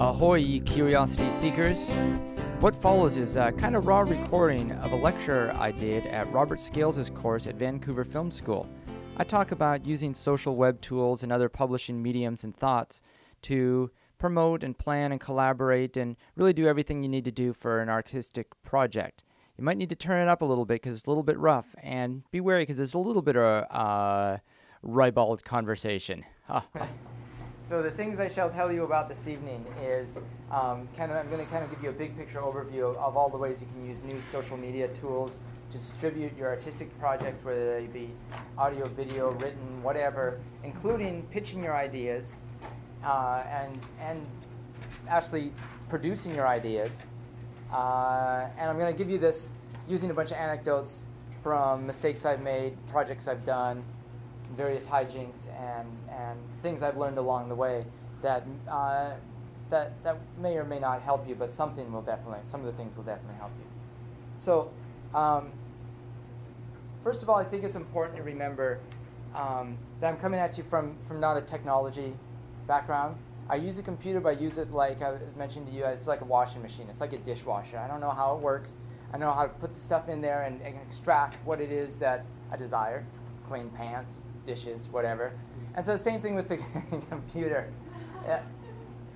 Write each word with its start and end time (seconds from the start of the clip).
Ahoy, 0.00 0.60
curiosity 0.60 1.30
seekers! 1.30 1.90
What 2.60 2.74
follows 2.74 3.18
is 3.18 3.36
a 3.36 3.52
kind 3.52 3.76
of 3.76 3.86
raw 3.86 4.00
recording 4.00 4.72
of 4.72 4.92
a 4.92 4.96
lecture 4.96 5.54
I 5.58 5.72
did 5.72 6.06
at 6.06 6.32
Robert 6.32 6.58
Scales' 6.58 7.10
course 7.10 7.46
at 7.46 7.56
Vancouver 7.56 8.04
Film 8.04 8.30
School. 8.30 8.66
I 9.18 9.24
talk 9.24 9.52
about 9.52 9.84
using 9.84 10.14
social 10.14 10.56
web 10.56 10.80
tools 10.80 11.22
and 11.22 11.30
other 11.30 11.50
publishing 11.50 12.02
mediums 12.02 12.44
and 12.44 12.56
thoughts 12.56 13.02
to 13.42 13.90
promote 14.16 14.64
and 14.64 14.78
plan 14.78 15.12
and 15.12 15.20
collaborate 15.20 15.98
and 15.98 16.16
really 16.34 16.54
do 16.54 16.66
everything 16.66 17.02
you 17.02 17.08
need 17.10 17.26
to 17.26 17.30
do 17.30 17.52
for 17.52 17.80
an 17.80 17.90
artistic 17.90 18.46
project. 18.62 19.22
You 19.58 19.64
might 19.64 19.76
need 19.76 19.90
to 19.90 19.96
turn 19.96 20.26
it 20.26 20.30
up 20.30 20.40
a 20.40 20.46
little 20.46 20.64
bit 20.64 20.80
because 20.80 20.96
it's 20.96 21.06
a 21.06 21.10
little 21.10 21.22
bit 21.22 21.38
rough, 21.38 21.74
and 21.82 22.22
be 22.30 22.40
wary 22.40 22.62
because 22.62 22.78
there's 22.78 22.94
a 22.94 22.98
little 22.98 23.20
bit 23.20 23.36
of 23.36 23.64
uh, 23.70 24.38
ribald 24.82 25.44
conversation. 25.44 26.24
So 27.70 27.82
the 27.82 27.90
things 27.92 28.18
I 28.18 28.26
shall 28.26 28.50
tell 28.50 28.72
you 28.72 28.82
about 28.82 29.08
this 29.08 29.28
evening 29.28 29.64
is 29.80 30.08
um, 30.50 30.88
kind 30.96 31.12
of 31.12 31.18
I'm 31.18 31.30
going 31.30 31.38
to 31.38 31.48
kind 31.52 31.62
of 31.62 31.70
give 31.70 31.84
you 31.84 31.90
a 31.90 31.92
big 31.92 32.18
picture 32.18 32.40
overview 32.40 32.90
of, 32.90 32.96
of, 32.96 33.16
all 33.16 33.28
the 33.28 33.36
ways 33.36 33.58
you 33.60 33.68
can 33.68 33.86
use 33.86 33.96
new 34.04 34.20
social 34.32 34.56
media 34.56 34.88
tools 35.00 35.38
to 35.70 35.78
distribute 35.78 36.36
your 36.36 36.48
artistic 36.48 36.90
projects, 36.98 37.44
whether 37.44 37.80
they 37.80 37.86
be 37.86 38.10
audio, 38.58 38.88
video, 38.88 39.30
written, 39.34 39.84
whatever, 39.84 40.40
including 40.64 41.22
pitching 41.30 41.62
your 41.62 41.76
ideas 41.76 42.26
uh, 43.04 43.44
and 43.48 43.80
and 44.00 44.26
actually 45.08 45.52
producing 45.88 46.34
your 46.34 46.48
ideas. 46.48 46.92
Uh, 47.72 48.48
and 48.58 48.68
I'm 48.68 48.80
going 48.80 48.92
to 48.92 48.98
give 48.98 49.08
you 49.08 49.18
this 49.18 49.50
using 49.86 50.10
a 50.10 50.14
bunch 50.14 50.32
of 50.32 50.38
anecdotes 50.38 51.02
from 51.40 51.86
mistakes 51.86 52.24
I've 52.24 52.42
made, 52.42 52.76
projects 52.88 53.28
I've 53.28 53.44
done, 53.44 53.84
various 54.56 54.84
hijinks 54.84 55.48
and, 55.58 55.88
and 56.10 56.38
things 56.62 56.82
I've 56.82 56.96
learned 56.96 57.18
along 57.18 57.48
the 57.48 57.54
way 57.54 57.84
that, 58.22 58.44
uh, 58.68 59.12
that, 59.70 59.92
that 60.04 60.18
may 60.38 60.56
or 60.56 60.64
may 60.64 60.78
not 60.78 61.02
help 61.02 61.28
you, 61.28 61.34
but 61.34 61.52
something 61.52 61.92
will 61.92 62.02
definitely, 62.02 62.40
some 62.50 62.60
of 62.60 62.66
the 62.66 62.72
things 62.72 62.96
will 62.96 63.04
definitely 63.04 63.38
help 63.38 63.52
you. 63.58 63.66
So, 64.38 64.70
um, 65.14 65.50
first 67.04 67.22
of 67.22 67.30
all, 67.30 67.36
I 67.36 67.44
think 67.44 67.64
it's 67.64 67.76
important 67.76 68.16
to 68.16 68.22
remember 68.22 68.80
um, 69.34 69.76
that 70.00 70.08
I'm 70.08 70.18
coming 70.18 70.40
at 70.40 70.58
you 70.58 70.64
from, 70.68 70.96
from 71.06 71.20
not 71.20 71.36
a 71.36 71.42
technology 71.42 72.12
background. 72.66 73.16
I 73.48 73.56
use 73.56 73.78
a 73.78 73.82
computer, 73.82 74.20
but 74.20 74.36
I 74.36 74.40
use 74.40 74.58
it 74.58 74.72
like 74.72 75.02
I 75.02 75.18
mentioned 75.36 75.66
to 75.66 75.72
you, 75.72 75.84
it's 75.84 76.06
like 76.06 76.20
a 76.20 76.24
washing 76.24 76.62
machine. 76.62 76.86
It's 76.88 77.00
like 77.00 77.12
a 77.12 77.18
dishwasher. 77.18 77.78
I 77.78 77.88
don't 77.88 78.00
know 78.00 78.10
how 78.10 78.36
it 78.36 78.40
works. 78.40 78.74
I 79.12 79.18
know 79.18 79.32
how 79.32 79.42
to 79.42 79.48
put 79.48 79.74
the 79.74 79.80
stuff 79.80 80.08
in 80.08 80.20
there 80.20 80.42
and, 80.42 80.60
and 80.62 80.76
extract 80.86 81.44
what 81.44 81.60
it 81.60 81.72
is 81.72 81.96
that 81.96 82.24
I 82.52 82.56
desire. 82.56 83.04
Clean 83.48 83.68
pants, 83.70 84.12
dishes, 84.46 84.88
whatever. 84.90 85.32
And 85.74 85.84
so 85.84 85.96
the 85.96 86.02
same 86.02 86.20
thing 86.20 86.34
with 86.34 86.48
the 86.48 86.58
computer. 87.08 87.72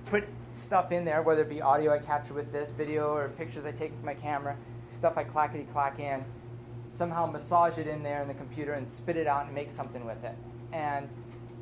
Put 0.05 0.25
stuff 0.53 0.91
in 0.91 1.03
there, 1.03 1.21
whether 1.21 1.41
it 1.41 1.49
be 1.49 1.61
audio 1.61 1.93
I 1.93 1.99
capture 1.99 2.33
with 2.33 2.51
this, 2.51 2.69
video 2.77 3.13
or 3.13 3.29
pictures 3.29 3.65
I 3.65 3.71
take 3.71 3.91
with 3.91 4.03
my 4.03 4.13
camera, 4.13 4.55
stuff 4.95 5.17
I 5.17 5.23
clackety 5.23 5.67
clack 5.73 5.99
in, 5.99 6.23
somehow 6.97 7.25
massage 7.25 7.77
it 7.77 7.87
in 7.87 8.03
there 8.03 8.21
in 8.21 8.27
the 8.27 8.33
computer 8.33 8.73
and 8.73 8.91
spit 8.91 9.17
it 9.17 9.27
out 9.27 9.45
and 9.45 9.53
make 9.53 9.71
something 9.71 10.05
with 10.05 10.23
it. 10.23 10.35
And 10.71 11.09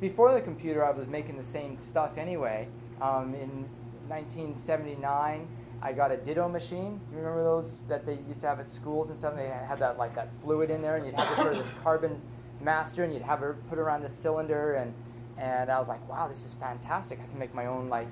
before 0.00 0.32
the 0.32 0.40
computer, 0.40 0.84
I 0.84 0.90
was 0.90 1.06
making 1.08 1.36
the 1.36 1.42
same 1.42 1.76
stuff 1.76 2.18
anyway. 2.18 2.68
Um, 3.00 3.34
in 3.34 3.66
1979, 4.08 5.48
I 5.82 5.92
got 5.92 6.12
a 6.12 6.16
Ditto 6.16 6.48
machine. 6.48 7.00
You 7.10 7.18
remember 7.18 7.42
those 7.42 7.70
that 7.88 8.06
they 8.06 8.14
used 8.28 8.40
to 8.40 8.46
have 8.46 8.60
at 8.60 8.70
schools 8.70 9.10
and 9.10 9.18
stuff? 9.18 9.34
They 9.36 9.48
had 9.48 9.78
that 9.80 9.98
like 9.98 10.14
that 10.14 10.28
fluid 10.42 10.70
in 10.70 10.80
there, 10.80 10.96
and 10.96 11.04
you'd 11.04 11.14
have 11.14 11.28
this 11.28 11.38
sort 11.38 11.56
of 11.56 11.64
this 11.64 11.72
carbon 11.82 12.20
master 12.64 13.04
and 13.04 13.12
you'd 13.12 13.22
have 13.22 13.40
her 13.40 13.56
put 13.68 13.78
around 13.78 14.02
the 14.02 14.10
cylinder 14.22 14.74
and 14.74 14.92
and 15.36 15.70
I 15.70 15.78
was 15.78 15.88
like, 15.88 16.06
wow, 16.08 16.28
this 16.28 16.44
is 16.44 16.54
fantastic. 16.54 17.18
I 17.20 17.26
can 17.26 17.38
make 17.38 17.54
my 17.54 17.66
own 17.66 17.88
like. 17.88 18.10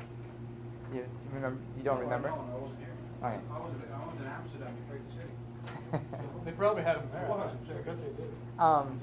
You, 0.92 1.00
you 1.00 1.06
remember? 1.32 1.60
You 1.76 1.84
don't 1.84 1.98
no, 1.98 2.02
remember? 2.02 2.28
No, 2.28 2.34
I 2.34 2.58
wasn't 2.58 2.78
here. 2.80 2.88
Okay. 3.22 3.36
I 3.36 3.58
was, 3.58 3.72
I 3.94 4.06
was 4.06 4.16
in 4.20 4.26
Amsterdam 4.26 4.76
before 4.82 5.00
the 5.06 5.14
city. 5.14 6.04
they 6.44 6.52
probably 6.52 6.82
had 6.82 6.96
them 6.96 7.08
there. 7.12 7.26
Well, 7.28 7.40
I 7.40 7.72
bet 7.82 7.96
they 7.96 8.22
did. 8.22 8.32
Um, 8.58 9.00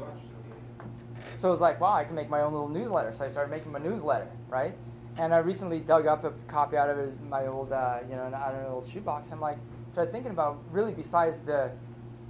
so 1.36 1.48
it 1.48 1.52
was 1.52 1.62
like, 1.62 1.80
wow, 1.80 1.94
I 1.94 2.04
can 2.04 2.16
make 2.16 2.30
my 2.30 2.42
own 2.42 2.52
little 2.52 2.68
newsletter. 2.68 3.14
So 3.18 3.24
I 3.24 3.30
started 3.30 3.50
making 3.50 3.72
my 3.72 3.80
newsletter, 3.80 4.28
right? 4.50 4.76
And 5.18 5.34
I 5.34 5.38
recently 5.38 5.80
dug 5.80 6.06
up 6.06 6.24
a 6.26 6.32
copy 6.48 6.78
out 6.78 6.90
of 6.90 7.22
my 7.24 7.48
old, 7.48 7.72
uh, 7.72 8.00
you 8.10 8.16
know, 8.16 8.24
out 8.24 8.54
of 8.54 8.60
an 8.60 8.66
old 8.68 8.90
shoebox. 8.92 9.32
I'm 9.32 9.42
like, 9.42 9.58
started 9.92 10.12
thinking 10.12 10.32
about 10.32 10.60
really 10.72 10.94
besides 10.94 11.40
the 11.40 11.72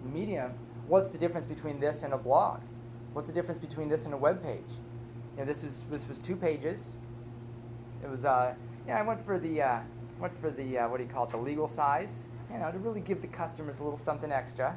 medium, 0.03 0.53
what's 0.87 1.09
the 1.09 1.17
difference 1.17 1.47
between 1.47 1.79
this 1.79 2.03
and 2.03 2.13
a 2.13 2.17
blog? 2.17 2.61
What's 3.13 3.27
the 3.27 3.33
difference 3.33 3.59
between 3.59 3.89
this 3.89 4.05
and 4.05 4.13
a 4.13 4.17
web 4.17 4.41
page? 4.43 4.69
You 5.35 5.39
know, 5.39 5.45
this 5.45 5.63
is 5.63 5.81
this 5.89 6.07
was 6.07 6.19
two 6.19 6.35
pages. 6.35 6.81
It 8.03 8.09
was 8.09 8.25
uh, 8.25 8.53
yeah, 8.87 8.99
I 8.99 9.01
went 9.01 9.25
for 9.25 9.39
the 9.39 9.61
uh, 9.61 9.79
went 10.19 10.39
for 10.39 10.51
the 10.51 10.79
uh, 10.79 10.89
what 10.89 10.97
do 10.97 11.03
you 11.03 11.09
call 11.09 11.25
it, 11.25 11.31
the 11.31 11.37
legal 11.37 11.67
size. 11.67 12.09
You 12.51 12.59
know, 12.59 12.71
to 12.71 12.77
really 12.79 13.01
give 13.01 13.21
the 13.21 13.27
customers 13.27 13.79
a 13.79 13.83
little 13.83 13.99
something 14.03 14.31
extra. 14.31 14.75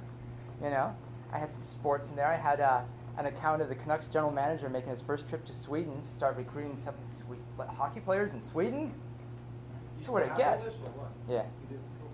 You 0.62 0.70
know, 0.70 0.94
I 1.32 1.38
had 1.38 1.50
some 1.52 1.66
sports 1.66 2.08
in 2.08 2.16
there. 2.16 2.26
I 2.26 2.36
had 2.36 2.60
uh, 2.60 2.82
an 3.18 3.26
account 3.26 3.62
of 3.62 3.68
the 3.68 3.74
Canucks 3.74 4.08
general 4.08 4.32
manager 4.32 4.68
making 4.68 4.90
his 4.90 5.02
first 5.02 5.28
trip 5.28 5.44
to 5.46 5.54
Sweden 5.54 6.02
to 6.02 6.12
start 6.12 6.36
recruiting 6.36 6.78
some 6.82 6.94
sweet 7.16 7.40
hockey 7.76 8.00
players 8.00 8.32
in 8.32 8.40
Sweden. 8.40 8.94
Who 10.06 10.12
would 10.12 10.26
have 10.26 10.36
guessed? 10.36 10.70
Yeah. 11.28 11.44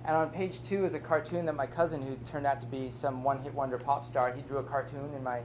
And 0.05 0.17
on 0.17 0.31
page 0.31 0.63
two 0.63 0.85
is 0.85 0.95
a 0.95 0.99
cartoon 0.99 1.47
that 1.47 1.55
my 1.55 1.67
cousin, 1.67 2.03
who 2.03 2.17
turned 2.31 2.47
out 2.47 2.61
to 2.61 2.67
be 2.67 2.91
some 2.91 3.23
one-hit 3.23 3.53
wonder 3.55 3.79
pop 3.79 4.07
star, 4.07 4.33
he 4.33 4.43
drew 4.43 4.59
a 4.59 4.63
cartoon 4.63 5.13
in 5.15 5.23
my 5.23 5.41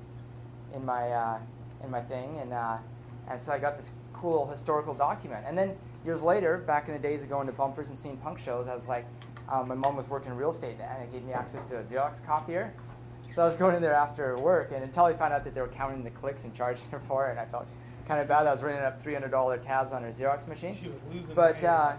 in 0.73 0.85
my 0.85 1.11
uh, 1.11 1.37
in 1.83 1.91
my 1.91 2.01
thing, 2.01 2.39
and 2.39 2.53
uh, 2.53 2.77
and 3.29 3.41
so 3.41 3.51
I 3.51 3.59
got 3.59 3.77
this 3.77 3.87
cool 4.13 4.47
historical 4.47 4.93
document. 4.93 5.45
And 5.47 5.57
then 5.57 5.75
years 6.05 6.21
later, 6.21 6.57
back 6.57 6.87
in 6.87 6.93
the 6.93 6.99
days 6.99 7.21
of 7.21 7.29
going 7.29 7.47
to 7.47 7.53
bumpers 7.53 7.89
and 7.89 7.99
seeing 7.99 8.17
punk 8.17 8.39
shows, 8.39 8.67
I 8.67 8.75
was 8.75 8.85
like, 8.87 9.05
um, 9.49 9.67
my 9.67 9.75
mom 9.75 9.95
was 9.95 10.07
working 10.07 10.31
in 10.31 10.37
real 10.37 10.51
estate, 10.51 10.77
and 10.79 11.03
it 11.03 11.11
gave 11.11 11.23
me 11.23 11.33
access 11.33 11.67
to 11.69 11.79
a 11.79 11.83
Xerox 11.83 12.25
copier. 12.25 12.73
So 13.33 13.41
I 13.41 13.47
was 13.47 13.55
going 13.55 13.75
in 13.75 13.81
there 13.81 13.95
after 13.95 14.37
work, 14.37 14.71
and 14.73 14.83
until 14.83 15.05
I 15.05 15.13
found 15.13 15.33
out 15.33 15.43
that 15.43 15.55
they 15.55 15.61
were 15.61 15.67
counting 15.67 16.03
the 16.03 16.11
clicks 16.11 16.43
and 16.43 16.53
charging 16.53 16.85
her 16.91 17.01
for 17.07 17.27
it, 17.27 17.31
and 17.31 17.39
I 17.39 17.45
felt 17.45 17.65
kind 18.07 18.19
of 18.19 18.27
bad. 18.27 18.47
I 18.47 18.51
was 18.51 18.61
running 18.61 18.81
up 18.81 19.03
$300 19.03 19.65
tabs 19.65 19.93
on 19.93 20.03
her 20.03 20.11
Xerox 20.11 20.47
machine. 20.47 20.77
She 20.81 20.89
was 20.89 20.99
losing 21.11 21.33
but 21.35 21.63
uh, 21.63 21.95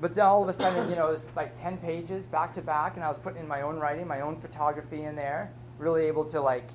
but 0.00 0.14
then 0.14 0.24
all 0.24 0.42
of 0.42 0.48
a 0.48 0.52
sudden, 0.52 0.88
you 0.88 0.96
know, 0.96 1.08
it 1.08 1.12
was 1.12 1.24
like 1.36 1.60
10 1.62 1.78
pages 1.78 2.24
back 2.26 2.54
to 2.54 2.62
back, 2.62 2.96
and 2.96 3.04
I 3.04 3.08
was 3.08 3.18
putting 3.22 3.40
in 3.40 3.48
my 3.48 3.62
own 3.62 3.78
writing, 3.78 4.06
my 4.06 4.22
own 4.22 4.40
photography 4.40 5.04
in 5.04 5.14
there, 5.14 5.52
really 5.78 6.04
able 6.06 6.24
to 6.26 6.40
like 6.40 6.68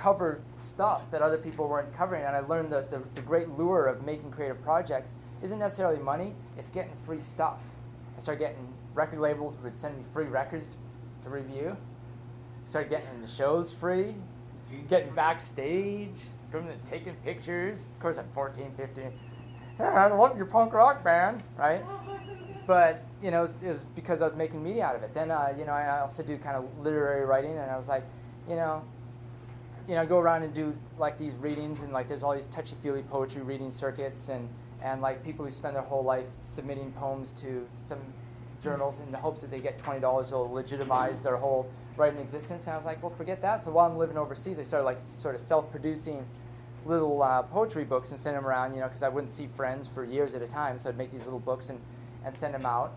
cover 0.00 0.40
stuff 0.56 1.02
that 1.10 1.20
other 1.22 1.36
people 1.36 1.68
weren't 1.68 1.94
covering. 1.96 2.24
And 2.24 2.34
I 2.34 2.40
learned 2.40 2.72
that 2.72 2.90
the, 2.90 3.02
the 3.14 3.20
great 3.20 3.48
lure 3.50 3.86
of 3.86 4.04
making 4.04 4.30
creative 4.30 4.62
projects 4.62 5.10
isn't 5.42 5.58
necessarily 5.58 6.02
money, 6.02 6.34
it's 6.58 6.68
getting 6.70 6.92
free 7.04 7.20
stuff. 7.20 7.58
I 8.16 8.20
started 8.20 8.40
getting 8.40 8.68
record 8.94 9.20
labels 9.20 9.54
would 9.62 9.78
send 9.78 9.96
me 9.96 10.04
free 10.12 10.26
records 10.26 10.68
to, 10.68 11.24
to 11.24 11.30
review. 11.30 11.76
Started 12.68 12.90
getting 12.90 13.20
the 13.20 13.28
shows 13.28 13.72
free, 13.72 14.14
getting 14.88 15.14
backstage, 15.14 16.14
taking 16.88 17.14
pictures. 17.24 17.80
Of 17.80 18.00
course, 18.00 18.18
I'm 18.18 18.28
14, 18.34 18.72
15. 18.76 19.12
Yeah, 19.78 19.86
I 19.86 20.14
love 20.14 20.36
your 20.36 20.46
punk 20.46 20.72
rock 20.72 21.02
band, 21.02 21.42
right? 21.56 21.82
But 22.66 23.04
you 23.22 23.30
know, 23.30 23.44
it 23.44 23.48
was, 23.48 23.50
it 23.62 23.72
was 23.72 23.80
because 23.94 24.20
I 24.22 24.26
was 24.26 24.36
making 24.36 24.62
media 24.62 24.84
out 24.84 24.96
of 24.96 25.02
it. 25.02 25.14
Then, 25.14 25.30
uh, 25.30 25.52
you 25.58 25.64
know, 25.64 25.72
I 25.72 26.00
also 26.00 26.22
do 26.22 26.36
kind 26.38 26.56
of 26.56 26.64
literary 26.82 27.24
writing, 27.24 27.52
and 27.52 27.70
I 27.70 27.76
was 27.78 27.88
like, 27.88 28.04
you 28.48 28.56
know, 28.56 28.82
you 29.88 29.94
know, 29.94 30.06
go 30.06 30.18
around 30.18 30.42
and 30.42 30.54
do 30.54 30.74
like 30.98 31.18
these 31.18 31.34
readings, 31.34 31.82
and 31.82 31.92
like 31.92 32.08
there's 32.08 32.22
all 32.22 32.34
these 32.34 32.46
touchy-feely 32.46 33.02
poetry 33.02 33.42
reading 33.42 33.72
circuits, 33.72 34.28
and 34.28 34.48
and 34.82 35.02
like 35.02 35.24
people 35.24 35.44
who 35.44 35.50
spend 35.50 35.76
their 35.76 35.82
whole 35.82 36.04
life 36.04 36.26
submitting 36.42 36.92
poems 36.92 37.32
to 37.42 37.66
some 37.88 37.98
journals 38.62 38.98
in 39.04 39.10
the 39.10 39.18
hopes 39.18 39.40
that 39.40 39.50
they 39.50 39.60
get 39.60 39.78
twenty 39.78 40.00
dollars 40.00 40.32
will 40.32 40.50
legitimize 40.50 41.20
their 41.20 41.36
whole 41.36 41.70
writing 41.96 42.20
existence. 42.20 42.64
And 42.64 42.74
I 42.74 42.76
was 42.76 42.86
like, 42.86 43.02
well, 43.02 43.12
forget 43.16 43.42
that. 43.42 43.64
So 43.64 43.70
while 43.70 43.90
I'm 43.90 43.98
living 43.98 44.16
overseas, 44.16 44.58
I 44.58 44.64
started 44.64 44.84
like 44.84 44.98
sort 45.20 45.34
of 45.34 45.40
self-producing 45.40 46.24
little 46.86 47.22
uh, 47.22 47.42
poetry 47.42 47.84
books 47.84 48.10
and 48.10 48.18
send 48.18 48.36
them 48.36 48.46
around, 48.46 48.72
you 48.74 48.80
know, 48.80 48.88
because 48.88 49.02
I 49.02 49.08
wouldn't 49.08 49.32
see 49.32 49.48
friends 49.56 49.88
for 49.92 50.04
years 50.04 50.32
at 50.34 50.40
a 50.42 50.46
time. 50.46 50.78
So 50.78 50.88
I'd 50.88 50.96
make 50.96 51.10
these 51.10 51.24
little 51.24 51.40
books 51.40 51.68
and 51.68 51.80
and 52.24 52.36
send 52.38 52.54
them 52.54 52.66
out. 52.66 52.96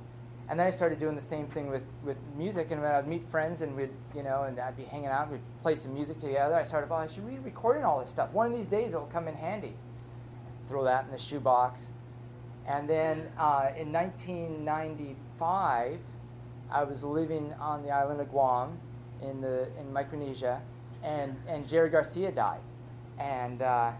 And 0.49 0.59
then 0.59 0.67
I 0.67 0.71
started 0.71 0.99
doing 0.99 1.15
the 1.15 1.21
same 1.21 1.47
thing 1.47 1.69
with, 1.69 1.83
with 2.03 2.17
music. 2.37 2.71
And 2.71 2.81
when 2.81 2.91
I'd 2.91 3.07
meet 3.07 3.23
friends 3.31 3.61
and 3.61 3.75
we'd, 3.75 3.89
you 4.15 4.23
know, 4.23 4.43
and 4.43 4.59
I'd 4.59 4.75
be 4.75 4.83
hanging 4.83 5.07
out, 5.07 5.23
and 5.23 5.33
we'd 5.33 5.41
play 5.61 5.75
some 5.75 5.93
music 5.93 6.19
together. 6.19 6.55
I 6.55 6.63
started, 6.63 6.89
well, 6.89 6.99
I 6.99 7.07
should 7.07 7.27
be 7.27 7.39
recording 7.39 7.83
all 7.83 8.01
this 8.01 8.09
stuff. 8.09 8.31
One 8.31 8.51
of 8.51 8.57
these 8.57 8.67
days 8.67 8.89
it'll 8.89 9.05
come 9.05 9.27
in 9.27 9.35
handy. 9.35 9.73
Throw 10.67 10.83
that 10.83 11.05
in 11.05 11.11
the 11.11 11.17
shoebox. 11.17 11.81
And 12.67 12.89
then 12.89 13.29
uh, 13.37 13.69
in 13.77 13.91
1995, 13.91 15.99
I 16.71 16.83
was 16.83 17.03
living 17.03 17.53
on 17.59 17.83
the 17.83 17.91
island 17.91 18.21
of 18.21 18.29
Guam 18.29 18.77
in 19.21 19.41
the 19.41 19.67
in 19.79 19.91
Micronesia, 19.91 20.61
and 21.03 21.35
and 21.47 21.67
Jerry 21.67 21.89
Garcia 21.89 22.31
died, 22.31 22.61
and 23.19 23.61
uh, 23.61 23.91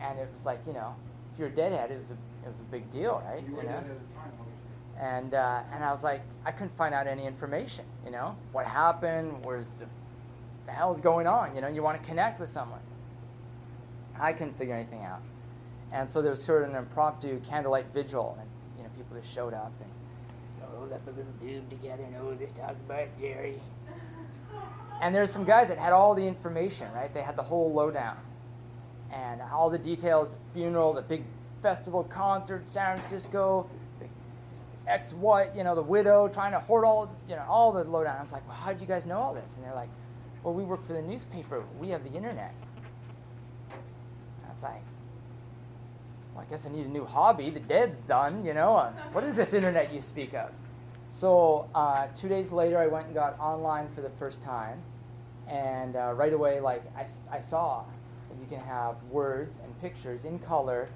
and 0.00 0.18
it 0.18 0.28
was 0.34 0.44
like 0.44 0.60
you 0.66 0.72
know, 0.72 0.94
if 1.32 1.38
you're 1.38 1.48
a 1.48 1.54
deadhead, 1.54 1.90
it 1.90 1.98
was 1.98 2.10
a 2.10 2.46
it 2.46 2.48
was 2.48 2.60
a 2.60 2.70
big 2.70 2.90
deal, 2.92 3.22
right? 3.26 3.42
You, 3.46 3.56
you 3.56 3.62
know? 3.64 3.82
And 5.00 5.34
uh, 5.34 5.62
and 5.72 5.84
I 5.84 5.92
was 5.92 6.02
like, 6.02 6.22
I 6.44 6.52
couldn't 6.52 6.76
find 6.76 6.94
out 6.94 7.06
any 7.06 7.26
information. 7.26 7.84
You 8.04 8.10
know, 8.10 8.36
what 8.52 8.66
happened? 8.66 9.44
Where's 9.44 9.68
the 9.78 9.86
the 10.66 10.72
hell's 10.72 11.00
going 11.00 11.26
on? 11.26 11.54
You 11.54 11.60
know, 11.60 11.68
you 11.68 11.82
want 11.82 12.00
to 12.00 12.08
connect 12.08 12.40
with 12.40 12.50
someone. 12.50 12.80
I 14.18 14.32
couldn't 14.32 14.56
figure 14.58 14.74
anything 14.74 15.04
out, 15.04 15.20
and 15.92 16.10
so 16.10 16.22
there 16.22 16.30
was 16.30 16.42
sort 16.42 16.62
of 16.62 16.70
an 16.70 16.76
impromptu 16.76 17.40
candlelight 17.48 17.86
vigil, 17.92 18.36
and 18.40 18.48
you 18.78 18.82
know, 18.82 18.90
people 18.96 19.20
just 19.20 19.32
showed 19.32 19.54
up 19.54 19.72
and 19.80 19.90
oh, 20.64 20.86
let 20.90 21.04
the 21.04 21.12
little 21.12 21.32
dude 21.40 21.68
together 21.68 22.02
and 22.02 22.16
oh, 22.16 22.34
this 22.34 22.52
talk 22.52 22.70
about 22.70 23.08
Jerry. 23.20 23.60
And 25.02 25.14
there's 25.14 25.30
some 25.30 25.44
guys 25.44 25.68
that 25.68 25.76
had 25.76 25.92
all 25.92 26.14
the 26.14 26.26
information, 26.26 26.90
right? 26.94 27.12
They 27.12 27.20
had 27.20 27.36
the 27.36 27.42
whole 27.42 27.70
lowdown 27.70 28.16
and 29.12 29.40
all 29.42 29.70
the 29.70 29.78
details, 29.78 30.36
funeral, 30.52 30.92
the 30.92 31.02
big 31.02 31.22
festival 31.62 32.04
concert, 32.04 32.68
San 32.68 32.98
Francisco, 32.98 33.68
ex 34.86 35.12
what, 35.12 35.54
you 35.56 35.64
know, 35.64 35.74
the 35.74 35.82
widow 35.82 36.28
trying 36.28 36.52
to 36.52 36.60
hoard 36.60 36.84
all, 36.84 37.10
you 37.28 37.36
know, 37.36 37.44
all 37.48 37.72
the 37.72 37.84
lowdown. 37.84 38.16
I 38.18 38.22
was 38.22 38.32
like, 38.32 38.46
well, 38.46 38.56
how 38.56 38.72
did 38.72 38.80
you 38.80 38.86
guys 38.86 39.06
know 39.06 39.18
all 39.18 39.34
this? 39.34 39.56
And 39.56 39.64
they're 39.64 39.74
like, 39.74 39.88
well, 40.42 40.54
we 40.54 40.64
work 40.64 40.86
for 40.86 40.92
the 40.92 41.02
newspaper. 41.02 41.64
We 41.80 41.88
have 41.90 42.04
the 42.04 42.12
internet. 42.12 42.54
I 43.70 44.52
was 44.52 44.62
like, 44.62 44.82
well, 46.34 46.44
I 46.46 46.50
guess 46.50 46.66
I 46.66 46.70
need 46.70 46.86
a 46.86 46.88
new 46.88 47.04
hobby. 47.04 47.50
The 47.50 47.60
dead's 47.60 47.98
done, 48.06 48.44
you 48.44 48.54
know. 48.54 48.76
Uh, 48.76 48.92
what 49.12 49.24
is 49.24 49.36
this 49.36 49.54
internet 49.54 49.92
you 49.92 50.02
speak 50.02 50.34
of? 50.34 50.50
So 51.08 51.68
uh, 51.74 52.08
two 52.14 52.28
days 52.28 52.52
later, 52.52 52.78
I 52.78 52.86
went 52.86 53.06
and 53.06 53.14
got 53.14 53.38
online 53.40 53.88
for 53.94 54.02
the 54.02 54.10
first 54.18 54.42
time, 54.42 54.82
and 55.48 55.96
uh, 55.96 56.12
right 56.14 56.32
away, 56.32 56.60
like 56.60 56.82
I, 56.96 57.06
I 57.34 57.40
saw 57.40 57.84
that 58.28 58.38
you 58.38 58.46
can 58.48 58.64
have 58.64 58.96
words 59.10 59.58
and 59.64 59.80
pictures 59.80 60.24
in 60.24 60.38
color 60.38 60.88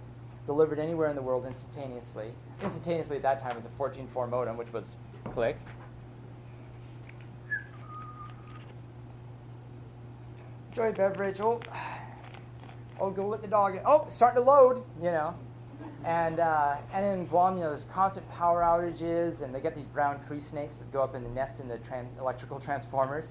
delivered 0.47 0.79
anywhere 0.79 1.09
in 1.09 1.17
the 1.17 1.23
world 1.23 1.47
instantaneously. 1.47 2.33
Instantaneously 2.63 3.17
at 3.17 3.23
that 3.23 3.41
time 3.41 3.57
was 3.57 3.65
a 3.65 3.69
14.4 3.81 4.29
modem, 4.29 4.57
which 4.57 4.73
was 4.73 4.97
click. 5.25 5.57
Enjoy 10.71 10.93
beverage. 10.93 11.41
Oh, 11.41 11.61
oh, 13.01 13.11
go 13.11 13.29
let 13.29 13.43
the 13.43 13.49
dog 13.49 13.77
in. 13.77 13.83
Oh, 13.85 14.07
starting 14.09 14.43
to 14.43 14.49
load, 14.49 14.83
you 14.99 15.11
know. 15.11 15.35
And 16.05 16.41
uh, 16.41 16.77
and 16.93 17.05
in 17.05 17.27
Guam, 17.27 17.57
you 17.57 17.65
know, 17.65 17.71
there's 17.71 17.85
constant 17.93 18.29
power 18.31 18.63
outages, 18.63 19.43
and 19.43 19.55
they 19.55 19.61
get 19.61 19.75
these 19.75 19.87
brown 19.87 20.25
tree 20.27 20.41
snakes 20.41 20.79
that 20.79 20.91
go 20.93 21.03
up 21.03 21.15
in 21.15 21.23
the 21.23 21.29
nest 21.31 21.61
in 21.61 21.69
the 21.69 21.79
tran- 21.79 22.19
electrical 22.19 22.59
transformers, 22.59 23.29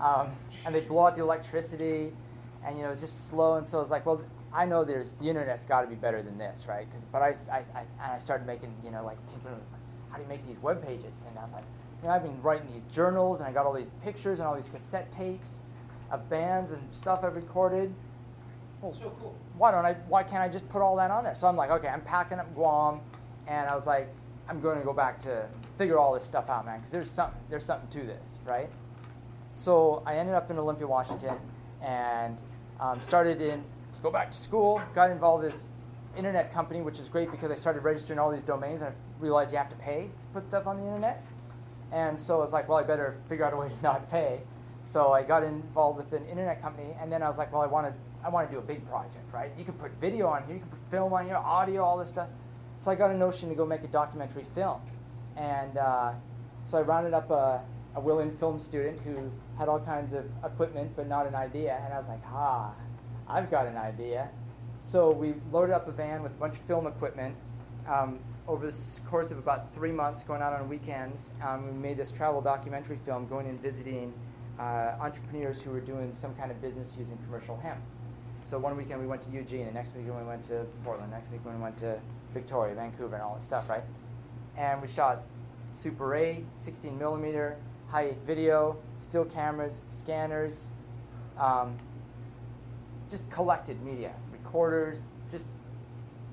um, 0.00 0.28
and 0.64 0.74
they 0.74 0.80
blow 0.80 1.06
out 1.06 1.16
the 1.16 1.22
electricity, 1.22 2.12
and 2.64 2.78
you 2.78 2.84
know, 2.84 2.90
it's 2.90 3.02
just 3.02 3.28
slow. 3.28 3.56
And 3.56 3.66
so 3.66 3.80
it's 3.80 3.90
like, 3.90 4.06
well, 4.06 4.22
I 4.52 4.64
know 4.64 4.84
there's 4.84 5.12
the 5.20 5.28
internet's 5.28 5.64
got 5.64 5.82
to 5.82 5.86
be 5.86 5.94
better 5.94 6.22
than 6.22 6.38
this, 6.38 6.64
right? 6.68 6.90
Cause, 6.90 7.02
but 7.12 7.22
I, 7.22 7.36
I, 7.50 7.58
I, 7.74 7.80
and 8.02 8.12
I 8.12 8.18
started 8.18 8.46
making, 8.46 8.74
you 8.84 8.90
know, 8.90 9.04
like 9.04 9.18
tinkering 9.30 9.54
with, 9.54 9.64
like, 9.72 9.80
how 10.10 10.16
do 10.16 10.22
you 10.22 10.28
make 10.28 10.46
these 10.46 10.60
web 10.62 10.84
pages? 10.84 11.24
And 11.28 11.38
I 11.38 11.42
was 11.44 11.52
like, 11.52 11.64
you 12.02 12.08
know, 12.08 12.14
I've 12.14 12.22
been 12.22 12.40
writing 12.42 12.68
these 12.72 12.84
journals, 12.94 13.40
and 13.40 13.48
I 13.48 13.52
got 13.52 13.66
all 13.66 13.74
these 13.74 13.90
pictures 14.02 14.38
and 14.38 14.48
all 14.48 14.54
these 14.56 14.68
cassette 14.72 15.10
tapes 15.12 15.60
of 16.10 16.28
bands 16.30 16.72
and 16.72 16.80
stuff 16.92 17.20
I've 17.24 17.36
recorded 17.36 17.92
well, 18.80 18.94
So 18.94 19.12
cool. 19.20 19.34
why 19.56 19.72
don't 19.72 19.84
I? 19.84 19.94
Why 20.08 20.22
can't 20.22 20.40
I 20.42 20.48
just 20.48 20.68
put 20.68 20.82
all 20.82 20.94
that 20.96 21.10
on 21.10 21.24
there? 21.24 21.34
So 21.34 21.46
I'm 21.48 21.56
like, 21.56 21.70
okay, 21.70 21.88
I'm 21.88 22.00
packing 22.00 22.38
up 22.38 22.54
Guam, 22.54 23.00
and 23.48 23.68
I 23.68 23.74
was 23.74 23.86
like, 23.86 24.08
I'm 24.48 24.60
going 24.60 24.78
to 24.78 24.84
go 24.84 24.92
back 24.92 25.20
to 25.24 25.46
figure 25.76 25.98
all 25.98 26.14
this 26.14 26.24
stuff 26.24 26.48
out, 26.48 26.64
man, 26.64 26.78
because 26.78 26.92
there's 26.92 27.10
something 27.10 27.40
there's 27.50 27.64
something 27.64 27.88
to 28.00 28.06
this, 28.06 28.24
right? 28.44 28.70
So 29.54 30.02
I 30.06 30.16
ended 30.16 30.36
up 30.36 30.50
in 30.50 30.58
Olympia, 30.58 30.86
Washington, 30.86 31.34
and 31.82 32.38
um, 32.78 33.00
started 33.02 33.42
in 33.42 33.64
to 33.98 34.02
go 34.02 34.10
back 34.10 34.30
to 34.32 34.38
school. 34.38 34.80
Got 34.94 35.10
involved 35.10 35.44
this 35.44 35.60
internet 36.16 36.52
company, 36.52 36.80
which 36.80 36.98
is 36.98 37.08
great 37.08 37.30
because 37.30 37.50
I 37.50 37.56
started 37.56 37.82
registering 37.82 38.18
all 38.18 38.30
these 38.30 38.42
domains, 38.42 38.80
and 38.80 38.90
I 38.90 38.92
realized 39.20 39.52
you 39.52 39.58
have 39.58 39.68
to 39.70 39.76
pay 39.76 40.02
to 40.02 40.40
put 40.40 40.48
stuff 40.48 40.66
on 40.66 40.78
the 40.78 40.84
internet. 40.84 41.24
And 41.92 42.20
so 42.20 42.40
I 42.40 42.44
was 42.44 42.52
like, 42.52 42.68
well, 42.68 42.78
I 42.78 42.82
better 42.82 43.16
figure 43.28 43.44
out 43.44 43.52
a 43.52 43.56
way 43.56 43.68
to 43.76 43.82
not 43.82 44.10
pay. 44.10 44.40
So 44.86 45.12
I 45.12 45.22
got 45.22 45.42
involved 45.42 45.98
with 45.98 46.12
an 46.18 46.26
internet 46.28 46.62
company, 46.62 46.94
and 47.00 47.12
then 47.12 47.22
I 47.22 47.28
was 47.28 47.36
like, 47.36 47.52
well, 47.52 47.62
I 47.62 47.66
want 47.66 47.86
to 47.86 47.92
I 48.24 48.30
want 48.30 48.48
to 48.48 48.54
do 48.54 48.58
a 48.58 48.62
big 48.62 48.86
project, 48.88 49.32
right? 49.32 49.52
You 49.56 49.64
can 49.64 49.74
put 49.74 49.92
video 50.00 50.26
on 50.26 50.44
here, 50.44 50.54
you 50.54 50.60
can 50.60 50.70
put 50.70 50.80
film 50.90 51.12
on 51.12 51.26
here, 51.26 51.36
audio, 51.36 51.84
all 51.84 51.98
this 51.98 52.08
stuff. 52.08 52.28
So 52.78 52.90
I 52.90 52.96
got 52.96 53.10
a 53.10 53.16
notion 53.16 53.48
to 53.48 53.54
go 53.54 53.64
make 53.64 53.84
a 53.84 53.88
documentary 53.88 54.44
film, 54.54 54.80
and 55.36 55.76
uh, 55.76 56.12
so 56.66 56.78
I 56.78 56.80
rounded 56.80 57.14
up 57.14 57.30
a, 57.30 57.62
a 57.94 58.00
willing 58.00 58.36
film 58.38 58.58
student 58.58 59.00
who 59.02 59.30
had 59.56 59.68
all 59.68 59.78
kinds 59.78 60.12
of 60.14 60.24
equipment 60.44 60.92
but 60.96 61.06
not 61.08 61.26
an 61.26 61.34
idea, 61.34 61.80
and 61.84 61.94
I 61.94 61.98
was 61.98 62.08
like, 62.08 62.22
ah, 62.26 62.72
I've 63.28 63.50
got 63.50 63.66
an 63.66 63.76
idea. 63.76 64.28
So 64.80 65.10
we 65.10 65.34
loaded 65.52 65.74
up 65.74 65.86
a 65.86 65.92
van 65.92 66.22
with 66.22 66.32
a 66.32 66.36
bunch 66.36 66.54
of 66.54 66.60
film 66.66 66.86
equipment. 66.86 67.34
Um, 67.86 68.20
over 68.46 68.70
the 68.70 68.76
course 69.10 69.30
of 69.30 69.38
about 69.38 69.74
three 69.74 69.92
months, 69.92 70.22
going 70.22 70.40
out 70.40 70.54
on 70.54 70.68
weekends, 70.68 71.30
um, 71.46 71.66
we 71.66 71.72
made 71.72 71.98
this 71.98 72.10
travel 72.10 72.40
documentary 72.40 72.98
film, 73.04 73.28
going 73.28 73.46
and 73.46 73.60
visiting 73.60 74.14
uh, 74.58 74.96
entrepreneurs 75.00 75.60
who 75.60 75.70
were 75.70 75.80
doing 75.80 76.16
some 76.18 76.34
kind 76.36 76.50
of 76.50 76.60
business 76.62 76.94
using 76.98 77.18
commercial 77.26 77.56
hemp. 77.58 77.80
So 78.48 78.58
one 78.58 78.76
weekend 78.78 79.00
we 79.00 79.06
went 79.06 79.20
to 79.22 79.30
Eugene, 79.30 79.66
the 79.66 79.72
next 79.72 79.94
weekend 79.94 80.16
we 80.16 80.24
went 80.24 80.48
to 80.48 80.64
Portland, 80.82 81.12
next 81.12 81.30
week 81.30 81.42
we 81.44 81.54
went 81.60 81.76
to 81.78 81.98
Victoria, 82.32 82.74
Vancouver, 82.74 83.16
and 83.16 83.22
all 83.22 83.34
that 83.34 83.44
stuff, 83.44 83.68
right? 83.68 83.84
And 84.56 84.80
we 84.80 84.88
shot 84.88 85.22
Super 85.82 86.14
8, 86.14 86.44
16 86.56 86.98
millimeter, 86.98 87.58
high 87.88 88.14
video, 88.26 88.78
still 89.00 89.26
cameras, 89.26 89.74
scanners, 89.86 90.70
um, 91.38 91.76
just 93.10 93.28
collected 93.30 93.82
media, 93.82 94.12
recorders, 94.32 94.98
just 95.30 95.44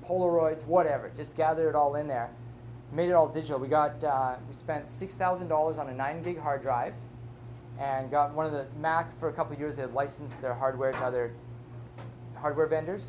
Polaroids, 0.08 0.64
whatever. 0.66 1.10
Just 1.16 1.34
gathered 1.36 1.68
it 1.68 1.74
all 1.74 1.96
in 1.96 2.06
there, 2.06 2.30
made 2.92 3.08
it 3.08 3.12
all 3.12 3.28
digital. 3.28 3.58
We 3.58 3.68
got 3.68 4.02
uh, 4.04 4.36
we 4.48 4.54
spent 4.54 4.90
six 4.90 5.14
thousand 5.14 5.48
dollars 5.48 5.78
on 5.78 5.88
a 5.88 5.94
nine 5.94 6.22
gig 6.22 6.38
hard 6.38 6.62
drive, 6.62 6.94
and 7.80 8.10
got 8.10 8.34
one 8.34 8.46
of 8.46 8.52
the 8.52 8.66
Mac 8.78 9.18
for 9.18 9.28
a 9.28 9.32
couple 9.32 9.56
years. 9.56 9.76
They 9.76 9.82
had 9.82 9.94
licensed 9.94 10.40
their 10.40 10.54
hardware 10.54 10.92
to 10.92 10.98
other 10.98 11.32
hardware 12.36 12.66
vendors, 12.66 13.02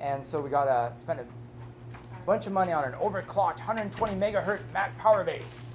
and 0.00 0.24
so 0.24 0.40
we 0.40 0.50
got 0.50 0.68
a 0.68 0.96
spent 0.98 1.20
a 1.20 1.26
bunch 2.26 2.46
of 2.46 2.52
money 2.52 2.72
on 2.72 2.84
an 2.84 2.92
overclocked 2.92 3.58
120 3.58 4.14
megahertz 4.14 4.60
Mac 4.72 4.96
power 4.98 5.24
base 5.24 5.66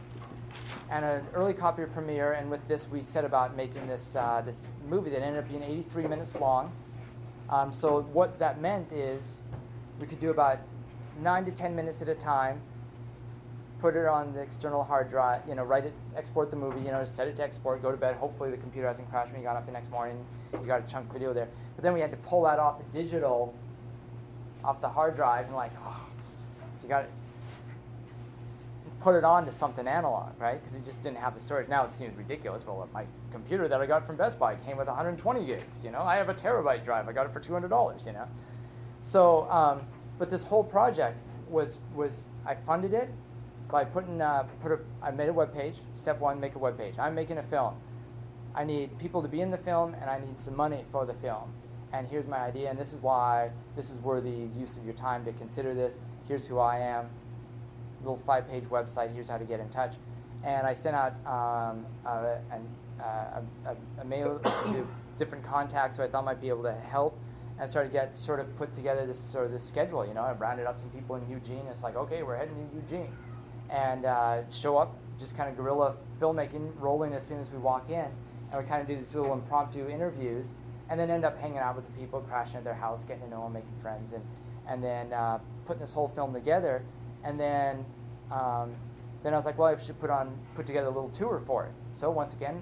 and 0.90 1.04
an 1.04 1.26
early 1.34 1.54
copy 1.54 1.82
of 1.82 1.92
Premiere. 1.94 2.34
And 2.34 2.50
with 2.50 2.66
this, 2.68 2.86
we 2.92 3.04
set 3.04 3.26
about 3.26 3.58
making 3.58 3.88
this 3.88 4.16
uh, 4.16 4.42
this 4.46 4.58
movie 4.88 5.10
that 5.10 5.22
ended 5.22 5.44
up 5.44 5.50
being 5.50 5.64
83 5.64 6.08
minutes 6.08 6.36
long. 6.36 6.72
Um, 7.54 7.72
so 7.72 8.02
what 8.14 8.40
that 8.40 8.60
meant 8.60 8.92
is 8.92 9.42
we 10.00 10.08
could 10.08 10.20
do 10.20 10.32
about 10.32 10.58
nine 11.22 11.46
to 11.46 11.52
10 11.52 11.76
minutes 11.76 12.02
at 12.02 12.10
a 12.10 12.16
time. 12.16 12.60
Put 13.80 13.96
it 13.96 14.08
on 14.08 14.34
the 14.34 14.42
external 14.42 14.84
hard 14.84 15.12
drive, 15.12 15.42
you 15.48 15.54
know, 15.54 15.64
write 15.64 15.86
it, 15.86 15.94
export 16.18 16.50
the 16.50 16.56
movie, 16.56 16.80
you 16.80 16.88
know, 16.88 17.06
set 17.06 17.28
it 17.28 17.36
to 17.36 17.44
export, 17.44 17.84
go 17.84 17.92
to 17.92 17.98
bed. 17.98 18.16
Hopefully 18.16 18.50
the 18.50 18.58
computer 18.58 18.88
hasn't 18.88 19.08
crashed 19.12 19.32
when 19.32 19.40
you 19.40 19.46
got 19.46 19.56
up 19.56 19.68
the 19.68 19.72
next 19.72 19.92
morning. 19.92 20.26
You 20.52 20.66
got 20.66 20.84
a 20.84 20.92
chunk 20.92 21.14
video 21.14 21.32
there. 21.32 21.48
But 21.76 21.84
then 21.84 21.94
we 21.94 22.00
had 22.00 22.10
to 22.10 22.18
pull 22.18 22.42
that 22.44 22.58
off 22.58 22.80
the 22.80 23.04
digital, 23.04 23.54
off 24.64 24.82
the 24.82 24.90
hard 24.90 25.16
drive, 25.16 25.46
and 25.46 25.56
like, 25.56 25.74
oh, 25.86 26.08
so 26.80 26.84
you 26.84 26.90
got 26.90 27.06
put 29.04 29.16
it 29.16 29.26
on 29.26 29.46
to 29.46 29.52
something 29.52 29.86
analog, 29.86 30.30
right? 30.40 30.64
Because 30.64 30.80
it 30.80 30.86
just 30.86 31.02
didn't 31.02 31.18
have 31.18 31.36
the 31.36 31.42
storage. 31.42 31.68
Now 31.68 31.84
it 31.86 31.92
seems 31.92 32.18
ridiculous. 32.18 32.66
Well, 32.66 32.88
my 32.94 33.06
computer 33.32 33.68
that 33.68 33.82
I 33.82 33.86
got 33.86 34.08
from 34.08 34.16
Best 34.16 34.40
Buy 34.40 34.56
came 34.56 34.78
with 34.78 34.88
120 34.88 35.46
gigs. 35.46 35.84
You 35.84 35.92
know, 35.92 36.02
I 36.02 36.16
have 36.16 36.30
a 36.30 36.34
terabyte 36.34 36.86
drive. 36.86 37.10
I 37.10 37.12
got 37.12 37.26
it 37.26 37.34
for 37.34 37.42
$200. 37.42 38.06
You 38.06 38.14
know, 38.14 38.28
so 39.02 39.50
um, 39.52 39.82
but 40.18 40.30
this 40.30 40.44
whole 40.44 40.64
project 40.64 41.18
was 41.50 41.78
was 41.94 42.24
I 42.46 42.56
funded 42.56 42.94
it 42.94 43.10
by 43.70 43.84
putting 43.84 44.22
uh, 44.22 44.44
put 44.62 44.72
a 44.72 44.80
I 45.02 45.12
made 45.12 45.28
a 45.28 45.34
web 45.34 45.54
page. 45.54 45.76
Step 45.96 46.20
one, 46.20 46.40
make 46.40 46.56
a 46.56 46.60
web 46.60 46.78
page. 46.78 46.96
I'm 46.98 47.14
making 47.14 47.40
a 47.40 47.44
film. 47.44 47.76
I 48.56 48.64
need 48.64 48.98
people 49.00 49.22
to 49.22 49.28
be 49.28 49.42
in 49.42 49.52
the 49.52 49.58
film, 49.58 49.96
and 49.96 50.10
I 50.10 50.20
need 50.20 50.40
some 50.40 50.56
money 50.56 50.86
for 50.92 51.06
the 51.06 51.16
film. 51.16 51.52
And 51.92 52.08
here's 52.08 52.28
my 52.28 52.38
idea, 52.38 52.70
and 52.70 52.80
this 52.80 52.94
is 52.94 53.02
why 53.02 53.52
this 53.76 53.90
is 53.90 53.98
worthy 53.98 54.48
use 54.58 54.78
of 54.78 54.86
your 54.86 54.94
time 54.94 55.26
to 55.26 55.34
consider 55.34 55.74
this. 55.74 56.00
Here's 56.28 56.46
who 56.46 56.60
I 56.60 56.80
am. 56.80 57.10
Little 58.04 58.22
five-page 58.26 58.66
website. 58.66 59.14
Here's 59.14 59.28
how 59.28 59.38
to 59.38 59.46
get 59.46 59.60
in 59.60 59.70
touch. 59.70 59.94
And 60.44 60.68
I 60.68 60.74
sent 60.74 60.96
out 60.96 61.14
um, 61.26 61.86
a, 62.06 62.38
uh, 63.02 63.42
a, 63.66 64.02
a 64.02 64.06
mail 64.06 64.40
to 64.44 64.88
different 65.18 65.44
contacts 65.44 65.98
who 65.98 66.04
I 66.04 66.10
thought 66.10 66.26
might 66.26 66.42
be 66.42 66.50
able 66.50 66.64
to 66.64 66.74
help, 66.74 67.18
and 67.60 67.70
started 67.70 67.90
to 67.90 67.94
get 67.94 68.18
sort 68.18 68.40
of 68.40 68.56
put 68.58 68.76
together 68.76 69.06
this 69.06 69.20
sort 69.20 69.46
of 69.46 69.52
this 69.52 69.64
schedule. 69.64 70.06
You 70.06 70.14
know, 70.14 70.22
I 70.22 70.34
rounded 70.34 70.66
up 70.66 70.80
some 70.80 70.90
people 70.90 71.16
in 71.16 71.30
Eugene. 71.30 71.66
It's 71.72 71.84
like, 71.84 71.96
okay, 71.96 72.24
we're 72.24 72.36
heading 72.36 72.56
to 72.56 72.76
Eugene, 72.76 73.12
and 73.70 74.06
uh, 74.06 74.50
show 74.52 74.78
up, 74.78 74.98
just 75.20 75.38
kind 75.38 75.50
of 75.50 75.56
guerrilla 75.56 75.96
filmmaking, 76.20 76.72
rolling 76.80 77.14
as 77.14 77.26
soon 77.26 77.40
as 77.40 77.50
we 77.50 77.58
walk 77.58 77.90
in 77.90 78.06
and 78.54 78.62
we 78.62 78.70
kind 78.70 78.82
of 78.82 78.88
do 78.88 78.96
these 78.96 79.14
little 79.16 79.34
impromptu 79.34 79.90
interviews, 79.90 80.46
and 80.90 81.00
then 81.00 81.10
end 81.10 81.26
up 81.26 81.38
hanging 81.40 81.58
out 81.58 81.76
with 81.76 81.86
the 81.88 81.92
people, 82.00 82.22
crashing 82.22 82.56
at 82.56 82.64
their 82.64 82.76
house, 82.76 83.04
getting 83.04 83.24
to 83.24 83.30
know 83.30 83.44
them, 83.44 83.54
making 83.54 83.74
friends, 83.82 84.14
and 84.14 84.24
and 84.66 84.82
then 84.82 85.12
uh, 85.12 85.40
putting 85.66 85.82
this 85.82 85.92
whole 85.92 86.10
film 86.16 86.34
together, 86.34 86.84
and 87.24 87.40
then 87.40 87.86
um, 88.32 88.76
then 89.24 89.34
I 89.34 89.38
was 89.38 89.46
like, 89.46 89.58
well, 89.58 89.76
I 89.76 89.84
should 89.84 90.00
put 90.00 90.10
on 90.10 90.38
put 90.56 90.66
together 90.66 90.88
a 90.88 90.92
little 90.92 91.10
tour 91.10 91.42
for 91.46 91.66
it. 91.66 91.72
So 92.00 92.10
once 92.12 92.34
again, 92.34 92.62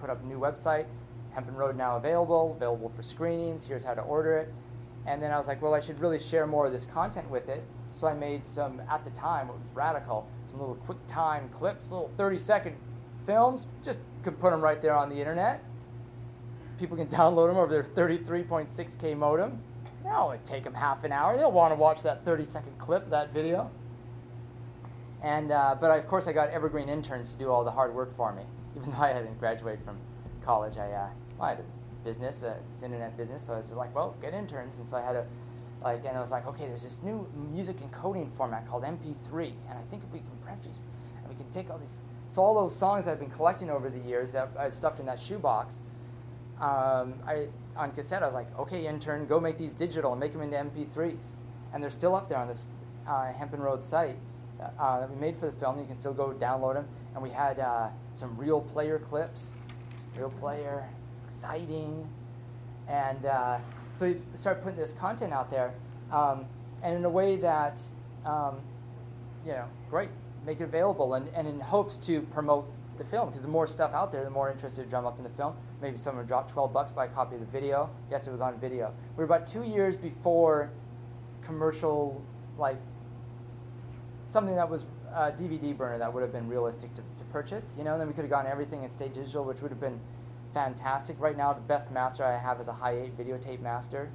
put 0.00 0.10
up 0.10 0.22
a 0.22 0.26
new 0.26 0.38
website, 0.38 0.86
Hempen 1.32 1.54
Road 1.54 1.76
now 1.76 1.96
available, 1.96 2.54
available 2.56 2.90
for 2.96 3.02
screenings. 3.02 3.62
Here's 3.62 3.84
how 3.84 3.94
to 3.94 4.02
order 4.02 4.38
it, 4.38 4.52
and 5.06 5.22
then 5.22 5.30
I 5.30 5.38
was 5.38 5.46
like, 5.46 5.60
well, 5.60 5.74
I 5.74 5.80
should 5.80 6.00
really 6.00 6.18
share 6.18 6.46
more 6.46 6.66
of 6.66 6.72
this 6.72 6.86
content 6.92 7.30
with 7.30 7.48
it. 7.48 7.62
So 7.92 8.06
I 8.06 8.14
made 8.14 8.44
some 8.44 8.80
at 8.90 9.04
the 9.04 9.10
time, 9.10 9.48
it 9.48 9.52
was 9.52 9.62
radical, 9.74 10.28
some 10.50 10.60
little 10.60 10.74
quick 10.74 10.98
time 11.08 11.48
clips, 11.58 11.90
little 11.90 12.10
30 12.16 12.38
second 12.38 12.76
films, 13.26 13.66
just 13.84 13.98
could 14.22 14.38
put 14.40 14.50
them 14.50 14.60
right 14.60 14.80
there 14.82 14.94
on 14.94 15.08
the 15.08 15.16
internet. 15.16 15.62
People 16.78 16.96
can 16.96 17.06
download 17.08 17.48
them 17.48 17.56
over 17.56 17.72
their 17.72 17.84
33.6K 18.06 19.16
modem. 19.16 19.60
Now 20.04 20.30
it 20.30 20.44
take 20.44 20.64
them 20.64 20.74
half 20.74 21.04
an 21.04 21.12
hour. 21.12 21.36
They'll 21.36 21.52
want 21.52 21.72
to 21.72 21.76
watch 21.76 22.02
that 22.02 22.24
30 22.24 22.46
second 22.46 22.78
clip, 22.78 23.10
that 23.10 23.32
video. 23.32 23.70
And 25.22 25.50
uh, 25.50 25.76
but 25.80 25.90
I, 25.90 25.96
of 25.96 26.06
course 26.06 26.26
I 26.26 26.32
got 26.32 26.50
evergreen 26.50 26.88
interns 26.88 27.30
to 27.30 27.38
do 27.38 27.50
all 27.50 27.64
the 27.64 27.70
hard 27.70 27.94
work 27.94 28.16
for 28.16 28.32
me, 28.32 28.42
even 28.76 28.90
though 28.92 28.98
I 28.98 29.08
hadn't 29.08 29.38
graduated 29.38 29.84
from 29.84 29.98
college. 30.44 30.76
I, 30.76 30.90
uh, 30.92 31.08
I 31.40 31.50
had 31.50 31.60
a 31.60 32.04
business, 32.04 32.42
uh, 32.42 32.54
internet 32.84 33.16
business, 33.16 33.44
so 33.44 33.54
I 33.54 33.58
was 33.58 33.70
like, 33.70 33.94
well, 33.94 34.14
get 34.22 34.34
interns, 34.34 34.78
and 34.78 34.88
so 34.88 34.96
I 34.96 35.02
had 35.02 35.16
a 35.16 35.26
like, 35.82 36.04
and 36.06 36.16
I 36.16 36.20
was 36.20 36.30
like, 36.30 36.46
okay, 36.46 36.66
there's 36.66 36.82
this 36.82 36.98
new 37.02 37.26
music 37.52 37.76
encoding 37.80 38.34
format 38.36 38.66
called 38.68 38.84
MP3, 38.84 39.52
and 39.68 39.78
I 39.78 39.82
think 39.90 40.02
if 40.04 40.12
we 40.12 40.20
compress 40.20 40.60
these, 40.60 40.78
and 41.18 41.28
we 41.28 41.34
can 41.34 41.50
take 41.52 41.70
all 41.70 41.78
these, 41.78 41.98
so 42.30 42.42
all 42.42 42.54
those 42.54 42.76
songs 42.76 43.06
I've 43.06 43.18
been 43.18 43.30
collecting 43.30 43.70
over 43.70 43.90
the 43.90 43.98
years 43.98 44.30
that 44.32 44.50
I 44.58 44.70
stuffed 44.70 45.00
in 45.00 45.06
that 45.06 45.20
shoebox, 45.20 45.74
um, 46.60 47.14
I 47.26 47.48
on 47.76 47.92
cassette, 47.92 48.22
I 48.22 48.26
was 48.26 48.34
like, 48.34 48.58
okay, 48.58 48.86
intern, 48.86 49.26
go 49.26 49.38
make 49.38 49.58
these 49.58 49.72
digital 49.72 50.12
and 50.12 50.20
make 50.20 50.32
them 50.32 50.42
into 50.42 50.56
MP3s, 50.56 51.24
and 51.72 51.82
they're 51.82 51.90
still 51.90 52.14
up 52.14 52.28
there 52.28 52.38
on 52.38 52.48
this 52.48 52.66
uh, 53.06 53.32
Hempen 53.32 53.60
Road 53.60 53.84
site 53.84 54.16
uh, 54.78 55.00
that 55.00 55.10
we 55.10 55.16
made 55.16 55.38
for 55.38 55.46
the 55.46 55.56
film. 55.60 55.78
You 55.78 55.86
can 55.86 55.98
still 55.98 56.14
go 56.14 56.32
download 56.32 56.74
them, 56.74 56.88
and 57.14 57.22
we 57.22 57.30
had 57.30 57.58
uh, 57.58 57.88
some 58.14 58.36
real 58.36 58.60
player 58.60 58.98
clips, 58.98 59.50
real 60.16 60.30
player, 60.30 60.88
exciting, 61.36 62.06
and 62.88 63.26
uh, 63.26 63.58
so 63.94 64.06
we 64.06 64.16
started 64.34 64.62
putting 64.62 64.78
this 64.78 64.92
content 64.92 65.32
out 65.32 65.50
there, 65.50 65.74
um, 66.12 66.46
and 66.82 66.96
in 66.96 67.04
a 67.04 67.10
way 67.10 67.36
that, 67.36 67.80
um, 68.24 68.56
you 69.44 69.52
know, 69.52 69.66
great, 69.90 70.08
make 70.44 70.60
it 70.60 70.64
available, 70.64 71.14
and, 71.14 71.28
and 71.34 71.46
in 71.46 71.60
hopes 71.60 71.96
to 71.98 72.20
promote 72.32 72.66
the 72.98 73.04
film, 73.04 73.28
because 73.28 73.42
the 73.42 73.48
more 73.48 73.66
stuff 73.66 73.92
out 73.92 74.12
there, 74.12 74.24
the 74.24 74.30
more 74.30 74.50
interested 74.50 74.82
to 74.82 74.88
drum 74.88 75.06
up 75.06 75.18
in 75.18 75.24
the 75.24 75.30
film. 75.30 75.54
Maybe 75.80 75.98
someone 75.98 76.24
would 76.24 76.28
drop 76.28 76.50
12 76.52 76.72
bucks, 76.72 76.92
buy 76.92 77.06
a 77.06 77.08
copy 77.08 77.34
of 77.34 77.40
the 77.40 77.46
video. 77.46 77.90
Yes, 78.10 78.26
it 78.26 78.30
was 78.30 78.40
on 78.40 78.58
video. 78.58 78.92
We 79.16 79.18
were 79.18 79.24
about 79.24 79.46
two 79.46 79.62
years 79.62 79.96
before 79.96 80.70
commercial, 81.42 82.22
like 82.58 82.76
something 84.30 84.56
that 84.56 84.68
was 84.68 84.84
a 85.12 85.32
DVD 85.32 85.76
burner 85.76 85.98
that 85.98 86.12
would 86.12 86.22
have 86.22 86.32
been 86.32 86.48
realistic 86.48 86.94
to, 86.94 87.00
to 87.00 87.24
purchase. 87.32 87.64
You 87.78 87.84
know, 87.84 87.92
and 87.92 88.00
then 88.00 88.08
we 88.08 88.14
could 88.14 88.24
have 88.24 88.30
gotten 88.30 88.50
everything 88.50 88.82
in 88.82 88.90
stage 88.90 89.14
digital, 89.14 89.44
which 89.44 89.60
would 89.60 89.70
have 89.70 89.80
been 89.80 90.00
fantastic. 90.52 91.16
Right 91.20 91.36
now, 91.36 91.52
the 91.52 91.60
best 91.60 91.90
master 91.90 92.24
I 92.24 92.38
have 92.38 92.60
is 92.60 92.68
a 92.68 92.72
high 92.72 92.98
eight 92.98 93.16
videotape 93.16 93.60
master. 93.60 94.10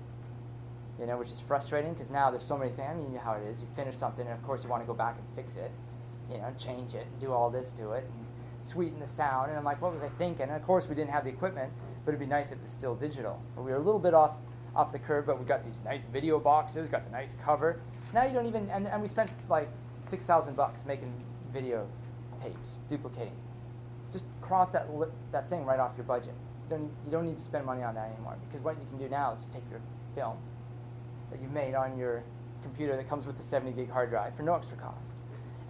You 1.00 1.08
know, 1.08 1.18
which 1.18 1.32
is 1.32 1.40
frustrating 1.48 1.94
because 1.94 2.12
now 2.12 2.30
there's 2.30 2.44
so 2.44 2.58
many 2.58 2.72
things. 2.72 2.90
I 2.92 2.94
mean, 2.94 3.08
you 3.08 3.16
know 3.16 3.24
how 3.24 3.34
it 3.34 3.44
is. 3.50 3.60
You 3.60 3.68
finish 3.76 3.98
something, 3.98 4.26
and 4.28 4.38
of 4.38 4.44
course 4.44 4.64
you 4.64 4.70
want 4.70 4.84
to 4.84 4.88
go 4.88 4.94
back 4.94 5.18
and 5.18 5.26
fix 5.36 5.56
it. 5.56 5.72
You 6.30 6.38
know, 6.38 6.54
change 6.58 6.94
it 6.94 7.08
do 7.20 7.34
all 7.34 7.50
this 7.50 7.72
to 7.72 7.92
it 7.92 8.08
sweeten 8.64 9.00
the 9.00 9.08
sound. 9.08 9.50
And 9.50 9.58
I'm 9.58 9.64
like, 9.64 9.82
what 9.82 9.94
was 9.94 10.02
I 10.04 10.10
thinking? 10.18 10.44
And 10.44 10.52
of 10.52 10.64
course 10.64 10.88
we 10.88 10.96
didn't 10.96 11.12
have 11.12 11.24
the 11.24 11.30
equipment, 11.30 11.72
but 12.06 12.12
it'd 12.12 12.20
be 12.20 12.26
nice 12.26 12.48
if 12.48 12.54
it 12.54 12.64
was 12.64 12.72
still 12.72 12.96
digital. 12.96 13.42
But 13.56 13.64
we 13.64 13.72
were 13.72 13.78
a 13.78 13.84
little 13.84 14.00
bit 14.00 14.14
off 14.14 14.38
off 14.76 14.92
the 14.92 15.00
curve, 15.00 15.26
but 15.26 15.38
we 15.38 15.46
got 15.46 15.66
these 15.66 15.76
nice 15.84 16.02
video 16.14 16.40
boxes, 16.40 16.88
got 16.88 17.04
the 17.06 17.12
nice 17.12 17.32
cover. 17.44 17.82
Now 18.14 18.24
you 18.24 18.34
don't 18.34 18.46
even, 18.46 18.70
and, 18.70 18.88
and 18.88 19.02
we 19.02 19.08
spent 19.08 19.30
like 19.50 19.70
six 20.10 20.24
thousand 20.24 20.56
bucks 20.56 20.80
making 20.86 21.14
video 21.54 21.88
tapes, 22.42 22.78
duplicating. 22.90 23.36
Just 24.12 24.24
cross 24.42 24.72
that 24.74 24.94
li- 24.94 25.08
that 25.32 25.50
thing 25.50 25.66
right 25.66 25.80
off 25.80 25.92
your 25.98 26.06
budget. 26.06 26.34
You 26.64 26.78
don't 26.78 26.92
you 27.06 27.12
don't 27.12 27.26
need 27.26 27.38
to 27.38 27.44
spend 27.44 27.66
money 27.66 27.84
on 27.84 27.96
that 27.96 28.12
anymore 28.12 28.38
because 28.48 28.64
what 28.64 28.80
you 28.80 28.86
can 28.90 28.98
do 28.98 29.10
now 29.10 29.34
is 29.34 29.42
take 29.54 29.64
your 29.70 29.82
film 30.16 30.38
that 31.32 31.42
you've 31.42 31.52
made 31.52 31.76
on 31.76 31.98
your 31.98 32.24
computer 32.62 32.96
that 32.96 33.10
comes 33.10 33.26
with 33.26 33.38
the 33.38 33.44
70 33.44 33.72
gig 33.74 33.90
hard 33.90 34.10
drive 34.10 34.36
for 34.36 34.44
no 34.44 34.54
extra 34.56 34.78
cost, 34.78 35.08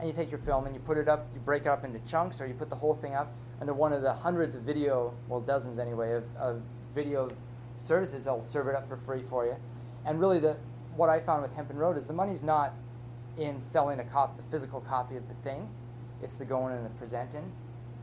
and 0.01 0.09
you 0.09 0.15
take 0.15 0.31
your 0.31 0.39
film 0.39 0.65
and 0.65 0.75
you 0.75 0.81
put 0.81 0.97
it 0.97 1.07
up, 1.07 1.27
you 1.31 1.39
break 1.39 1.61
it 1.61 1.67
up 1.67 1.85
into 1.85 1.99
chunks, 1.99 2.41
or 2.41 2.47
you 2.47 2.55
put 2.55 2.71
the 2.71 2.75
whole 2.75 2.95
thing 2.95 3.13
up 3.13 3.31
under 3.59 3.73
one 3.73 3.93
of 3.93 4.01
the 4.01 4.11
hundreds 4.11 4.55
of 4.55 4.63
video, 4.63 5.13
well 5.27 5.39
dozens 5.39 5.77
anyway, 5.77 6.13
of, 6.13 6.23
of 6.37 6.61
video 6.95 7.29
services 7.87 8.25
that'll 8.25 8.45
serve 8.51 8.67
it 8.67 8.75
up 8.75 8.89
for 8.89 8.97
free 9.05 9.21
for 9.29 9.45
you. 9.45 9.55
And 10.05 10.19
really, 10.19 10.39
the 10.39 10.57
what 10.95 11.09
I 11.09 11.19
found 11.19 11.43
with 11.43 11.53
Hempen 11.55 11.77
Road 11.77 11.97
is 11.97 12.05
the 12.07 12.13
money's 12.13 12.41
not 12.41 12.73
in 13.37 13.61
selling 13.71 13.99
a 13.99 14.03
cop, 14.03 14.35
the 14.35 14.43
physical 14.49 14.81
copy 14.81 15.15
of 15.17 15.27
the 15.27 15.35
thing. 15.43 15.69
It's 16.23 16.33
the 16.33 16.45
going 16.45 16.75
and 16.75 16.83
the 16.83 16.89
presenting 16.91 17.51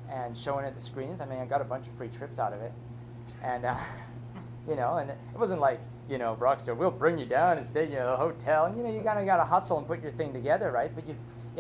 and 0.09 0.39
showing 0.39 0.65
it 0.65 0.75
the 0.75 0.81
screens. 0.81 1.21
I 1.21 1.27
mean, 1.27 1.41
I 1.41 1.47
got 1.47 1.61
a 1.61 1.65
bunch 1.65 1.89
of 1.89 1.93
free 1.95 2.09
trips 2.09 2.39
out 2.39 2.53
of 2.53 2.61
it, 2.63 2.73
and 3.43 3.65
uh, 3.65 3.77
you 4.69 4.77
know, 4.77 4.99
and 4.99 5.11
it 5.11 5.17
wasn't 5.35 5.61
like 5.61 5.81
you 6.09 6.17
know, 6.17 6.37
Rockstar, 6.41 6.77
we'll 6.77 6.91
bring 6.91 7.19
you 7.19 7.27
down 7.27 7.59
and 7.59 7.67
stay 7.67 7.85
in 7.85 7.93
a 7.93 8.17
hotel. 8.17 8.67
And 8.67 8.77
you 8.77 8.83
know, 8.83 8.91
you 8.91 9.01
kind 9.01 9.19
of 9.19 9.27
got 9.27 9.37
to 9.37 9.45
hustle 9.45 9.79
and 9.79 9.87
put 9.87 10.01
your 10.03 10.13
thing 10.13 10.33
together, 10.33 10.71
right? 10.71 10.95
But 10.95 11.07
you, 11.07 11.15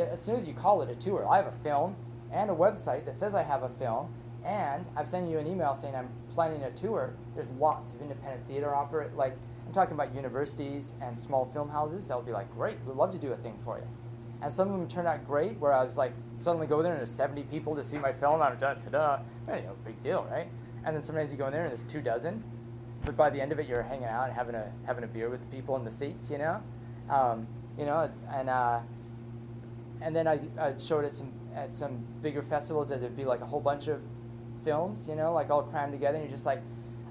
as 0.04 0.20
soon 0.20 0.36
as 0.36 0.46
you 0.46 0.54
call 0.54 0.82
it 0.82 0.90
a 0.90 0.94
tour, 0.94 1.26
I 1.28 1.36
have 1.36 1.46
a 1.46 1.62
film 1.62 1.96
and 2.32 2.50
a 2.50 2.54
website 2.54 3.04
that 3.06 3.16
says 3.16 3.34
I 3.34 3.42
have 3.42 3.62
a 3.62 3.70
film, 3.78 4.08
and 4.44 4.84
I've 4.96 5.08
sent 5.08 5.30
you 5.30 5.38
an 5.38 5.46
email 5.46 5.74
saying 5.74 5.94
I'm 5.94 6.08
planning 6.34 6.62
a 6.62 6.70
tour. 6.70 7.14
There's 7.34 7.48
lots 7.58 7.92
of 7.94 8.02
independent 8.02 8.46
theater 8.46 8.74
operate 8.74 9.14
like 9.14 9.36
I'm 9.66 9.74
talking 9.74 9.94
about 9.94 10.14
universities 10.14 10.92
and 11.02 11.18
small 11.18 11.50
film 11.52 11.68
houses. 11.68 12.08
They'll 12.08 12.22
be 12.22 12.32
like, 12.32 12.50
great, 12.54 12.76
we'd 12.86 12.96
love 12.96 13.12
to 13.12 13.18
do 13.18 13.32
a 13.32 13.36
thing 13.36 13.58
for 13.64 13.78
you. 13.78 13.86
And 14.40 14.52
some 14.52 14.70
of 14.70 14.78
them 14.78 14.88
turned 14.88 15.08
out 15.08 15.26
great, 15.26 15.58
where 15.58 15.74
I 15.74 15.84
was 15.84 15.96
like, 15.96 16.12
suddenly 16.40 16.66
go 16.66 16.82
there 16.82 16.92
and 16.92 17.00
there's 17.00 17.14
70 17.14 17.42
people 17.44 17.74
to 17.74 17.84
see 17.84 17.98
my 17.98 18.12
film. 18.12 18.40
I'm 18.40 18.58
da 18.58 18.74
da 18.74 18.90
da. 18.90 19.18
You 19.48 19.62
know, 19.62 19.76
big 19.84 20.02
deal, 20.02 20.26
right? 20.30 20.48
And 20.84 20.96
then 20.96 21.02
sometimes 21.02 21.32
you 21.32 21.36
go 21.36 21.46
in 21.46 21.52
there 21.52 21.64
and 21.64 21.70
there's 21.70 21.82
two 21.90 22.00
dozen, 22.00 22.42
but 23.04 23.16
by 23.16 23.30
the 23.30 23.40
end 23.40 23.52
of 23.52 23.58
it, 23.58 23.66
you're 23.66 23.82
hanging 23.82 24.04
out 24.04 24.24
and 24.24 24.32
having 24.32 24.54
a 24.54 24.70
having 24.86 25.04
a 25.04 25.06
beer 25.06 25.28
with 25.28 25.40
the 25.40 25.56
people 25.56 25.76
in 25.76 25.84
the 25.84 25.90
seats, 25.90 26.30
you 26.30 26.38
know, 26.38 26.62
um, 27.10 27.46
you 27.76 27.84
know, 27.84 28.10
and 28.32 28.48
uh, 28.48 28.80
and 30.00 30.14
then 30.14 30.26
I, 30.26 30.40
I 30.58 30.74
showed 30.78 31.04
at 31.04 31.14
some 31.14 31.32
at 31.54 31.74
some 31.74 31.98
bigger 32.22 32.42
festivals 32.42 32.88
that 32.88 33.00
there'd 33.00 33.16
be 33.16 33.24
like 33.24 33.40
a 33.40 33.46
whole 33.46 33.60
bunch 33.60 33.88
of 33.88 34.00
films, 34.64 35.00
you 35.08 35.16
know, 35.16 35.32
like 35.32 35.50
all 35.50 35.62
crammed 35.62 35.92
together, 35.92 36.18
and 36.18 36.26
you're 36.26 36.34
just 36.34 36.46
like, 36.46 36.62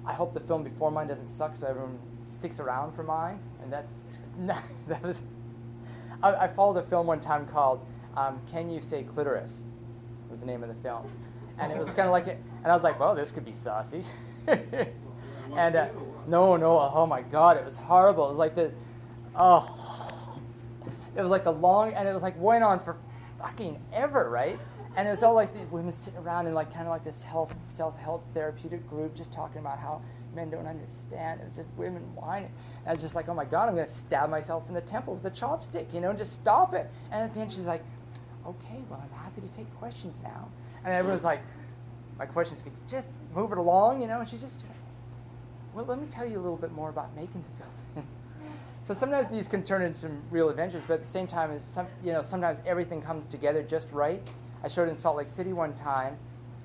I 0.06 0.14
hope 0.14 0.34
the 0.34 0.40
film 0.42 0.64
before 0.64 0.92
mine 0.92 1.08
doesn't 1.08 1.28
suck, 1.28 1.56
so 1.56 1.68
everyone 1.68 2.00
sticks 2.30 2.60
around 2.60 2.96
for 2.96 3.04
mine, 3.04 3.40
and 3.62 3.72
that's 3.72 3.92
that 4.88 5.04
was. 5.04 5.22
I, 6.24 6.34
I 6.34 6.48
followed 6.48 6.78
a 6.78 6.88
film 6.88 7.08
one 7.08 7.20
time 7.20 7.48
called 7.48 7.86
um, 8.16 8.42
"Can 8.52 8.70
You 8.70 8.82
Say 8.82 9.04
Clitoris?" 9.04 9.64
Was 10.30 10.40
the 10.40 10.46
name 10.46 10.64
of 10.64 10.70
the 10.70 10.82
film, 10.82 11.10
and 11.60 11.72
it 11.72 11.78
was 11.78 11.88
kind 11.88 12.02
of 12.02 12.12
like 12.12 12.28
it, 12.28 12.40
and 12.64 12.72
I 12.72 12.76
was 12.76 12.84
like, 12.84 13.00
well, 13.00 13.16
this 13.16 13.32
could 13.32 13.46
be 13.46 13.54
saucy. 13.54 14.04
and 14.48 15.76
uh, 15.76 15.88
no, 16.28 16.58
no, 16.58 16.92
oh 16.94 17.06
my 17.06 17.22
God, 17.22 17.58
it 17.58 17.66
was 17.66 17.76
horrible. 17.76 18.28
It 18.28 18.32
was 18.32 18.38
like 18.40 18.56
the, 18.56 18.72
oh, 19.36 20.07
it 21.18 21.22
was 21.22 21.30
like 21.30 21.44
the 21.44 21.52
long, 21.52 21.94
and 21.94 22.08
it 22.08 22.14
was 22.14 22.22
like 22.22 22.40
went 22.40 22.64
on 22.64 22.80
for 22.84 22.96
fucking 23.40 23.80
ever, 23.92 24.30
right? 24.30 24.60
And 24.96 25.08
it 25.08 25.12
was 25.12 25.24
all 25.24 25.34
like 25.34 25.54
the 25.54 25.66
women 25.76 25.92
sitting 25.92 26.20
around 26.20 26.48
in 26.48 26.54
like 26.54 26.74
kind 26.74 26.88
of 26.88 26.92
like 26.92 27.04
this 27.04 27.22
health, 27.22 27.54
self-help 27.74 28.24
therapeutic 28.34 28.88
group, 28.90 29.16
just 29.16 29.32
talking 29.32 29.60
about 29.60 29.78
how 29.78 30.02
men 30.36 30.50
don't 30.50 30.68
understand. 30.68 31.42
It 31.42 31.46
was 31.46 31.56
just 31.56 31.70
women 31.78 32.02
whining. 32.16 32.52
And 32.80 32.90
I 32.90 32.92
was 32.94 33.02
just 33.02 33.16
like, 33.16 33.30
oh 33.30 33.34
my 33.34 33.46
God, 33.46 33.70
I'm 33.70 33.76
gonna 33.76 33.88
stab 33.88 34.30
myself 34.30 34.64
in 34.68 34.74
the 34.74 34.82
temple 34.82 35.16
with 35.16 35.26
a 35.26 35.36
chopstick, 35.36 35.94
you 35.94 36.02
know, 36.02 36.10
and 36.10 36.18
just 36.18 36.34
stop 36.34 36.74
it. 36.74 36.90
And 37.12 37.24
at 37.24 37.34
the 37.34 37.42
end, 37.42 37.52
she's 37.52 37.66
like, 37.66 37.84
okay, 38.46 38.80
well, 38.90 39.02
I'm 39.04 39.20
happy 39.20 39.42
to 39.42 39.48
take 39.50 39.72
questions 39.78 40.20
now. 40.24 40.50
And 40.84 40.94
everyone's 40.94 41.24
like, 41.24 41.42
my 42.18 42.26
questions 42.26 42.62
could 42.62 42.74
just 42.90 43.08
move 43.36 43.52
it 43.52 43.58
along, 43.58 44.02
you 44.02 44.08
know. 44.08 44.20
And 44.20 44.30
she 44.30 44.38
just, 44.38 44.64
well, 45.74 45.86
let 45.86 46.00
me 46.00 46.08
tell 46.08 46.26
you 46.26 46.40
a 46.40 46.42
little 46.42 46.58
bit 46.58 46.72
more 46.72 46.90
about 46.90 47.16
making 47.16 47.44
the 47.44 47.64
film. 47.64 47.77
So 48.88 48.94
sometimes 48.94 49.30
these 49.30 49.50
can 49.50 49.64
turn 49.64 49.82
into 49.82 50.00
some 50.00 50.22
real 50.32 50.48
adventures, 50.48 50.82
but 50.88 50.94
at 50.94 51.04
the 51.04 51.10
same 51.10 51.28
time, 51.28 51.60
some, 51.74 51.88
you 52.02 52.14
know, 52.14 52.22
sometimes 52.22 52.58
everything 52.66 53.02
comes 53.02 53.28
together 53.28 53.62
just 53.62 53.92
right. 53.92 54.26
I 54.64 54.70
showed 54.70 54.88
in 54.88 54.96
Salt 54.96 55.18
Lake 55.18 55.28
City 55.28 55.52
one 55.52 55.74
time, 55.74 56.18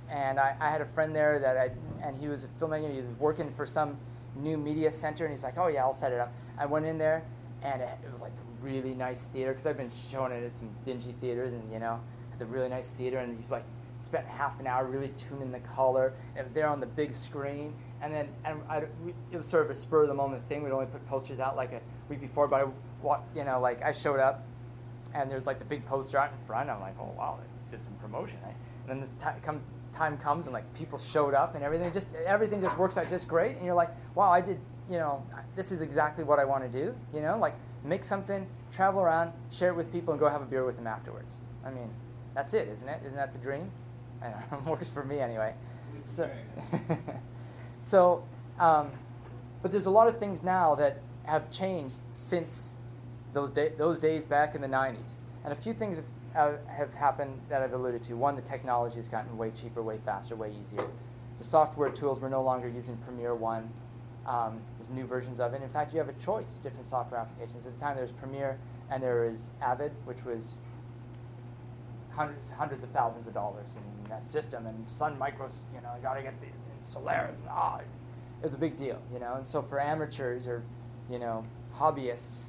and 0.08 0.38
I, 0.38 0.54
I 0.60 0.70
had 0.70 0.80
a 0.80 0.86
friend 0.86 1.16
there 1.16 1.40
that 1.40 1.56
I, 1.56 1.70
and 2.00 2.16
he 2.16 2.28
was 2.28 2.44
a 2.44 2.48
filmmaker. 2.60 2.88
He 2.92 2.98
was 2.98 3.10
working 3.18 3.52
for 3.56 3.66
some 3.66 3.98
new 4.36 4.56
media 4.56 4.92
center, 4.92 5.24
and 5.24 5.34
he's 5.34 5.42
like, 5.42 5.58
"Oh 5.58 5.66
yeah, 5.66 5.82
I'll 5.82 5.96
set 5.96 6.12
it 6.12 6.20
up." 6.20 6.32
I 6.58 6.64
went 6.64 6.86
in 6.86 6.96
there, 6.96 7.24
and 7.62 7.82
it, 7.82 7.88
it 8.04 8.12
was 8.12 8.22
like 8.22 8.30
a 8.30 8.64
really 8.64 8.94
nice 8.94 9.22
theater 9.32 9.50
because 9.52 9.66
I've 9.66 9.76
been 9.76 9.90
showing 10.10 10.30
it 10.30 10.44
at 10.44 10.56
some 10.56 10.70
dingy 10.86 11.16
theaters, 11.20 11.52
and 11.52 11.72
you 11.72 11.80
know, 11.80 11.98
at 12.32 12.38
the 12.38 12.46
really 12.46 12.68
nice 12.68 12.90
theater, 12.90 13.18
and 13.18 13.36
he's 13.36 13.50
like 13.50 13.64
spent 14.00 14.26
half 14.26 14.60
an 14.60 14.68
hour 14.68 14.84
really 14.84 15.12
tuning 15.16 15.50
the 15.50 15.60
color. 15.60 16.14
And 16.30 16.38
it 16.38 16.44
was 16.44 16.52
there 16.52 16.68
on 16.68 16.78
the 16.78 16.86
big 16.86 17.14
screen, 17.14 17.74
and 18.02 18.12
then 18.12 18.28
and 18.44 18.60
I, 18.68 18.78
it 19.30 19.36
was 19.36 19.46
sort 19.46 19.64
of 19.64 19.70
a 19.70 19.74
spur 19.74 20.02
of 20.02 20.08
the 20.08 20.14
moment 20.14 20.46
thing. 20.48 20.62
We'd 20.62 20.72
only 20.72 20.86
put 20.86 21.06
posters 21.08 21.38
out 21.40 21.56
like 21.56 21.72
a 21.72 21.80
week 22.08 22.20
before, 22.20 22.48
but 22.48 22.68
I, 23.04 23.18
you 23.34 23.44
know, 23.44 23.60
like 23.60 23.82
I 23.82 23.92
showed 23.92 24.20
up, 24.20 24.44
and 25.14 25.30
there's 25.30 25.46
like 25.46 25.58
the 25.58 25.64
big 25.64 25.86
poster 25.86 26.18
out 26.18 26.32
in 26.32 26.46
front. 26.46 26.68
I'm 26.68 26.80
like, 26.80 26.96
oh 27.00 27.12
wow, 27.16 27.38
they 27.40 27.76
did 27.76 27.84
some 27.84 27.94
promotion. 27.94 28.38
Eh? 28.44 28.50
And 28.88 29.02
then 29.02 29.08
the 29.18 29.24
t- 29.24 29.38
come, 29.42 29.60
time 29.92 30.18
comes, 30.18 30.46
and 30.46 30.52
like 30.52 30.72
people 30.74 30.98
showed 30.98 31.34
up, 31.34 31.54
and 31.54 31.62
everything 31.62 31.92
just 31.92 32.08
everything 32.26 32.60
just 32.60 32.76
works 32.76 32.96
out 32.96 33.08
just 33.08 33.28
great. 33.28 33.56
And 33.56 33.64
you're 33.64 33.74
like, 33.74 33.90
wow, 34.14 34.30
I 34.30 34.40
did, 34.40 34.58
you 34.90 34.98
know, 34.98 35.24
this 35.54 35.70
is 35.70 35.80
exactly 35.80 36.24
what 36.24 36.38
I 36.38 36.44
want 36.44 36.70
to 36.70 36.84
do. 36.84 36.94
You 37.14 37.22
know, 37.22 37.38
like 37.38 37.54
make 37.84 38.04
something, 38.04 38.46
travel 38.72 39.00
around, 39.00 39.32
share 39.50 39.70
it 39.70 39.76
with 39.76 39.92
people, 39.92 40.12
and 40.12 40.20
go 40.20 40.28
have 40.28 40.42
a 40.42 40.46
beer 40.46 40.64
with 40.64 40.76
them 40.76 40.86
afterwards. 40.86 41.34
I 41.64 41.70
mean, 41.70 41.88
that's 42.34 42.54
it, 42.54 42.68
isn't 42.68 42.88
it? 42.88 43.00
Isn't 43.04 43.16
that 43.16 43.32
the 43.32 43.38
dream? 43.38 43.70
I 44.22 44.28
know, 44.28 44.36
it 44.58 44.64
works 44.64 44.88
for 44.88 45.04
me 45.04 45.20
anyway. 45.20 45.54
So, 46.04 46.28
so 47.82 48.24
um, 48.58 48.90
but 49.62 49.70
there's 49.70 49.86
a 49.86 49.90
lot 49.90 50.08
of 50.08 50.18
things 50.18 50.42
now 50.42 50.74
that 50.74 50.98
have 51.24 51.50
changed 51.50 51.98
since 52.14 52.74
those, 53.32 53.50
day, 53.50 53.72
those 53.78 53.98
days 53.98 54.24
back 54.24 54.54
in 54.54 54.60
the 54.60 54.68
90s. 54.68 54.96
And 55.44 55.52
a 55.52 55.56
few 55.56 55.72
things 55.72 55.98
have, 56.34 56.58
have 56.66 56.92
happened 56.94 57.40
that 57.48 57.62
I've 57.62 57.72
alluded 57.72 58.04
to. 58.08 58.14
One, 58.14 58.34
the 58.36 58.42
technology 58.42 58.96
has 58.96 59.08
gotten 59.08 59.36
way 59.38 59.52
cheaper, 59.60 59.82
way 59.82 59.98
faster, 60.04 60.34
way 60.34 60.52
easier. 60.60 60.86
The 61.38 61.44
software 61.44 61.90
tools, 61.90 62.20
we're 62.20 62.28
no 62.28 62.42
longer 62.42 62.68
using 62.68 62.96
Premiere 62.98 63.34
1. 63.34 63.70
Um, 64.26 64.60
there's 64.78 64.90
new 64.90 65.06
versions 65.06 65.40
of 65.40 65.54
it. 65.54 65.62
In 65.62 65.68
fact, 65.70 65.92
you 65.92 65.98
have 65.98 66.08
a 66.08 66.24
choice 66.24 66.56
of 66.56 66.62
different 66.62 66.88
software 66.88 67.20
applications. 67.20 67.66
At 67.66 67.74
the 67.74 67.80
time, 67.80 67.94
there 67.96 68.04
was 68.04 68.12
Premiere 68.12 68.58
and 68.90 69.02
there 69.02 69.30
was 69.30 69.38
Avid, 69.60 69.92
which 70.04 70.24
was 70.24 70.42
hundreds 72.10 72.50
hundreds 72.50 72.82
of 72.82 72.90
thousands 72.90 73.26
of 73.26 73.32
dollars 73.32 73.66
in 73.74 74.08
that 74.10 74.28
system 74.28 74.66
and 74.66 74.86
Sun 74.98 75.16
Micros, 75.16 75.52
you 75.74 75.80
know, 75.80 75.88
you 75.96 76.02
got 76.02 76.14
to 76.14 76.22
get 76.22 76.38
these 76.42 76.50
Solaris. 76.90 77.36
Ah, 77.48 77.78
it 77.78 78.44
was 78.44 78.54
a 78.54 78.58
big 78.58 78.76
deal, 78.76 79.00
you 79.12 79.18
know. 79.20 79.34
And 79.34 79.46
so 79.46 79.62
for 79.62 79.80
amateurs 79.80 80.46
or, 80.46 80.62
you 81.10 81.18
know, 81.18 81.44
hobbyists, 81.76 82.44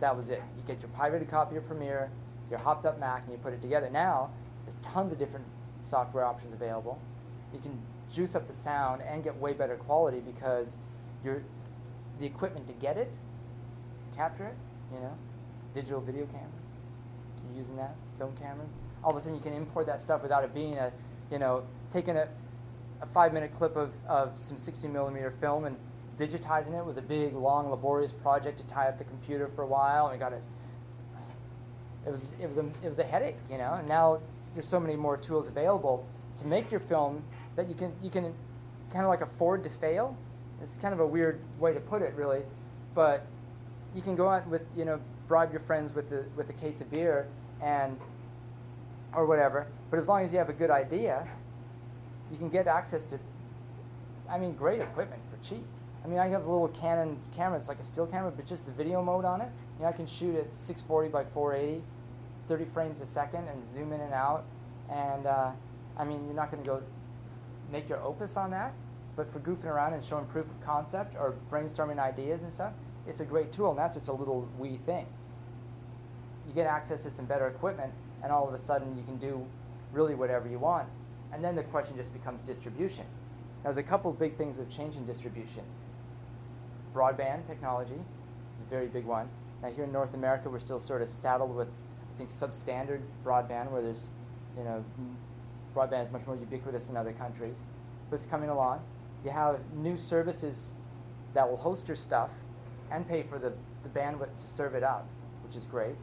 that 0.00 0.16
was 0.16 0.28
it. 0.28 0.42
You 0.56 0.62
get 0.66 0.80
your 0.80 0.90
pirated 0.90 1.30
copy 1.30 1.56
of 1.56 1.66
Premiere, 1.66 2.10
your 2.50 2.58
hopped 2.58 2.86
up 2.86 2.98
Mac, 3.00 3.22
and 3.24 3.32
you 3.32 3.38
put 3.38 3.52
it 3.52 3.62
together. 3.62 3.88
Now, 3.90 4.30
there's 4.64 4.76
tons 4.84 5.12
of 5.12 5.18
different 5.18 5.46
software 5.88 6.24
options 6.24 6.52
available. 6.52 7.00
You 7.52 7.60
can 7.60 7.78
juice 8.12 8.34
up 8.34 8.46
the 8.48 8.54
sound 8.54 9.02
and 9.02 9.24
get 9.24 9.36
way 9.36 9.52
better 9.52 9.76
quality 9.76 10.20
because 10.20 10.76
you're 11.24 11.42
the 12.20 12.26
equipment 12.26 12.66
to 12.66 12.72
get 12.74 12.96
it, 12.96 13.12
capture 14.14 14.46
it, 14.46 14.54
you 14.92 15.00
know, 15.00 15.12
digital 15.74 16.00
video 16.00 16.26
cameras. 16.26 16.50
You're 17.48 17.58
using 17.60 17.76
that, 17.76 17.94
film 18.18 18.34
cameras. 18.36 18.68
All 19.04 19.10
of 19.10 19.16
a 19.16 19.20
sudden, 19.20 19.36
you 19.36 19.42
can 19.42 19.52
import 19.52 19.86
that 19.86 20.02
stuff 20.02 20.22
without 20.22 20.44
it 20.44 20.54
being 20.54 20.78
a, 20.78 20.92
you 21.30 21.38
know, 21.38 21.62
taking 21.92 22.16
a, 22.16 22.28
a 23.02 23.06
five-minute 23.06 23.56
clip 23.58 23.76
of, 23.76 23.90
of 24.08 24.38
some 24.38 24.58
60 24.58 24.88
millimeter 24.88 25.32
film 25.40 25.64
and 25.64 25.76
digitizing 26.18 26.78
it 26.78 26.84
was 26.84 26.96
a 26.96 27.02
big, 27.02 27.34
long, 27.34 27.70
laborious 27.70 28.12
project 28.12 28.58
to 28.58 28.64
tie 28.64 28.88
up 28.88 28.98
the 28.98 29.04
computer 29.04 29.50
for 29.54 29.62
a 29.62 29.66
while, 29.66 30.06
and 30.06 30.14
we 30.14 30.18
got 30.18 30.32
it. 30.32 30.42
It 32.06 32.10
was 32.10 32.32
it 32.40 32.48
was 32.48 32.58
a 32.58 32.66
it 32.82 32.88
was 32.88 32.98
a 32.98 33.04
headache, 33.04 33.36
you 33.50 33.58
know. 33.58 33.74
And 33.74 33.88
now 33.88 34.20
there's 34.54 34.68
so 34.68 34.80
many 34.80 34.96
more 34.96 35.16
tools 35.16 35.48
available 35.48 36.06
to 36.38 36.46
make 36.46 36.70
your 36.70 36.80
film 36.80 37.22
that 37.56 37.68
you 37.68 37.74
can 37.74 37.92
you 38.02 38.10
can 38.10 38.32
kind 38.92 39.04
of 39.04 39.08
like 39.08 39.20
afford 39.20 39.64
to 39.64 39.70
fail. 39.80 40.16
It's 40.62 40.76
kind 40.78 40.94
of 40.94 41.00
a 41.00 41.06
weird 41.06 41.40
way 41.58 41.74
to 41.74 41.80
put 41.80 42.00
it, 42.02 42.14
really, 42.14 42.42
but 42.94 43.26
you 43.94 44.02
can 44.02 44.16
go 44.16 44.28
out 44.28 44.46
with 44.48 44.62
you 44.76 44.84
know 44.84 45.00
bribe 45.28 45.52
your 45.52 45.60
friends 45.62 45.94
with 45.94 46.08
the 46.08 46.24
with 46.36 46.48
a 46.48 46.54
case 46.54 46.80
of 46.80 46.90
beer 46.90 47.26
and 47.60 47.98
or 49.12 49.26
whatever. 49.26 49.66
But 49.90 49.98
as 49.98 50.06
long 50.06 50.24
as 50.24 50.32
you 50.32 50.38
have 50.38 50.48
a 50.48 50.54
good 50.54 50.70
idea, 50.70 51.26
you 52.30 52.38
can 52.38 52.48
get 52.48 52.66
access 52.66 53.02
to 53.04 53.18
I 54.28 54.38
mean 54.38 54.54
great 54.54 54.80
equipment 54.80 55.22
for 55.30 55.48
cheap. 55.48 55.64
I 56.04 56.08
mean 56.08 56.18
I 56.18 56.28
have 56.28 56.44
a 56.44 56.50
little 56.50 56.68
Canon 56.68 57.18
camera, 57.34 57.58
it's 57.58 57.68
like 57.68 57.80
a 57.80 57.84
still 57.84 58.06
camera, 58.06 58.30
but 58.30 58.46
just 58.46 58.66
the 58.66 58.72
video 58.72 59.02
mode 59.02 59.24
on 59.24 59.40
it. 59.40 59.48
You 59.78 59.84
know, 59.84 59.88
I 59.88 59.92
can 59.92 60.06
shoot 60.06 60.34
at 60.36 60.46
640 60.56 61.08
by 61.10 61.24
480, 61.34 61.82
30 62.48 62.64
frames 62.72 63.00
a 63.00 63.06
second, 63.06 63.46
and 63.48 63.62
zoom 63.74 63.92
in 63.92 64.00
and 64.00 64.14
out. 64.14 64.44
And 64.90 65.26
uh, 65.26 65.50
I 65.98 66.04
mean, 66.04 66.24
you're 66.24 66.34
not 66.34 66.50
going 66.50 66.62
to 66.62 66.68
go 66.68 66.82
make 67.70 67.88
your 67.88 68.02
opus 68.02 68.36
on 68.36 68.50
that, 68.52 68.72
but 69.16 69.30
for 69.32 69.40
goofing 69.40 69.66
around 69.66 69.94
and 69.94 70.04
showing 70.04 70.24
proof 70.26 70.46
of 70.46 70.64
concept 70.64 71.16
or 71.16 71.34
brainstorming 71.50 71.98
ideas 71.98 72.42
and 72.42 72.52
stuff, 72.52 72.72
it's 73.06 73.20
a 73.20 73.24
great 73.24 73.52
tool, 73.52 73.70
and 73.70 73.78
that's 73.78 73.96
just 73.96 74.08
a 74.08 74.12
little 74.12 74.48
wee 74.58 74.78
thing. 74.86 75.06
You 76.46 76.54
get 76.54 76.66
access 76.66 77.02
to 77.02 77.10
some 77.10 77.24
better 77.24 77.48
equipment, 77.48 77.92
and 78.22 78.32
all 78.32 78.48
of 78.48 78.54
a 78.54 78.58
sudden 78.58 78.96
you 78.96 79.04
can 79.04 79.16
do 79.18 79.44
really 79.92 80.14
whatever 80.14 80.48
you 80.48 80.58
want. 80.58 80.88
And 81.32 81.44
then 81.44 81.54
the 81.54 81.62
question 81.64 81.96
just 81.96 82.12
becomes 82.12 82.40
distribution. 82.42 83.04
Now, 83.64 83.72
there's 83.72 83.84
a 83.84 83.88
couple 83.88 84.12
big 84.12 84.36
things 84.36 84.56
that 84.56 84.64
have 84.64 84.72
changed 84.72 84.96
in 84.96 85.06
distribution. 85.06 85.62
Broadband 86.94 87.46
technology 87.46 88.00
is 88.56 88.62
a 88.62 88.70
very 88.70 88.86
big 88.86 89.04
one. 89.04 89.28
Now, 89.62 89.70
here 89.70 89.84
in 89.84 89.92
North 89.92 90.14
America, 90.14 90.48
we're 90.48 90.60
still 90.60 90.80
sort 90.80 91.02
of 91.02 91.08
saddled 91.20 91.54
with, 91.54 91.68
I 91.68 92.18
think, 92.18 92.30
substandard 92.32 93.00
broadband, 93.24 93.70
where 93.70 93.82
there's, 93.82 94.04
you 94.56 94.64
know, 94.64 94.84
broadband 95.74 96.06
is 96.06 96.12
much 96.12 96.26
more 96.26 96.36
ubiquitous 96.36 96.88
in 96.88 96.96
other 96.96 97.12
countries. 97.12 97.56
But 98.10 98.16
it's 98.16 98.26
coming 98.26 98.50
along. 98.50 98.80
You 99.24 99.30
have 99.30 99.58
new 99.74 99.98
services 99.98 100.72
that 101.34 101.48
will 101.48 101.56
host 101.56 101.88
your 101.88 101.96
stuff 101.96 102.30
and 102.90 103.06
pay 103.08 103.22
for 103.22 103.38
the, 103.38 103.52
the 103.82 103.88
bandwidth 103.88 104.36
to 104.38 104.46
serve 104.56 104.74
it 104.74 104.82
up, 104.82 105.06
which 105.44 105.56
is 105.56 105.64
great. 105.64 105.96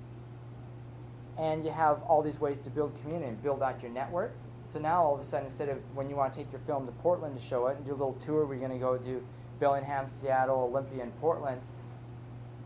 And 1.38 1.64
you 1.64 1.72
have 1.72 2.04
all 2.04 2.22
these 2.22 2.40
ways 2.40 2.60
to 2.60 2.70
build 2.70 2.94
community 3.02 3.30
and 3.30 3.42
build 3.42 3.64
out 3.64 3.82
your 3.82 3.92
network. 3.92 4.34
So 4.74 4.80
now 4.80 5.04
all 5.04 5.14
of 5.14 5.22
a 5.22 5.24
sudden, 5.24 5.46
instead 5.46 5.70
of 5.70 5.78
when 5.94 6.10
you 6.10 6.16
want 6.16 6.34
to 6.34 6.40
take 6.40 6.52
your 6.52 6.62
film 6.62 6.88
to 6.88 6.92
Portland 6.94 7.40
to 7.40 7.46
show 7.46 7.68
it 7.68 7.78
and 7.78 7.86
do 7.86 7.92
a 7.92 7.94
little 7.94 8.14
tour 8.14 8.44
you're 8.52 8.58
going 8.58 8.72
to 8.72 8.80
go 8.80 8.98
to 8.98 9.24
Bellingham, 9.60 10.08
Seattle, 10.20 10.62
Olympia, 10.62 11.04
and 11.04 11.16
Portland, 11.22 11.62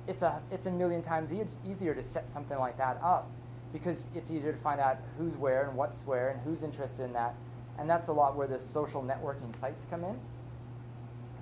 it's 0.08 0.22
a 0.22 0.41
it's 0.50 0.67
a 0.67 0.72
million 0.72 1.04
times 1.04 1.34
e- 1.34 1.43
easier 1.70 1.93
to 1.93 2.02
set 2.02 2.32
something 2.32 2.58
like 2.58 2.78
that 2.78 2.98
up 3.04 3.30
because 3.74 4.06
it's 4.15 4.32
easier 4.32 4.54
to 4.54 4.58
find 4.60 4.80
out 4.80 5.00
who's 5.17 5.34
where 5.36 5.67
and 5.67 5.76
what's 5.76 6.00
where 6.06 6.30
and 6.30 6.39
who's 6.43 6.63
interested 6.63 7.04
in 7.04 7.12
that, 7.12 7.36
and 7.78 7.89
that's 7.89 8.08
a 8.08 8.13
lot 8.13 8.38
where 8.38 8.48
the 8.48 8.60
social 8.60 9.04
networking 9.04 9.54
sites 9.60 9.86
come 9.89 10.06
in. 10.06 10.17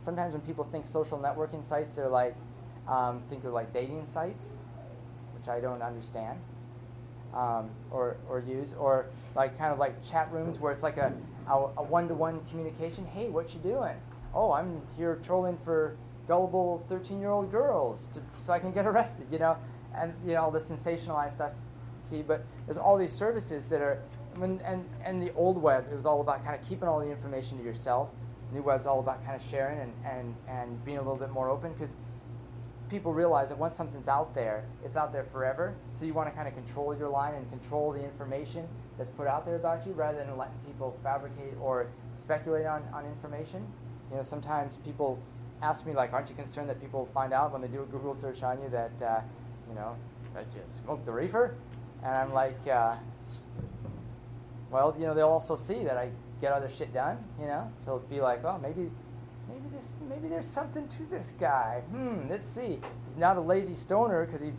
Sometimes 0.02 0.34
when 0.34 0.42
people 0.42 0.64
think 0.72 0.88
social 0.92 1.20
networking 1.20 1.68
sites, 1.70 1.94
they're 1.94 2.10
like 2.10 2.36
um, 2.88 3.22
think 3.30 3.44
they're 3.44 3.52
like 3.52 3.72
dating 3.72 4.04
sites, 4.08 4.46
which 5.38 5.48
I 5.48 5.60
don't 5.60 5.84
understand. 5.84 6.40
Um, 7.36 7.70
or, 7.92 8.16
or 8.30 8.40
use, 8.40 8.72
or 8.80 9.08
like 9.36 9.58
kind 9.58 9.72
of 9.72 9.80
like 9.80 10.04
chat 10.04 10.32
rooms 10.32 10.60
where 10.60 10.72
it's 10.72 10.84
like 10.84 10.98
a, 10.98 11.14
a, 11.48 11.54
a 11.54 11.84
one-to-one 11.84 12.42
communication. 12.50 13.06
Hey, 13.06 13.30
what 13.30 13.54
you 13.54 13.60
doing? 13.60 13.96
Oh, 14.34 14.52
I'm 14.52 14.82
here 14.98 15.20
trolling 15.26 15.58
for 15.64 15.98
gullible 16.28 16.86
13-year-old 16.90 17.52
girls 17.52 18.08
to, 18.14 18.22
so 18.42 18.54
I 18.54 18.60
can 18.60 18.72
get 18.72 18.86
arrested, 18.86 19.28
you 19.32 19.40
know, 19.40 19.58
and 19.96 20.14
you 20.26 20.34
know 20.34 20.44
all 20.44 20.52
the 20.52 20.62
sensationalized 20.62 21.34
stuff. 21.34 21.52
See, 22.02 22.22
but 22.22 22.46
there's 22.66 22.78
all 22.78 22.98
these 22.98 23.14
services 23.14 23.68
that 23.68 23.82
are, 23.82 24.02
when, 24.36 24.62
and 24.66 24.88
and 25.04 25.22
the 25.22 25.34
old 25.34 25.62
web 25.62 25.86
it 25.92 25.96
was 25.96 26.06
all 26.06 26.22
about 26.22 26.44
kind 26.44 26.60
of 26.60 26.68
keeping 26.68 26.88
all 26.88 27.00
the 27.00 27.10
information 27.10 27.58
to 27.58 27.64
yourself. 27.64 28.10
New 28.54 28.62
web's 28.62 28.86
all 28.86 29.00
about 29.00 29.24
kind 29.26 29.40
of 29.40 29.48
sharing 29.48 29.80
and 29.80 29.94
and 30.06 30.36
and 30.48 30.86
being 30.86 30.98
a 30.98 31.02
little 31.02 31.18
bit 31.18 31.32
more 31.32 31.50
open 31.50 31.74
because 31.74 31.90
people 32.90 33.14
realize 33.14 33.50
that 33.50 33.58
once 33.58 33.76
something's 33.76 34.08
out 34.08 34.34
there, 34.36 34.64
it's 34.84 34.96
out 34.96 35.12
there 35.12 35.26
forever. 35.32 35.74
So 35.98 36.06
you 36.06 36.14
want 36.14 36.30
to 36.30 36.36
kind 36.36 36.48
of 36.48 36.54
control 36.54 36.96
your 36.96 37.10
line 37.10 37.34
and 37.34 37.50
control 37.50 37.92
the 37.92 38.04
information 38.04 38.68
that's 38.98 39.12
put 39.12 39.28
out 39.28 39.46
there 39.46 39.56
about 39.56 39.86
you 39.86 39.94
rather 39.94 40.18
than 40.18 40.38
letting 40.38 40.58
people 40.66 40.98
fabricate 41.04 41.54
or 41.62 41.88
speculate 42.20 42.66
on, 42.66 42.84
on 42.94 43.06
information. 43.06 43.66
You 44.12 44.18
know, 44.18 44.24
sometimes 44.24 44.78
people 44.86 45.20
ask 45.62 45.86
me 45.86 45.94
like, 45.94 46.14
aren't 46.14 46.30
you 46.30 46.36
concerned 46.36 46.70
that 46.70 46.80
people 46.80 47.10
find 47.14 47.34
out 47.34 47.52
when 47.52 47.62
they 47.62 47.68
do 47.68 47.82
a 47.82 47.86
Google 47.86 48.16
search 48.16 48.44
on 48.44 48.62
you 48.62 48.70
that, 48.70 48.92
uh, 49.04 49.22
you 49.68 49.76
know, 49.76 49.96
that 50.34 50.46
you 50.54 50.62
smoked 50.84 51.06
the 51.06 51.12
reefer? 51.12 51.56
And 52.04 52.14
I'm 52.14 52.34
like, 52.34 52.68
uh, 52.68 52.96
well, 54.72 54.96
you 55.00 55.06
know, 55.06 55.14
they'll 55.14 55.30
also 55.30 55.56
see 55.56 55.84
that 55.84 55.98
I 55.98 56.10
get 56.42 56.52
other 56.52 56.70
shit 56.78 56.94
done, 56.94 57.18
you 57.40 57.48
know? 57.48 57.72
So 57.84 57.96
it'll 57.96 58.08
be 58.08 58.22
like, 58.22 58.44
oh, 58.44 58.60
maybe 58.62 58.92
maybe 59.48 59.76
this 59.76 59.92
maybe 60.10 60.28
there's 60.28 60.48
something 60.48 60.88
to 60.88 61.06
this 61.10 61.28
guy. 61.40 61.82
Hmm, 61.92 62.30
let's 62.30 62.50
see. 62.50 62.80
He's 63.08 63.18
not 63.18 63.38
a 63.38 63.42
lazy 63.42 63.76
stoner 63.76 64.26
because 64.26 64.42
he 64.42 64.52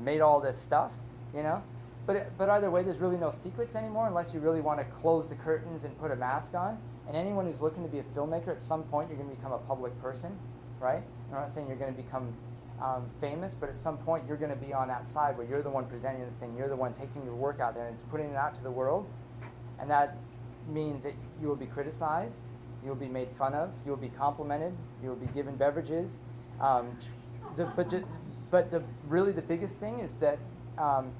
made 0.00 0.20
all 0.20 0.40
this 0.40 0.58
stuff, 0.58 0.90
you 1.34 1.42
know. 1.42 1.62
But 2.06 2.36
but 2.38 2.48
either 2.48 2.70
way, 2.70 2.82
there's 2.82 2.98
really 2.98 3.16
no 3.16 3.30
secrets 3.30 3.74
anymore 3.74 4.06
unless 4.06 4.32
you 4.32 4.40
really 4.40 4.60
want 4.60 4.80
to 4.80 4.86
close 5.00 5.28
the 5.28 5.36
curtains 5.36 5.84
and 5.84 5.98
put 5.98 6.10
a 6.10 6.16
mask 6.16 6.54
on. 6.54 6.78
And 7.06 7.16
anyone 7.16 7.46
who's 7.46 7.60
looking 7.60 7.82
to 7.82 7.88
be 7.88 7.98
a 7.98 8.04
filmmaker, 8.16 8.48
at 8.48 8.62
some 8.62 8.84
point 8.84 9.08
you're 9.08 9.18
going 9.18 9.30
to 9.30 9.36
become 9.36 9.52
a 9.52 9.58
public 9.58 10.00
person, 10.00 10.36
right? 10.80 11.02
I'm 11.28 11.34
not 11.34 11.52
saying 11.52 11.66
you're 11.66 11.76
going 11.76 11.94
to 11.94 12.02
become 12.02 12.32
um, 12.80 13.08
famous, 13.20 13.54
but 13.58 13.68
at 13.68 13.76
some 13.76 13.98
point 13.98 14.24
you're 14.26 14.36
going 14.36 14.50
to 14.50 14.56
be 14.56 14.72
on 14.72 14.88
that 14.88 15.08
side 15.10 15.36
where 15.36 15.46
you're 15.46 15.62
the 15.62 15.70
one 15.70 15.86
presenting 15.86 16.24
the 16.24 16.30
thing, 16.40 16.54
you're 16.56 16.68
the 16.68 16.76
one 16.76 16.94
taking 16.94 17.24
your 17.24 17.34
work 17.34 17.60
out 17.60 17.74
there 17.74 17.88
and 17.88 17.96
putting 18.10 18.30
it 18.30 18.36
out 18.36 18.54
to 18.54 18.62
the 18.62 18.70
world, 18.70 19.06
and 19.80 19.90
that 19.90 20.16
means 20.68 21.02
that 21.02 21.14
you 21.40 21.48
will 21.48 21.56
be 21.56 21.66
criticized, 21.66 22.40
You'll 22.84 22.94
be 22.94 23.08
made 23.08 23.28
fun 23.38 23.54
of. 23.54 23.70
You'll 23.84 23.96
be 23.96 24.08
complimented. 24.08 24.72
You'll 25.02 25.16
be 25.16 25.26
given 25.26 25.56
beverages. 25.56 26.10
Um, 26.60 26.96
the, 27.56 27.64
but, 27.76 27.92
but 28.50 28.70
the, 28.70 28.82
really 29.08 29.32
the 29.32 29.42
biggest 29.42 29.74
thing 29.76 30.00
is 30.00 30.10
that 30.20 30.38
um, 30.78 31.10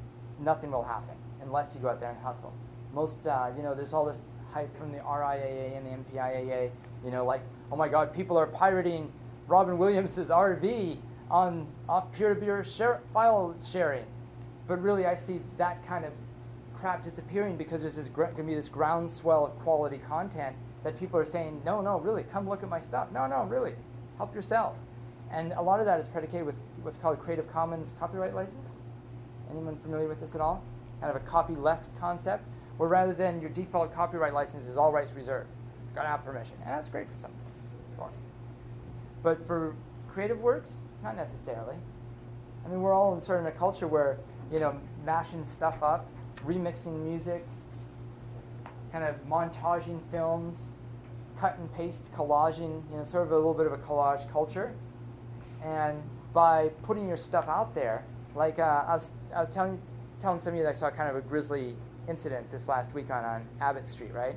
nothing 0.40 0.70
will 0.70 0.84
happen 0.84 1.14
unless 1.42 1.74
you 1.74 1.80
go 1.80 1.88
out 1.88 2.00
there 2.00 2.10
and 2.10 2.18
hustle. 2.20 2.52
Most, 2.94 3.26
uh, 3.26 3.50
you 3.56 3.62
know, 3.62 3.74
there's 3.74 3.92
all 3.92 4.04
this 4.04 4.18
hype 4.52 4.76
from 4.78 4.92
the 4.92 4.98
RIAA 4.98 5.76
and 5.76 5.86
the 5.86 5.90
MPIAA, 5.90 6.70
you 7.04 7.10
know, 7.10 7.24
like, 7.24 7.42
oh 7.70 7.76
my 7.76 7.88
God, 7.88 8.14
people 8.14 8.36
are 8.36 8.46
pirating 8.46 9.12
Robin 9.46 9.78
Williams' 9.78 10.16
RV 10.16 10.96
on 11.30 11.66
off 11.88 12.10
peer-to-peer 12.12 12.64
file 13.12 13.54
sharing. 13.70 14.04
But 14.66 14.82
really, 14.82 15.06
I 15.06 15.14
see 15.14 15.40
that 15.58 15.86
kind 15.86 16.04
of 16.04 16.12
crap 16.80 17.04
disappearing 17.04 17.56
because 17.56 17.82
there's 17.82 17.96
this 17.96 18.08
to 18.08 18.42
be 18.42 18.54
this 18.54 18.68
groundswell 18.68 19.46
of 19.46 19.58
quality 19.60 20.00
content 20.08 20.56
that 20.84 20.98
people 20.98 21.18
are 21.18 21.26
saying, 21.26 21.60
no, 21.64 21.80
no, 21.80 21.98
really, 22.00 22.22
come 22.24 22.48
look 22.48 22.62
at 22.62 22.68
my 22.68 22.80
stuff. 22.80 23.08
No, 23.12 23.26
no, 23.26 23.44
really, 23.44 23.74
help 24.16 24.34
yourself. 24.34 24.76
And 25.30 25.52
a 25.52 25.62
lot 25.62 25.80
of 25.80 25.86
that 25.86 26.00
is 26.00 26.06
predicated 26.08 26.46
with 26.46 26.56
what's 26.82 26.98
called 26.98 27.20
Creative 27.20 27.50
Commons 27.52 27.92
copyright 27.98 28.34
licenses. 28.34 28.82
Anyone 29.50 29.78
familiar 29.78 30.08
with 30.08 30.20
this 30.20 30.34
at 30.34 30.40
all? 30.40 30.64
Kind 31.00 31.14
of 31.14 31.22
a 31.22 31.24
copy 31.26 31.54
left 31.54 31.98
concept, 31.98 32.44
where 32.76 32.88
rather 32.88 33.14
than 33.14 33.40
your 33.40 33.50
default 33.50 33.94
copyright 33.94 34.34
license 34.34 34.66
is 34.66 34.76
all 34.76 34.92
rights 34.92 35.12
reserved, 35.12 35.48
got 35.94 36.02
to 36.02 36.08
have 36.08 36.24
permission, 36.24 36.54
and 36.64 36.70
that's 36.70 36.88
great 36.88 37.08
for 37.08 37.16
some 37.16 37.30
things. 37.30 37.50
But 39.22 39.46
for 39.46 39.74
creative 40.12 40.40
works, 40.40 40.72
not 41.02 41.16
necessarily. 41.16 41.76
I 42.64 42.68
mean, 42.68 42.80
we're 42.82 42.94
all 42.94 43.14
in 43.14 43.20
sort 43.20 43.40
of 43.40 43.46
a 43.46 43.52
culture 43.52 43.86
where 43.86 44.18
you 44.50 44.60
know 44.60 44.78
mashing 45.04 45.44
stuff 45.52 45.82
up, 45.82 46.06
remixing 46.46 47.04
music, 47.04 47.46
kind 48.92 49.05
of 49.05 49.16
montaging 49.29 50.00
films, 50.11 50.57
cut 51.38 51.59
and 51.59 51.72
paste, 51.74 52.11
collaging, 52.14 52.83
you 52.90 52.96
know, 52.96 53.05
sort 53.05 53.24
of 53.26 53.33
a 53.33 53.37
little 53.37 53.55
bit 53.55 53.66
of 53.66 53.72
a 53.72 53.79
collage 53.79 54.31
culture. 54.31 54.74
And 55.64 56.03
by 56.33 56.68
putting 56.83 57.09
your 57.09 57.16
stuff 57.16 57.48
out 57.48 57.74
there, 57.74 58.05
like 58.35 58.59
uh, 58.59 58.85
I 58.87 58.94
was, 58.94 59.11
I 59.35 59.40
was 59.40 59.48
telling, 59.48 59.81
telling 60.20 60.40
some 60.40 60.53
of 60.53 60.57
you 60.59 60.64
that 60.64 60.70
I 60.70 60.72
saw 60.72 60.90
kind 60.90 61.09
of 61.09 61.16
a 61.16 61.20
grisly 61.20 61.74
incident 62.09 62.50
this 62.50 62.68
last 62.68 62.92
week 62.94 63.11
on, 63.11 63.24
on 63.24 63.46
Abbott 63.61 63.87
Street, 63.87 64.12
right? 64.12 64.37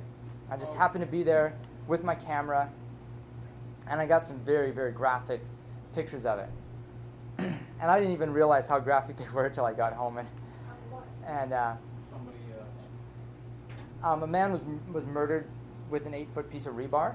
I 0.50 0.56
just 0.56 0.72
Oh. 0.72 0.76
happened 0.76 1.04
to 1.04 1.10
be 1.10 1.22
there 1.22 1.54
with 1.86 2.04
my 2.04 2.14
camera, 2.14 2.68
and 3.86 4.00
I 4.00 4.06
got 4.06 4.26
some 4.26 4.38
very, 4.40 4.70
very 4.70 4.92
graphic 4.92 5.40
pictures 5.94 6.24
of 6.24 6.38
it. 6.38 6.48
and 7.38 7.90
I 7.90 7.98
didn't 7.98 8.12
even 8.14 8.32
realize 8.32 8.66
how 8.66 8.78
graphic 8.78 9.16
they 9.16 9.28
were 9.34 9.46
until 9.46 9.64
I 9.64 9.72
got 9.72 9.92
home. 9.92 10.18
And, 10.18 10.28
and 11.26 11.52
uh, 11.52 11.56
uh, 11.56 11.76
um, 14.04 14.22
a 14.22 14.26
man 14.26 14.52
was 14.52 14.60
was 14.92 15.06
murdered 15.06 15.46
with 15.90 16.06
an 16.06 16.14
eight 16.14 16.28
foot 16.34 16.50
piece 16.50 16.66
of 16.66 16.74
rebar. 16.74 17.14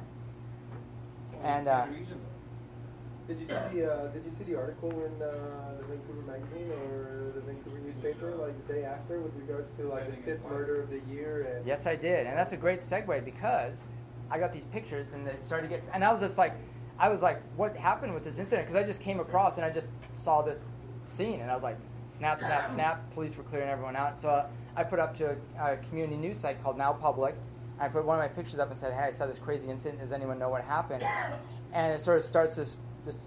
And, 1.44 1.68
uh. 1.68 1.86
Did 1.86 3.40
you 3.40 3.48
see 3.48 3.80
the 3.80 3.94
uh, 3.94 4.08
Did 4.08 4.26
you 4.26 4.32
see 4.40 4.52
the 4.52 4.58
article 4.58 4.90
in 4.90 5.22
uh, 5.22 5.76
the 5.80 5.86
Vancouver 5.86 6.22
magazine 6.26 6.72
or 6.72 7.32
the 7.36 7.42
Vancouver 7.42 7.78
newspaper 7.78 8.32
like 8.36 8.68
the 8.68 8.74
day 8.74 8.84
after 8.84 9.20
with 9.20 9.34
regards 9.36 9.70
to 9.78 9.88
like 9.88 10.10
the 10.10 10.24
fifth 10.24 10.44
murder 10.50 10.82
of 10.82 10.90
the 10.90 11.00
year 11.14 11.56
and 11.56 11.66
Yes, 11.66 11.86
I 11.86 11.96
did, 11.96 12.26
and 12.26 12.36
that's 12.36 12.54
a 12.54 12.58
great 12.58 12.80
segue 12.80 13.24
because 13.24 13.86
I 14.32 14.40
got 14.40 14.52
these 14.52 14.66
pictures 14.66 15.12
and 15.14 15.28
they 15.28 15.36
started 15.46 15.70
to 15.70 15.76
get, 15.76 15.84
and 15.94 16.04
I 16.04 16.12
was 16.12 16.22
just 16.22 16.40
like, 16.40 16.54
I 16.98 17.08
was 17.08 17.22
like, 17.22 17.42
what 17.56 17.78
happened 17.78 18.16
with 18.16 18.24
this 18.24 18.40
incident? 18.40 18.68
Because 18.68 18.84
I 18.84 18.86
just 18.86 19.00
came 19.00 19.20
across 19.20 19.58
and 19.58 19.66
I 19.66 19.70
just 19.70 19.90
saw 20.16 20.42
this 20.42 20.66
scene, 21.06 21.42
and 21.42 21.52
I 21.52 21.54
was 21.54 21.64
like, 21.64 21.78
snap, 22.12 22.40
snap, 22.40 22.68
snap. 22.70 23.14
Police 23.14 23.38
were 23.38 23.44
clearing 23.44 23.70
everyone 23.70 23.96
out, 23.96 24.20
so 24.20 24.30
uh, 24.30 24.48
I 24.80 24.84
put 24.86 24.98
up 24.98 25.14
to 25.18 25.36
a, 25.58 25.74
a 25.74 25.78
community 25.90 26.16
news 26.16 26.40
site 26.40 26.64
called 26.64 26.78
NowPublic. 26.78 27.34
I 27.82 27.90
put 27.90 28.06
one 28.06 28.18
of 28.18 28.24
my 28.24 28.30
pictures 28.30 28.60
up 28.60 28.72
and 28.72 28.80
said, 28.80 28.94
hey, 28.94 29.02
I 29.02 29.12
saw 29.12 29.28
this 29.28 29.38
crazy 29.38 29.68
incident. 29.70 30.00
Does 30.00 30.14
anyone 30.14 30.40
know 30.40 30.48
what 30.48 30.64
happened? 30.64 31.04
And 31.74 31.92
it 31.92 32.00
sort 32.00 32.18
of 32.18 32.24
starts 32.24 32.56
this 32.56 32.78
this 33.06 33.20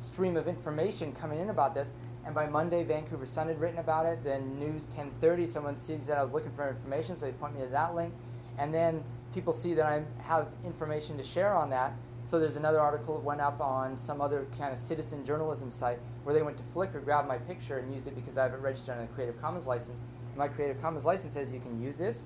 stream 0.00 0.36
of 0.36 0.48
information 0.48 1.12
coming 1.12 1.38
in 1.38 1.50
about 1.50 1.74
this. 1.74 1.86
And 2.26 2.34
by 2.34 2.48
Monday, 2.48 2.82
Vancouver 2.82 3.24
Sun 3.24 3.46
had 3.46 3.60
written 3.60 3.78
about 3.78 4.04
it. 4.04 4.24
Then 4.24 4.58
News 4.58 4.82
1030, 4.86 5.46
someone 5.46 5.78
sees 5.78 6.06
that 6.06 6.18
I 6.18 6.24
was 6.24 6.32
looking 6.32 6.50
for 6.56 6.68
information, 6.68 7.16
so 7.16 7.26
they 7.26 7.32
point 7.32 7.54
me 7.54 7.62
to 7.62 7.68
that 7.68 7.94
link. 7.94 8.12
And 8.58 8.74
then 8.74 9.04
people 9.32 9.52
see 9.52 9.74
that 9.74 9.86
I 9.86 10.02
have 10.24 10.48
information 10.64 11.16
to 11.18 11.22
share 11.22 11.54
on 11.54 11.70
that. 11.70 11.92
So 12.26 12.40
there's 12.40 12.56
another 12.56 12.80
article 12.80 13.14
that 13.14 13.24
went 13.24 13.40
up 13.40 13.60
on 13.60 13.96
some 13.96 14.20
other 14.20 14.46
kind 14.58 14.74
of 14.74 14.78
citizen 14.80 15.24
journalism 15.24 15.70
site 15.70 16.00
where 16.24 16.34
they 16.34 16.42
went 16.42 16.56
to 16.56 16.64
Flickr, 16.74 17.04
grabbed 17.04 17.28
my 17.28 17.38
picture, 17.38 17.78
and 17.78 17.94
used 17.94 18.08
it 18.08 18.16
because 18.16 18.36
I 18.36 18.42
have 18.42 18.54
it 18.54 18.60
registered 18.60 18.98
on 18.98 19.04
a 19.04 19.06
Creative 19.08 19.40
Commons 19.40 19.66
license. 19.66 20.00
My 20.36 20.48
Creative 20.48 20.80
Commons 20.80 21.04
license 21.04 21.34
says 21.34 21.52
you 21.52 21.60
can 21.60 21.80
use 21.82 21.96
this, 21.96 22.20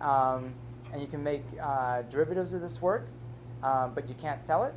um, 0.00 0.54
and 0.92 1.00
you 1.00 1.08
can 1.08 1.22
make 1.22 1.44
uh, 1.62 2.02
derivatives 2.02 2.52
of 2.52 2.60
this 2.60 2.80
work, 2.80 3.08
um, 3.62 3.92
but 3.94 4.08
you 4.08 4.14
can't 4.14 4.42
sell 4.42 4.64
it 4.64 4.74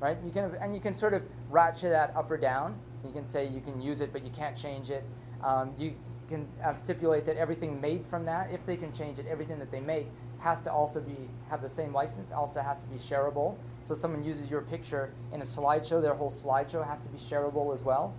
right? 0.00 0.16
You 0.24 0.30
can 0.30 0.54
and 0.60 0.74
you 0.74 0.80
can 0.80 0.94
sort 0.94 1.14
of 1.14 1.22
ratchet 1.50 1.90
that 1.90 2.14
up 2.16 2.30
or 2.30 2.36
down. 2.36 2.78
You 3.04 3.12
can 3.12 3.26
say 3.26 3.46
you 3.46 3.60
can 3.60 3.80
use 3.80 4.00
it, 4.00 4.12
but 4.12 4.24
you 4.24 4.30
can't 4.30 4.56
change 4.56 4.90
it. 4.90 5.04
Um, 5.42 5.72
you 5.78 5.94
can 6.28 6.46
uh, 6.64 6.74
stipulate 6.74 7.24
that 7.26 7.36
everything 7.36 7.80
made 7.80 8.04
from 8.10 8.24
that, 8.26 8.50
if 8.52 8.64
they 8.66 8.76
can 8.76 8.92
change 8.92 9.18
it, 9.18 9.26
everything 9.26 9.58
that 9.58 9.70
they 9.70 9.80
make 9.80 10.06
has 10.40 10.60
to 10.60 10.72
also 10.72 11.00
be 11.00 11.16
have 11.48 11.62
the 11.62 11.70
same 11.70 11.92
license. 11.92 12.30
Also 12.32 12.60
has 12.60 12.76
to 12.78 12.86
be 12.86 12.98
shareable. 12.98 13.56
So 13.86 13.94
someone 13.94 14.22
uses 14.22 14.50
your 14.50 14.62
picture 14.62 15.12
in 15.32 15.40
a 15.40 15.44
slideshow, 15.44 16.02
their 16.02 16.14
whole 16.14 16.30
slideshow 16.30 16.86
has 16.86 17.00
to 17.00 17.08
be 17.08 17.18
shareable 17.18 17.72
as 17.72 17.82
well. 17.82 18.14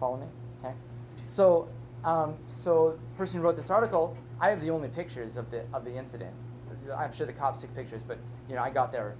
Follow 0.00 0.16
me? 0.16 0.26
Okay. 0.64 0.74
So, 1.28 1.68
um, 2.04 2.36
so 2.60 2.98
the 3.12 3.16
person 3.16 3.38
who 3.38 3.42
wrote 3.42 3.56
this 3.56 3.70
article, 3.70 4.16
I 4.40 4.50
have 4.50 4.60
the 4.60 4.70
only 4.70 4.88
pictures 4.88 5.36
of 5.36 5.50
the 5.50 5.64
of 5.72 5.84
the 5.84 5.96
incident. 5.96 6.32
I'm 6.94 7.14
sure 7.14 7.26
the 7.26 7.32
cops 7.32 7.62
took 7.62 7.74
pictures, 7.74 8.02
but 8.06 8.18
you 8.48 8.54
know 8.54 8.62
I 8.62 8.70
got 8.70 8.92
there 8.92 9.16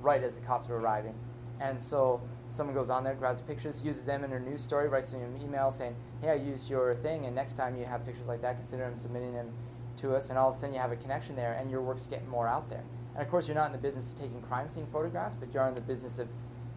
right 0.00 0.22
as 0.22 0.36
the 0.36 0.40
cops 0.42 0.68
were 0.68 0.78
arriving, 0.78 1.14
and 1.60 1.82
so 1.82 2.20
someone 2.48 2.74
goes 2.74 2.90
on 2.90 3.02
there, 3.02 3.14
grabs 3.14 3.40
pictures, 3.42 3.82
uses 3.82 4.04
them 4.04 4.22
in 4.22 4.30
their 4.30 4.38
news 4.40 4.62
story, 4.62 4.88
writes 4.88 5.10
them 5.10 5.20
an 5.20 5.42
email 5.42 5.72
saying, 5.72 5.96
"Hey, 6.20 6.30
I 6.30 6.34
used 6.34 6.70
your 6.70 6.94
thing, 6.96 7.26
and 7.26 7.34
next 7.34 7.54
time 7.54 7.76
you 7.76 7.84
have 7.84 8.06
pictures 8.06 8.26
like 8.28 8.40
that, 8.42 8.56
consider 8.56 8.84
them 8.84 8.96
submitting 8.96 9.34
them 9.34 9.50
to 9.96 10.14
us." 10.14 10.28
And 10.28 10.38
all 10.38 10.50
of 10.50 10.54
a 10.54 10.58
sudden, 10.58 10.74
you 10.74 10.80
have 10.80 10.92
a 10.92 10.96
connection 10.96 11.34
there, 11.34 11.54
and 11.54 11.70
your 11.72 11.82
work's 11.82 12.06
getting 12.06 12.28
more 12.28 12.46
out 12.46 12.70
there. 12.70 12.84
And 13.14 13.22
of 13.22 13.28
course, 13.30 13.48
you're 13.48 13.56
not 13.56 13.66
in 13.66 13.72
the 13.72 13.78
business 13.78 14.12
of 14.12 14.16
taking 14.16 14.40
crime 14.42 14.68
scene 14.68 14.86
photographs, 14.92 15.34
but 15.40 15.52
you're 15.52 15.66
in 15.66 15.74
the 15.74 15.80
business 15.80 16.20
of 16.20 16.28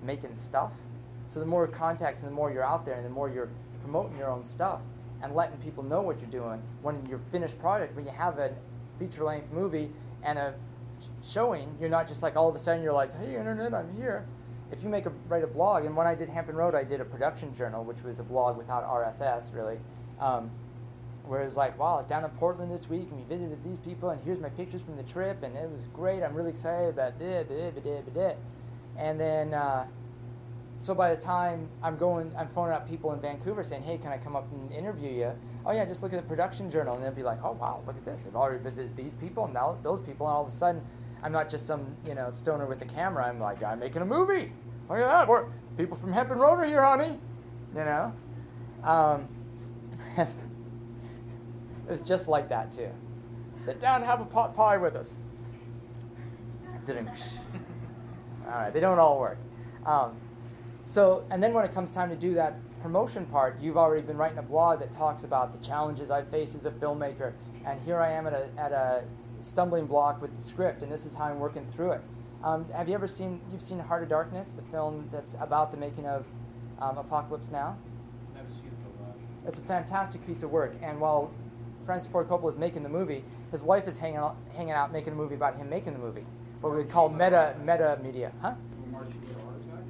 making 0.01 0.35
stuff. 0.35 0.71
So 1.27 1.39
the 1.39 1.45
more 1.45 1.67
contacts 1.67 2.21
and 2.21 2.29
the 2.29 2.35
more 2.35 2.51
you're 2.51 2.65
out 2.65 2.83
there, 2.83 2.95
and 2.95 3.05
the 3.05 3.11
more 3.11 3.29
you're 3.29 3.49
promoting 3.83 4.17
your 4.17 4.29
own 4.29 4.43
stuff 4.43 4.81
and 5.21 5.35
letting 5.35 5.57
people 5.57 5.83
know 5.83 6.01
what 6.01 6.19
you're 6.19 6.29
doing. 6.29 6.61
When 6.81 7.05
your 7.05 7.19
finished 7.31 7.57
product, 7.59 7.95
when 7.95 8.05
you 8.05 8.11
have 8.11 8.39
a 8.39 8.53
feature-length 8.99 9.51
movie 9.51 9.91
and 10.23 10.37
a 10.37 10.53
showing, 11.23 11.75
you're 11.79 11.89
not 11.89 12.07
just 12.07 12.23
like 12.23 12.35
all 12.35 12.49
of 12.49 12.55
a 12.55 12.59
sudden 12.59 12.83
you're 12.83 12.93
like, 12.93 13.13
hey 13.19 13.35
internet, 13.35 13.73
I'm 13.73 13.95
here. 13.95 14.25
If 14.71 14.81
you 14.83 14.89
make 14.89 15.05
a 15.05 15.11
write 15.27 15.43
a 15.43 15.47
blog, 15.47 15.85
and 15.85 15.95
when 15.95 16.07
I 16.07 16.15
did 16.15 16.29
Hempen 16.29 16.55
Road, 16.55 16.75
I 16.75 16.83
did 16.83 17.01
a 17.01 17.05
production 17.05 17.55
journal, 17.55 17.83
which 17.83 18.01
was 18.03 18.19
a 18.19 18.23
blog 18.23 18.57
without 18.57 18.85
RSS 18.87 19.53
really, 19.53 19.77
um, 20.19 20.49
where 21.25 21.41
it 21.41 21.45
was 21.45 21.57
like, 21.57 21.77
wow, 21.77 21.95
I 21.95 21.97
was 21.97 22.05
down 22.05 22.23
in 22.23 22.29
Portland 22.31 22.71
this 22.71 22.89
week 22.89 23.09
and 23.11 23.17
we 23.17 23.23
visited 23.23 23.63
these 23.63 23.79
people, 23.85 24.09
and 24.09 24.21
here's 24.23 24.39
my 24.39 24.49
pictures 24.49 24.81
from 24.81 24.95
the 24.95 25.03
trip, 25.03 25.43
and 25.43 25.55
it 25.55 25.69
was 25.69 25.81
great. 25.93 26.23
I'm 26.23 26.33
really 26.33 26.51
excited 26.51 26.89
about 26.89 27.19
this, 27.19 27.47
and 28.97 29.19
then. 29.19 29.53
Uh, 29.53 29.85
so 30.81 30.95
by 30.95 31.13
the 31.13 31.21
time 31.21 31.69
I'm 31.83 31.95
going, 31.95 32.31
I'm 32.35 32.49
phoning 32.55 32.73
up 32.73 32.89
people 32.89 33.13
in 33.13 33.21
Vancouver 33.21 33.63
saying, 33.63 33.83
"Hey, 33.83 33.99
can 33.99 34.11
I 34.11 34.17
come 34.17 34.35
up 34.35 34.51
and 34.51 34.71
interview 34.71 35.11
you?" 35.11 35.31
Oh 35.63 35.71
yeah, 35.71 35.85
just 35.85 36.01
look 36.01 36.11
at 36.11 36.19
the 36.19 36.27
production 36.27 36.71
journal, 36.71 36.95
and 36.95 37.03
they'll 37.03 37.11
be 37.11 37.21
like, 37.21 37.37
"Oh 37.43 37.51
wow, 37.51 37.83
look 37.85 37.95
at 37.95 38.03
this! 38.03 38.19
They've 38.23 38.35
already 38.35 38.63
visited 38.63 38.97
these 38.97 39.13
people 39.19 39.45
and 39.45 39.53
now 39.53 39.77
those 39.83 40.01
people." 40.03 40.25
And 40.25 40.33
all 40.35 40.47
of 40.47 40.51
a 40.51 40.57
sudden, 40.57 40.81
I'm 41.21 41.31
not 41.31 41.51
just 41.51 41.67
some 41.67 41.95
you 42.03 42.15
know 42.15 42.31
stoner 42.31 42.65
with 42.65 42.81
a 42.81 42.85
camera. 42.85 43.25
I'm 43.25 43.39
like, 43.39 43.61
I'm 43.61 43.77
making 43.77 44.01
a 44.01 44.05
movie. 44.05 44.51
Look 44.89 44.97
at 44.97 45.05
that! 45.05 45.27
We're, 45.27 45.45
people 45.77 45.97
from 45.97 46.11
Hempen 46.11 46.39
Road 46.39 46.55
are 46.59 46.65
here, 46.65 46.83
honey. 46.83 47.19
You 47.75 47.85
know, 47.85 48.13
um, 48.83 49.27
it 50.17 50.27
was 51.87 52.01
just 52.01 52.27
like 52.27 52.49
that 52.49 52.71
too. 52.75 52.89
Sit 53.63 53.79
down, 53.79 53.97
and 53.97 54.05
have 54.05 54.19
a 54.19 54.25
pot 54.25 54.55
pie 54.55 54.77
with 54.77 54.95
us. 54.95 55.15
Didn't. 56.87 57.07
all 58.47 58.51
right, 58.51 58.73
they 58.73 58.79
don't 58.79 58.97
all 58.97 59.19
work. 59.19 59.37
Um, 59.85 60.17
so, 60.91 61.23
and 61.31 61.41
then 61.41 61.53
when 61.53 61.63
it 61.63 61.73
comes 61.73 61.89
time 61.89 62.09
to 62.09 62.17
do 62.17 62.33
that 62.33 62.55
promotion 62.81 63.25
part, 63.25 63.59
you've 63.61 63.77
already 63.77 64.05
been 64.05 64.17
writing 64.17 64.39
a 64.39 64.43
blog 64.43 64.79
that 64.79 64.91
talks 64.91 65.23
about 65.23 65.53
the 65.53 65.65
challenges 65.65 66.11
I 66.11 66.21
face 66.23 66.53
as 66.53 66.65
a 66.65 66.71
filmmaker, 66.71 67.31
and 67.65 67.79
here 67.81 67.99
I 67.99 68.11
am 68.11 68.27
at 68.27 68.33
a, 68.33 68.49
at 68.57 68.73
a 68.73 69.03
stumbling 69.39 69.85
block 69.85 70.21
with 70.21 70.35
the 70.37 70.43
script, 70.43 70.81
and 70.83 70.91
this 70.91 71.05
is 71.05 71.13
how 71.13 71.25
I'm 71.25 71.39
working 71.39 71.65
through 71.73 71.91
it. 71.93 72.01
Um, 72.43 72.65
have 72.73 72.89
you 72.89 72.95
ever 72.95 73.07
seen, 73.07 73.39
you've 73.49 73.61
seen 73.61 73.79
Heart 73.79 74.03
of 74.03 74.09
Darkness, 74.09 74.53
the 74.55 74.63
film 74.71 75.07
that's 75.13 75.35
about 75.39 75.71
the 75.71 75.77
making 75.77 76.07
of 76.07 76.25
um, 76.79 76.97
Apocalypse 76.97 77.49
Now? 77.51 77.77
Never 78.35 78.49
seen 78.49 78.65
it, 78.65 79.01
uh, 79.01 79.47
It's 79.47 79.59
a 79.59 79.63
fantastic 79.63 80.25
piece 80.27 80.43
of 80.43 80.51
work, 80.51 80.73
and 80.81 80.99
while 80.99 81.31
Francis 81.85 82.11
Ford 82.11 82.27
Coppola 82.27 82.51
is 82.51 82.57
making 82.57 82.83
the 82.83 82.89
movie, 82.89 83.23
his 83.51 83.61
wife 83.61 83.87
is 83.87 83.97
hanging 83.97 84.17
out, 84.17 84.35
hanging 84.55 84.73
out 84.73 84.91
making 84.91 85.13
a 85.13 85.15
movie 85.15 85.35
about 85.35 85.55
him 85.55 85.69
making 85.69 85.93
the 85.93 85.99
movie, 85.99 86.25
what 86.59 86.71
we 86.73 86.79
would 86.79 86.89
call 86.91 87.07
meta, 87.07 87.55
meta 87.63 87.97
media, 88.03 88.31
huh? 88.41 88.53
when 88.81 88.91
Martin 88.91 89.11
Sheen 89.13 89.27
had 89.27 89.37
a 89.37 89.45
heart 89.45 89.55
attack? 89.67 89.83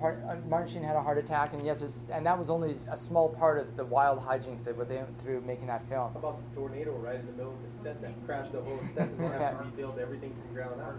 Part, 0.00 0.22
uh, 0.28 0.36
Martin 0.48 0.72
Sheen 0.72 0.82
had 0.82 0.96
a 0.96 1.02
heart 1.02 1.18
attack, 1.18 1.52
and 1.52 1.64
yes, 1.64 1.80
it 1.80 1.84
was, 1.84 2.00
and 2.10 2.24
that 2.26 2.38
was 2.38 2.50
only 2.50 2.76
a 2.90 2.96
small 2.96 3.28
part 3.28 3.58
of 3.58 3.76
the 3.76 3.84
wild 3.84 4.18
hijinks 4.20 4.64
that 4.64 4.76
they 4.88 4.96
went 4.96 5.22
through 5.22 5.42
making 5.42 5.66
that 5.66 5.86
film. 5.88 6.12
How 6.12 6.18
about 6.18 6.38
the 6.50 6.56
tornado 6.56 6.92
right 6.92 7.20
in 7.20 7.26
the 7.26 7.32
middle 7.32 7.52
of 7.52 7.58
the 7.62 7.84
set 7.84 8.00
that 8.02 8.12
crashed 8.26 8.52
the 8.52 8.60
whole 8.62 8.80
set 8.94 9.08
and 9.08 9.18
they 9.20 9.28
have 9.28 9.58
to 9.58 9.64
rebuild 9.64 9.98
everything 9.98 10.34
from 10.34 10.54
ground 10.54 10.80
up 10.80 10.96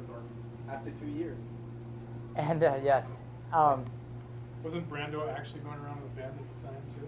after 0.70 0.92
two 0.92 1.08
years. 1.08 1.38
And 2.36 2.64
uh, 2.64 2.76
yeah, 2.82 3.04
um, 3.52 3.86
Wasn't 4.64 4.90
Brando 4.90 5.28
actually 5.36 5.60
going 5.62 5.80
around 5.80 6.02
with 6.04 6.12
a 6.14 6.16
band 6.16 6.34
at 6.40 6.62
the 6.62 6.68
time 6.68 6.82
too? 7.00 7.08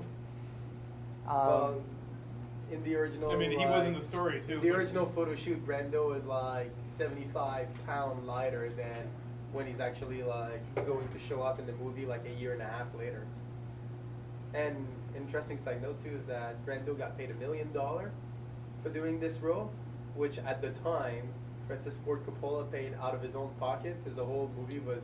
um, 1.29 1.47
well, 1.47 1.81
in 2.71 2.83
the 2.83 2.95
original, 2.95 3.31
I 3.31 3.35
mean, 3.35 3.51
he 3.51 3.65
was 3.65 3.85
in 3.85 3.93
the 3.93 4.03
story 4.05 4.41
too. 4.47 4.59
The 4.59 4.71
original 4.71 5.11
photo 5.15 5.35
shoot, 5.35 5.65
Brando 5.65 6.17
is 6.17 6.25
like 6.25 6.71
75 6.97 7.67
pound 7.85 8.25
lighter 8.25 8.71
than 8.75 9.07
when 9.53 9.67
he's 9.67 9.79
actually 9.79 10.23
like 10.23 10.75
going 10.75 11.07
to 11.07 11.19
show 11.29 11.41
up 11.41 11.59
in 11.59 11.65
the 11.65 11.73
movie 11.73 12.05
like 12.05 12.25
a 12.25 12.39
year 12.39 12.53
and 12.53 12.61
a 12.61 12.65
half 12.65 12.87
later. 12.97 13.25
And 14.53 14.87
interesting 15.15 15.59
side 15.63 15.81
note 15.81 16.03
too 16.03 16.17
is 16.17 16.27
that 16.27 16.63
Brando 16.65 16.97
got 16.97 17.17
paid 17.17 17.31
a 17.31 17.35
million 17.35 17.71
dollar 17.71 18.11
for 18.81 18.89
doing 18.89 19.19
this 19.19 19.37
role, 19.37 19.71
which 20.15 20.37
at 20.39 20.61
the 20.61 20.71
time 20.83 21.27
Francis 21.67 21.93
Ford 22.03 22.21
Coppola 22.25 22.69
paid 22.71 22.93
out 23.01 23.15
of 23.15 23.21
his 23.21 23.35
own 23.35 23.51
pocket 23.59 23.95
because 24.03 24.17
the 24.17 24.25
whole 24.25 24.51
movie 24.57 24.79
was 24.79 24.99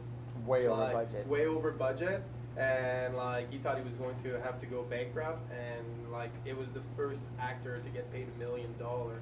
Way 0.45 0.67
over 0.67 0.91
budget. 0.93 1.27
Way 1.27 1.45
over 1.45 1.71
budget, 1.71 2.23
and 2.57 3.15
like 3.15 3.51
he 3.51 3.57
thought 3.59 3.77
he 3.77 3.83
was 3.83 3.93
going 3.93 4.15
to 4.23 4.39
have 4.41 4.59
to 4.61 4.67
go 4.67 4.83
bankrupt, 4.83 5.41
and 5.51 6.11
like 6.11 6.31
it 6.45 6.57
was 6.57 6.67
the 6.73 6.81
first 6.95 7.21
actor 7.39 7.79
to 7.79 7.89
get 7.89 8.11
paid 8.13 8.27
a 8.35 8.39
million 8.39 8.73
dollars 8.77 9.21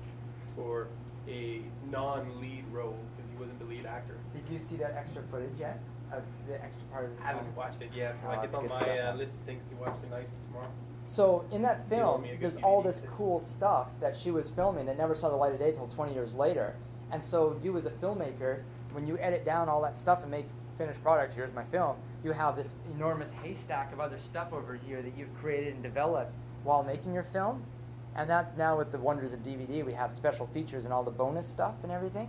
for 0.56 0.88
a 1.28 1.62
non-lead 1.90 2.66
role 2.72 2.98
wasn't 3.40 3.60
the 3.60 3.66
lead 3.66 3.86
actor. 3.86 4.16
did 4.34 4.44
you 4.52 4.60
see 4.70 4.76
that 4.78 4.96
extra 4.98 5.22
footage 5.32 5.58
yet 5.60 5.80
of 6.12 6.24
the 6.48 6.56
extra 6.56 6.84
part 6.92 7.06
of 7.06 7.16
the 7.18 7.24
I 7.24 7.28
haven't 7.28 7.44
film? 7.44 7.56
watched 7.56 7.82
it 7.82 7.92
yet. 7.94 8.16
Oh, 8.26 8.30
like 8.30 8.38
it's 8.44 8.46
it's 8.46 8.56
on 8.56 8.68
my 8.70 8.82
stuff, 8.82 8.90
uh, 8.90 9.18
list 9.18 9.32
of 9.34 9.46
things 9.46 9.62
to 9.70 9.76
watch 9.76 9.96
tonight, 10.02 10.28
and 10.28 10.48
tomorrow. 10.48 10.72
So 11.06 11.46
in 11.52 11.62
that 11.64 11.88
film, 11.90 12.24
me 12.24 12.32
a 12.32 12.36
good 12.36 12.54
there's 12.54 12.64
all 12.64 12.82
this 12.82 13.02
cool 13.16 13.40
stuff 13.42 13.88
that 14.02 14.16
she 14.18 14.32
was 14.32 14.50
filming 14.50 14.86
that 14.88 14.98
never 14.98 15.16
saw 15.16 15.30
the 15.30 15.36
light 15.36 15.54
of 15.54 15.60
day 15.60 15.72
till 15.72 15.88
20 15.88 16.14
years 16.14 16.34
later. 16.34 16.76
And 17.12 17.24
so 17.24 17.58
you 17.64 17.78
as 17.78 17.86
a 17.86 17.92
filmmaker, 17.92 18.62
when 18.92 19.08
you 19.08 19.18
edit 19.20 19.46
down 19.46 19.70
all 19.70 19.82
that 19.84 19.96
stuff 19.96 20.22
and 20.22 20.32
make 20.32 20.48
finished 20.78 21.02
product, 21.02 21.34
here's 21.34 21.54
my 21.54 21.64
film, 21.66 21.96
you 22.24 22.32
have 22.32 22.56
this 22.56 22.74
enormous 22.94 23.32
haystack 23.44 23.94
of 23.94 24.00
other 24.00 24.20
stuff 24.20 24.52
over 24.52 24.76
here 24.76 25.02
that 25.02 25.18
you've 25.18 25.34
created 25.40 25.74
and 25.74 25.84
developed 25.84 26.34
while 26.64 26.84
making 26.84 27.14
your 27.14 27.24
film. 27.24 27.64
And 28.16 28.30
that 28.30 28.58
now 28.58 28.78
with 28.78 28.92
the 28.92 28.98
wonders 28.98 29.32
of 29.34 29.40
DVD, 29.44 29.86
we 29.86 29.94
have 29.94 30.14
special 30.14 30.48
features 30.48 30.86
and 30.86 30.94
all 30.94 31.04
the 31.04 31.12
bonus 31.12 31.48
stuff 31.48 31.76
and 31.84 31.92
everything. 31.92 32.28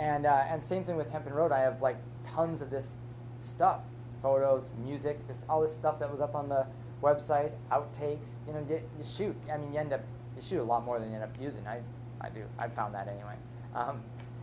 And 0.00 0.24
uh, 0.24 0.44
and 0.48 0.64
same 0.64 0.82
thing 0.84 0.96
with 0.96 1.10
Hempen 1.10 1.34
Road. 1.34 1.52
I 1.52 1.60
have 1.60 1.82
like 1.82 1.98
tons 2.24 2.62
of 2.62 2.70
this 2.70 2.96
stuff, 3.40 3.82
photos, 4.22 4.64
music, 4.82 5.18
this 5.28 5.44
all 5.46 5.60
this 5.60 5.74
stuff 5.74 5.98
that 5.98 6.10
was 6.10 6.22
up 6.22 6.34
on 6.34 6.48
the 6.48 6.66
website, 7.02 7.52
outtakes. 7.70 8.28
You 8.46 8.54
know, 8.54 8.66
you, 8.68 8.80
you 8.98 9.04
shoot. 9.04 9.36
I 9.52 9.58
mean, 9.58 9.74
you 9.74 9.78
end 9.78 9.92
up 9.92 10.00
you 10.34 10.42
shoot 10.42 10.60
a 10.60 10.64
lot 10.64 10.86
more 10.86 10.98
than 10.98 11.10
you 11.10 11.16
end 11.16 11.24
up 11.24 11.34
using. 11.38 11.66
I 11.66 11.80
I 12.18 12.30
do. 12.30 12.44
I 12.58 12.68
found 12.68 12.94
that 12.94 13.08
anyway. 13.08 13.34
Um, 13.74 14.00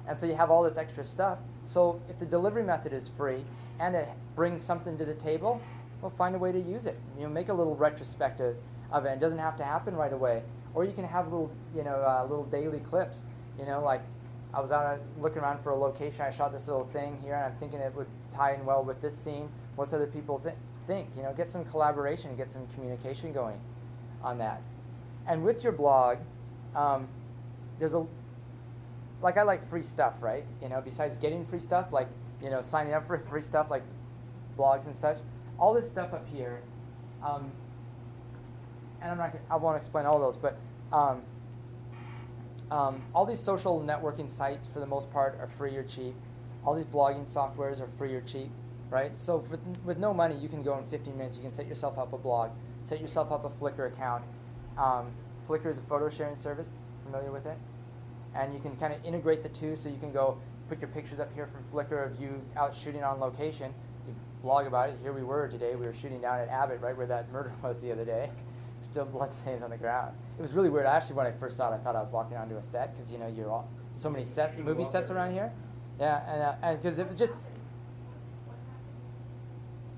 and 0.07 0.19
so 0.19 0.27
you 0.27 0.35
have 0.35 0.51
all 0.51 0.61
this 0.61 0.77
extra 0.77 1.03
stuff. 1.03 1.39
So 1.65 1.99
if 2.07 2.19
the 2.19 2.25
delivery 2.25 2.63
method 2.63 2.93
is 2.93 3.09
free 3.17 3.43
and 3.79 3.95
it 3.95 4.07
brings 4.35 4.61
something 4.61 4.95
to 4.99 5.05
the 5.05 5.15
table, 5.15 5.59
well, 6.01 6.13
find 6.19 6.35
a 6.35 6.39
way 6.39 6.51
to 6.51 6.59
use 6.59 6.85
it. 6.85 6.99
You 7.17 7.23
know, 7.23 7.29
make 7.29 7.49
a 7.49 7.53
little 7.53 7.75
retrospective 7.75 8.55
of 8.91 9.05
it. 9.05 9.13
It 9.13 9.19
doesn't 9.19 9.39
have 9.39 9.57
to 9.57 9.63
happen 9.63 9.95
right 9.95 10.13
away. 10.13 10.43
Or 10.75 10.85
you 10.85 10.93
can 10.93 11.03
have 11.03 11.25
little, 11.25 11.51
you 11.75 11.83
know, 11.83 11.95
uh, 11.95 12.21
little 12.29 12.45
daily 12.45 12.79
clips. 12.79 13.23
You 13.59 13.65
know, 13.65 13.83
like 13.83 14.03
I 14.57 14.59
was 14.59 14.71
out 14.71 14.85
uh, 14.85 15.21
looking 15.21 15.43
around 15.43 15.61
for 15.61 15.69
a 15.69 15.75
location. 15.75 16.21
I 16.21 16.31
shot 16.31 16.51
this 16.51 16.65
little 16.65 16.89
thing 16.91 17.19
here, 17.21 17.35
and 17.35 17.43
I'm 17.45 17.59
thinking 17.59 17.79
it 17.79 17.93
would 17.95 18.07
tie 18.33 18.55
in 18.55 18.65
well 18.65 18.83
with 18.83 18.99
this 19.03 19.15
scene. 19.15 19.51
What's 19.75 19.93
other 19.93 20.07
people 20.07 20.39
th- 20.39 20.55
think? 20.87 21.09
You 21.15 21.21
know, 21.21 21.31
get 21.31 21.51
some 21.51 21.63
collaboration, 21.65 22.35
get 22.35 22.51
some 22.51 22.65
communication 22.73 23.31
going 23.31 23.59
on 24.23 24.39
that. 24.39 24.63
And 25.27 25.43
with 25.43 25.61
your 25.61 25.73
blog, 25.73 26.17
um, 26.75 27.07
there's 27.77 27.93
a 27.93 28.03
like 29.21 29.37
I 29.37 29.43
like 29.43 29.69
free 29.69 29.83
stuff, 29.83 30.15
right? 30.21 30.43
You 30.59 30.69
know, 30.69 30.81
besides 30.81 31.15
getting 31.21 31.45
free 31.45 31.59
stuff, 31.59 31.89
like 31.91 32.07
you 32.41 32.49
know, 32.49 32.63
signing 32.63 32.95
up 32.95 33.05
for 33.05 33.19
free 33.29 33.43
stuff 33.43 33.67
like 33.69 33.83
blogs 34.57 34.87
and 34.87 34.95
such. 34.95 35.19
All 35.59 35.75
this 35.75 35.85
stuff 35.85 36.15
up 36.15 36.27
here, 36.33 36.61
um, 37.23 37.51
and 39.03 39.11
I'm 39.11 39.19
not. 39.19 39.35
I 39.51 39.55
won't 39.55 39.77
explain 39.77 40.07
all 40.07 40.19
those, 40.19 40.35
but 40.35 40.57
um, 40.91 41.21
um, 42.71 43.01
all 43.13 43.25
these 43.25 43.39
social 43.39 43.81
networking 43.81 44.29
sites, 44.35 44.67
for 44.73 44.79
the 44.79 44.85
most 44.85 45.11
part, 45.11 45.39
are 45.39 45.49
free 45.57 45.75
or 45.75 45.83
cheap. 45.83 46.15
All 46.65 46.75
these 46.75 46.85
blogging 46.85 47.31
softwares 47.31 47.79
are 47.79 47.89
free 47.97 48.13
or 48.13 48.21
cheap, 48.21 48.49
right? 48.89 49.11
So 49.17 49.37
with, 49.49 49.59
with 49.85 49.97
no 49.97 50.13
money, 50.13 50.37
you 50.37 50.49
can 50.49 50.63
go 50.63 50.77
in 50.77 50.87
15 50.89 51.17
minutes. 51.17 51.37
You 51.37 51.43
can 51.43 51.53
set 51.53 51.67
yourself 51.67 51.97
up 51.97 52.13
a 52.13 52.17
blog, 52.17 52.51
set 52.83 52.99
yourself 53.01 53.31
up 53.31 53.45
a 53.45 53.49
Flickr 53.49 53.93
account. 53.93 54.23
Um, 54.77 55.11
Flickr 55.47 55.71
is 55.71 55.77
a 55.77 55.81
photo 55.89 56.09
sharing 56.09 56.39
service. 56.41 56.67
Familiar 57.05 57.31
with 57.31 57.45
it? 57.45 57.57
and 58.35 58.53
you 58.53 58.59
can 58.59 58.75
kind 58.77 58.93
of 58.93 59.03
integrate 59.03 59.43
the 59.43 59.49
two 59.49 59.75
so 59.75 59.89
you 59.89 59.97
can 59.97 60.11
go 60.11 60.37
put 60.69 60.79
your 60.79 60.89
pictures 60.89 61.19
up 61.19 61.33
here 61.33 61.47
from 61.47 61.63
Flickr 61.73 62.05
of 62.05 62.19
you 62.19 62.41
out 62.55 62.75
shooting 62.75 63.03
on 63.03 63.19
location. 63.19 63.73
You 64.07 64.13
blog 64.41 64.67
about 64.67 64.89
it. 64.89 64.97
Here 65.01 65.13
we 65.13 65.23
were 65.23 65.47
today. 65.47 65.75
We 65.75 65.85
were 65.85 65.95
shooting 65.95 66.21
down 66.21 66.39
at 66.39 66.49
Abbott, 66.49 66.81
right 66.81 66.95
where 66.95 67.07
that 67.07 67.31
murder 67.31 67.53
was 67.63 67.77
the 67.81 67.91
other 67.91 68.05
day. 68.05 68.29
Still 68.83 69.05
blood 69.05 69.33
stains 69.35 69.63
on 69.63 69.69
the 69.69 69.77
ground. 69.77 70.15
It 70.37 70.41
was 70.41 70.53
really 70.53 70.69
weird. 70.69 70.85
Actually, 70.85 71.15
when 71.15 71.27
I 71.27 71.31
first 71.31 71.57
saw 71.57 71.71
it, 71.71 71.75
I 71.75 71.77
thought 71.79 71.95
I 71.95 72.01
was 72.01 72.11
walking 72.11 72.37
onto 72.37 72.57
a 72.57 72.63
set 72.63 72.95
because 72.95 73.11
you 73.11 73.17
know 73.17 73.27
you're 73.27 73.49
all, 73.49 73.69
so 73.95 74.09
many 74.09 74.25
set 74.25 74.57
movie 74.59 74.85
sets 74.85 75.09
around 75.09 75.33
here. 75.33 75.51
Yeah, 75.99 76.21
and 76.31 76.41
uh, 76.43 76.55
and 76.61 76.81
because 76.81 76.99
it 76.99 77.07
was 77.07 77.17
just. 77.17 77.33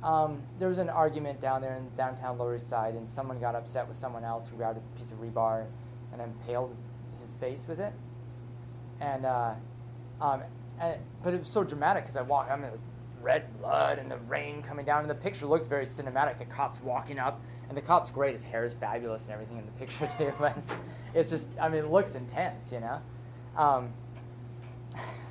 Um, 0.01 0.41
there 0.59 0.69
was 0.69 0.77
an 0.77 0.89
argument 0.89 1.41
down 1.41 1.61
there 1.61 1.75
in 1.75 1.89
downtown 1.97 2.37
Lower 2.37 2.55
East 2.55 2.69
Side, 2.69 2.93
and 2.95 3.09
someone 3.09 3.37
got 3.37 3.53
upset 3.53 3.85
with 3.85 3.97
someone 3.97 4.23
else 4.23 4.47
who 4.47 4.55
grabbed 4.55 4.77
a 4.77 4.97
piece 4.97 5.11
of 5.11 5.19
rebar 5.19 5.65
and, 6.13 6.21
impaled 6.21 6.73
his 7.21 7.33
face 7.33 7.59
with 7.67 7.81
it 7.81 7.93
and 9.01 9.25
uh, 9.25 9.53
um, 10.21 10.41
and, 10.79 10.97
but 11.23 11.33
it 11.33 11.39
was 11.39 11.49
so 11.49 11.63
dramatic 11.63 12.03
because 12.03 12.15
I 12.15 12.21
walked. 12.21 12.51
I'm 12.51 12.63
in 12.63 12.71
red 13.21 13.45
blood 13.59 13.99
and 13.99 14.09
the 14.09 14.17
rain 14.27 14.61
coming 14.61 14.85
down, 14.85 15.01
and 15.01 15.09
the 15.09 15.15
picture 15.15 15.45
looks 15.45 15.67
very 15.67 15.85
cinematic. 15.85 16.37
The 16.39 16.45
cop's 16.45 16.81
walking 16.81 17.19
up, 17.19 17.41
and 17.67 17.77
the 17.77 17.81
cop's 17.81 18.11
great. 18.11 18.33
His 18.33 18.43
hair 18.43 18.65
is 18.65 18.73
fabulous 18.73 19.23
and 19.23 19.31
everything 19.31 19.57
in 19.57 19.65
the 19.65 19.71
picture 19.73 20.09
too. 20.17 20.33
But 20.39 20.57
it's 21.13 21.29
just, 21.29 21.45
I 21.61 21.69
mean, 21.69 21.83
it 21.85 21.91
looks 21.91 22.11
intense, 22.11 22.71
you 22.71 22.79
know. 22.79 23.01
Um, 23.57 23.91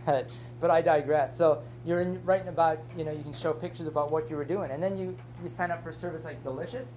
but, 0.60 0.70
I 0.70 0.80
digress. 0.80 1.36
So 1.36 1.62
you're 1.84 2.00
in, 2.00 2.24
writing 2.24 2.48
about, 2.48 2.78
you 2.96 3.04
know, 3.04 3.12
you 3.12 3.22
can 3.22 3.34
show 3.34 3.52
pictures 3.52 3.86
about 3.86 4.10
what 4.10 4.28
you 4.30 4.36
were 4.36 4.44
doing, 4.44 4.70
and 4.70 4.82
then 4.82 4.96
you 4.96 5.16
you 5.42 5.50
sign 5.56 5.70
up 5.70 5.82
for 5.82 5.90
a 5.90 5.94
service 5.94 6.24
like 6.24 6.42
Delicious. 6.42 6.88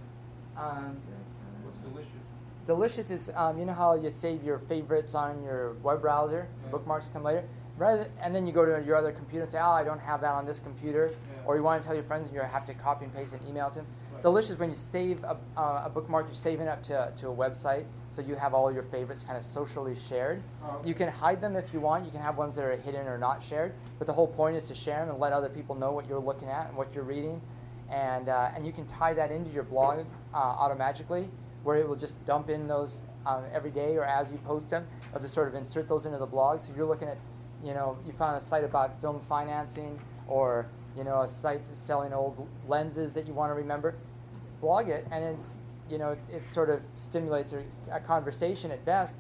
Um, 0.58 0.98
What's 1.64 1.78
delicious? 1.80 2.12
Delicious 2.68 3.10
is, 3.10 3.30
um, 3.36 3.58
you 3.58 3.66
know 3.66 3.74
how 3.74 3.96
you 3.96 4.10
save 4.10 4.44
your 4.44 4.60
favorites 4.60 5.16
on 5.16 5.42
your 5.44 5.74
web 5.84 6.02
browser, 6.02 6.48
Yeah. 6.64 6.72
bookmarks 6.72 7.10
come 7.14 7.24
later, 7.24 7.44
rather, 7.82 8.08
and 8.22 8.34
then 8.34 8.46
you 8.46 8.54
go 8.54 8.64
to 8.66 8.84
your 8.86 8.96
other 8.96 9.12
computer 9.12 9.44
and 9.44 9.52
say, 9.52 9.60
oh, 9.60 9.72
I 9.72 9.84
don't 9.84 10.00
have 10.00 10.22
that 10.22 10.32
on 10.34 10.46
this 10.46 10.60
computer, 10.60 11.10
Yeah. 11.12 11.46
or 11.46 11.58
you 11.58 11.64
want 11.64 11.82
to 11.82 11.86
tell 11.86 11.96
your 11.96 12.04
friends 12.06 12.28
and 12.28 12.36
you 12.36 12.42
have 12.42 12.66
to 12.68 12.74
copy 12.76 13.06
and 13.06 13.14
paste 13.14 13.34
and 13.34 13.46
email 13.48 13.70
to 13.70 13.76
them. 13.76 13.88
Right. 14.14 14.22
Delicious, 14.22 14.60
when 14.60 14.70
you 14.70 14.76
save 14.76 15.24
a, 15.24 15.36
uh, 15.58 15.84
a 15.86 15.90
bookmark, 15.90 16.28
you're 16.28 16.36
saving 16.36 16.68
it 16.68 16.70
up 16.70 16.84
to, 16.84 17.12
to 17.18 17.30
a 17.30 17.36
website, 17.36 17.86
so 18.12 18.22
you 18.22 18.36
have 18.36 18.54
all 18.54 18.72
your 18.72 18.84
favorites 18.84 19.24
kind 19.24 19.38
of 19.38 19.44
socially 19.44 19.96
shared. 20.08 20.44
Oh, 20.64 20.78
okay. 20.78 20.88
You 20.90 20.94
can 20.94 21.10
hide 21.10 21.42
them 21.42 21.56
if 21.56 21.74
you 21.74 21.80
want. 21.80 22.06
You 22.06 22.12
can 22.12 22.22
have 22.22 22.38
ones 22.38 22.56
that 22.56 22.64
are 22.64 22.78
hidden 22.78 23.08
or 23.08 23.18
not 23.18 23.44
shared, 23.44 23.74
but 23.98 24.06
the 24.06 24.14
whole 24.14 24.28
point 24.28 24.56
is 24.56 24.64
to 24.66 24.76
share 24.76 25.00
them 25.00 25.10
and 25.10 25.20
let 25.20 25.34
other 25.34 25.50
people 25.50 25.74
know 25.76 25.92
what 25.92 26.08
you're 26.08 26.20
looking 26.20 26.50
at 26.50 26.68
and 26.68 26.78
what 26.78 26.94
you're 26.94 27.04
reading, 27.04 27.42
and 27.90 28.30
uh, 28.30 28.52
and 28.56 28.66
you 28.66 28.72
can 28.72 28.86
tie 28.86 29.14
that 29.14 29.32
into 29.32 29.50
your 29.50 29.64
blog 29.64 30.06
uh, 30.34 30.38
automatically, 30.38 31.30
where 31.64 31.78
it 31.78 31.88
will 31.88 31.96
just 31.96 32.16
dump 32.26 32.50
in 32.50 32.68
those 32.68 32.98
um, 33.26 33.44
every 33.54 33.72
day 33.72 33.96
or 33.96 34.04
as 34.04 34.32
you 34.32 34.38
post 34.46 34.70
them. 34.70 34.86
It'll 35.10 35.22
just 35.22 35.34
sort 35.34 35.48
of 35.48 35.56
insert 35.56 35.88
those 35.88 36.06
into 36.06 36.18
the 36.18 36.26
blog. 36.26 36.62
So 36.62 36.68
you're 36.76 36.86
looking 36.88 37.08
at, 37.08 37.18
you 37.64 37.74
know, 37.74 37.98
you 38.06 38.14
found 38.14 38.42
a 38.42 38.42
site 38.44 38.64
about 38.64 39.00
film 39.02 39.22
financing 39.28 40.00
or 40.28 40.68
you 40.98 41.04
know 41.04 41.22
a 41.22 41.30
site 41.30 41.62
selling 41.76 42.14
old 42.14 42.48
lenses 42.68 43.14
that 43.14 43.28
you 43.28 43.34
want 43.34 43.50
to 43.50 43.56
remember. 43.56 43.96
Blog 44.60 44.90
it, 44.90 45.08
and 45.12 45.24
it's 45.24 45.56
you 45.90 45.98
know 45.98 46.12
it, 46.12 46.20
it 46.32 46.44
sort 46.54 46.70
of 46.70 46.82
stimulates 46.98 47.54
a, 47.54 47.64
a 47.92 48.00
conversation 48.00 48.72
at 48.72 48.84
best, 48.86 49.14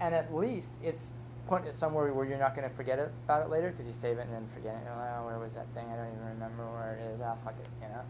and 0.00 0.14
at 0.14 0.34
least 0.34 0.72
it's 0.82 1.10
put 1.48 1.66
it 1.66 1.74
somewhere 1.74 2.12
where 2.12 2.26
you're 2.26 2.38
not 2.38 2.54
going 2.54 2.68
to 2.68 2.74
forget 2.76 2.98
it, 2.98 3.10
about 3.24 3.42
it 3.42 3.50
later 3.50 3.70
because 3.70 3.86
you 3.86 3.94
save 3.98 4.18
it 4.18 4.26
and 4.26 4.34
then 4.34 4.46
forget 4.54 4.74
it. 4.74 4.82
Oh, 4.86 5.26
where 5.26 5.38
was 5.38 5.54
that 5.54 5.66
thing? 5.74 5.86
I 5.90 5.96
don't 5.96 6.08
even 6.08 6.28
remember 6.34 6.64
where 6.70 6.96
it 7.00 7.14
is. 7.14 7.20
Ah, 7.24 7.36
fuck 7.42 7.54
it, 7.58 7.66
you 7.82 7.88
know. 7.88 8.02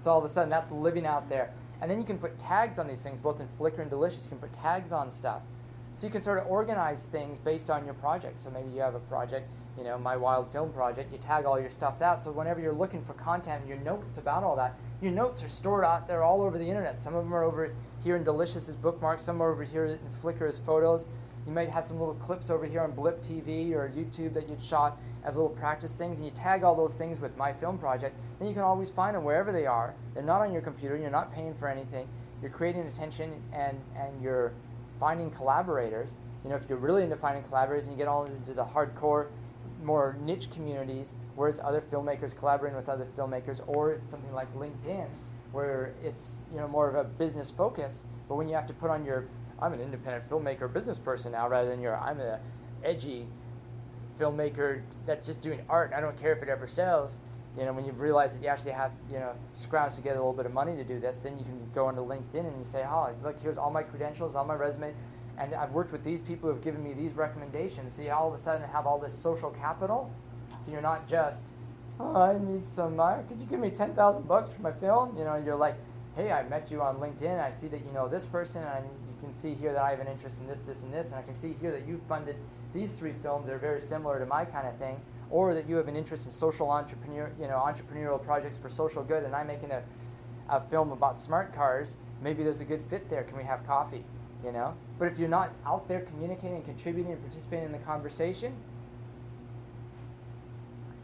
So 0.00 0.10
all 0.10 0.18
of 0.18 0.24
a 0.24 0.32
sudden, 0.32 0.48
that's 0.48 0.70
living 0.70 1.04
out 1.04 1.28
there. 1.28 1.50
And 1.80 1.90
then 1.90 1.98
you 1.98 2.04
can 2.04 2.18
put 2.18 2.38
tags 2.38 2.78
on 2.78 2.86
these 2.86 3.00
things, 3.00 3.18
both 3.20 3.40
in 3.40 3.48
Flickr 3.58 3.80
and 3.80 3.90
Delicious. 3.90 4.22
You 4.22 4.30
can 4.30 4.38
put 4.38 4.52
tags 4.52 4.92
on 4.92 5.10
stuff. 5.10 5.42
So 5.98 6.06
you 6.06 6.12
can 6.12 6.22
sort 6.22 6.38
of 6.38 6.46
organize 6.46 7.08
things 7.10 7.40
based 7.40 7.70
on 7.70 7.84
your 7.84 7.94
project. 7.94 8.40
So 8.40 8.50
maybe 8.50 8.70
you 8.72 8.80
have 8.80 8.94
a 8.94 9.00
project, 9.00 9.48
you 9.76 9.82
know, 9.82 9.98
my 9.98 10.16
wild 10.16 10.52
film 10.52 10.72
project, 10.72 11.12
you 11.12 11.18
tag 11.18 11.44
all 11.44 11.58
your 11.58 11.72
stuff 11.72 12.00
out. 12.00 12.22
So 12.22 12.30
whenever 12.30 12.60
you're 12.60 12.72
looking 12.72 13.04
for 13.04 13.14
content 13.14 13.62
and 13.62 13.68
your 13.68 13.80
notes 13.80 14.16
about 14.16 14.44
all 14.44 14.54
that, 14.54 14.76
your 15.02 15.10
notes 15.10 15.42
are 15.42 15.48
stored 15.48 15.84
out 15.84 16.06
there 16.06 16.22
all 16.22 16.40
over 16.40 16.56
the 16.56 16.64
internet. 16.64 17.00
Some 17.00 17.16
of 17.16 17.24
them 17.24 17.34
are 17.34 17.42
over 17.42 17.74
here 18.04 18.14
in 18.14 18.22
Delicious 18.22 18.68
as 18.68 18.76
bookmarks, 18.76 19.24
some 19.24 19.42
are 19.42 19.50
over 19.50 19.64
here 19.64 19.86
in 19.86 19.98
Flickr 20.22 20.48
as 20.48 20.60
photos. 20.60 21.04
You 21.48 21.52
might 21.52 21.68
have 21.68 21.84
some 21.84 21.98
little 21.98 22.14
clips 22.14 22.48
over 22.48 22.64
here 22.64 22.82
on 22.82 22.92
Blip 22.92 23.20
TV 23.20 23.72
or 23.72 23.88
YouTube 23.88 24.34
that 24.34 24.48
you'd 24.48 24.62
shot 24.62 25.00
as 25.24 25.34
little 25.34 25.50
practice 25.50 25.90
things, 25.90 26.18
and 26.18 26.24
you 26.24 26.30
tag 26.30 26.62
all 26.62 26.76
those 26.76 26.94
things 26.94 27.20
with 27.20 27.36
My 27.36 27.52
Film 27.52 27.76
Project. 27.76 28.16
Then 28.38 28.46
you 28.46 28.54
can 28.54 28.62
always 28.62 28.90
find 28.90 29.16
them 29.16 29.24
wherever 29.24 29.50
they 29.50 29.66
are. 29.66 29.94
They're 30.14 30.22
not 30.22 30.42
on 30.42 30.52
your 30.52 30.62
computer. 30.62 30.96
You're 30.96 31.10
not 31.10 31.34
paying 31.34 31.54
for 31.54 31.66
anything. 31.66 32.06
You're 32.40 32.52
creating 32.52 32.86
attention 32.86 33.42
and 33.52 33.80
and 33.96 34.22
you're 34.22 34.52
finding 35.00 35.30
collaborators. 35.30 36.10
You 36.44 36.50
know, 36.50 36.56
if 36.56 36.62
you're 36.68 36.78
really 36.78 37.02
into 37.02 37.16
finding 37.16 37.42
collaborators 37.44 37.86
and 37.86 37.92
you 37.92 37.98
get 37.98 38.08
all 38.08 38.24
into 38.24 38.54
the 38.54 38.64
hardcore, 38.64 39.28
more 39.82 40.16
niche 40.20 40.50
communities 40.50 41.12
where 41.36 41.48
it's 41.48 41.60
other 41.62 41.82
filmmakers 41.92 42.36
collaborating 42.36 42.76
with 42.76 42.88
other 42.88 43.06
filmmakers, 43.16 43.60
or 43.68 43.92
it's 43.92 44.10
something 44.10 44.32
like 44.32 44.52
LinkedIn 44.54 45.06
where 45.52 45.94
it's 46.02 46.32
you 46.52 46.60
know 46.60 46.68
more 46.68 46.88
of 46.88 46.94
a 46.94 47.04
business 47.04 47.52
focus. 47.56 48.02
But 48.28 48.36
when 48.36 48.48
you 48.48 48.54
have 48.54 48.66
to 48.66 48.74
put 48.74 48.90
on 48.90 49.04
your 49.04 49.24
I'm 49.60 49.72
an 49.72 49.80
independent 49.80 50.28
filmmaker, 50.30 50.72
business 50.72 50.98
person 50.98 51.32
now, 51.32 51.48
rather 51.48 51.68
than 51.68 51.80
your 51.80 51.96
I'm 51.96 52.20
a 52.20 52.38
edgy 52.84 53.26
filmmaker 54.20 54.82
that's 55.06 55.26
just 55.26 55.40
doing 55.40 55.60
art. 55.68 55.90
and 55.90 55.96
I 55.96 56.00
don't 56.00 56.18
care 56.20 56.32
if 56.32 56.42
it 56.42 56.48
ever 56.48 56.68
sells. 56.68 57.18
You 57.58 57.64
know, 57.64 57.72
when 57.72 57.84
you 57.84 57.92
realize 57.92 58.32
that 58.32 58.42
you 58.42 58.48
actually 58.48 58.72
have, 58.72 58.92
you 59.10 59.18
know, 59.18 59.32
scrounge 59.60 59.96
to 59.96 60.00
get 60.00 60.12
a 60.12 60.18
little 60.18 60.32
bit 60.32 60.46
of 60.46 60.52
money 60.52 60.76
to 60.76 60.84
do 60.84 61.00
this, 61.00 61.18
then 61.22 61.36
you 61.36 61.44
can 61.44 61.58
go 61.74 61.86
onto 61.86 62.02
LinkedIn 62.02 62.46
and 62.46 62.58
you 62.58 62.70
say, 62.70 62.84
oh, 62.88 63.10
look, 63.24 63.36
here's 63.42 63.58
all 63.58 63.70
my 63.70 63.82
credentials, 63.82 64.36
all 64.36 64.44
my 64.44 64.54
resume, 64.54 64.94
and 65.38 65.54
I've 65.54 65.72
worked 65.72 65.92
with 65.92 66.04
these 66.04 66.20
people 66.20 66.48
who 66.48 66.54
have 66.54 66.64
given 66.64 66.82
me 66.84 66.92
these 66.94 67.12
recommendations. 67.14 67.94
So 67.96 68.02
you 68.02 68.12
all 68.12 68.32
of 68.32 68.38
a 68.38 68.42
sudden 68.42 68.68
have 68.68 68.86
all 68.86 68.98
this 68.98 69.14
social 69.22 69.50
capital. 69.50 70.10
So 70.64 70.70
you're 70.70 70.82
not 70.82 71.08
just, 71.08 71.42
oh, 71.98 72.14
I 72.14 72.38
need 72.38 72.62
some, 72.72 72.98
uh, 73.00 73.22
could 73.28 73.40
you 73.40 73.46
give 73.46 73.60
me 73.60 73.70
10,000 73.70 74.26
bucks 74.28 74.50
for 74.50 74.62
my 74.62 74.72
film? 74.72 75.16
You 75.18 75.24
know, 75.24 75.36
you're 75.36 75.56
like, 75.56 75.74
hey, 76.16 76.32
I 76.32 76.42
met 76.44 76.70
you 76.70 76.82
on 76.82 76.96
LinkedIn. 76.96 77.40
I 77.40 77.52
see 77.60 77.68
that 77.68 77.84
you 77.84 77.92
know 77.92 78.08
this 78.08 78.24
person, 78.24 78.62
and 78.62 78.84
you 78.84 79.14
can 79.20 79.32
see 79.34 79.54
here 79.54 79.72
that 79.72 79.82
I 79.82 79.90
have 79.90 80.00
an 80.00 80.08
interest 80.08 80.38
in 80.38 80.46
this, 80.48 80.58
this, 80.66 80.80
and 80.82 80.92
this, 80.92 81.06
and 81.06 81.16
I 81.16 81.22
can 81.22 81.38
see 81.40 81.54
here 81.60 81.70
that 81.70 81.86
you 81.86 82.00
funded 82.08 82.36
these 82.74 82.90
three 82.98 83.14
films 83.22 83.46
that 83.46 83.54
are 83.54 83.58
very 83.58 83.80
similar 83.80 84.18
to 84.18 84.26
my 84.26 84.44
kind 84.44 84.66
of 84.66 84.76
thing, 84.76 85.00
or 85.30 85.54
that 85.54 85.68
you 85.68 85.76
have 85.76 85.88
an 85.88 85.96
interest 85.96 86.26
in 86.26 86.32
social 86.32 86.70
entrepreneur, 86.70 87.30
you 87.40 87.46
know, 87.46 87.56
entrepreneurial 87.56 88.22
projects 88.22 88.56
for 88.56 88.68
social 88.68 89.02
good, 89.02 89.24
and 89.24 89.34
I'm 89.34 89.46
making 89.46 89.70
a, 89.70 89.82
a 90.48 90.60
film 90.68 90.92
about 90.92 91.20
smart 91.20 91.54
cars. 91.54 91.96
Maybe 92.22 92.42
there's 92.42 92.60
a 92.60 92.64
good 92.64 92.82
fit 92.88 93.08
there. 93.10 93.24
Can 93.24 93.36
we 93.36 93.44
have 93.44 93.66
coffee? 93.66 94.04
You 94.44 94.52
know. 94.52 94.74
But 94.98 95.06
if 95.12 95.18
you're 95.18 95.28
not 95.28 95.52
out 95.66 95.88
there 95.88 96.00
communicating, 96.00 96.62
contributing, 96.62 97.12
and 97.12 97.22
participating 97.22 97.66
in 97.66 97.72
the 97.72 97.78
conversation, 97.78 98.54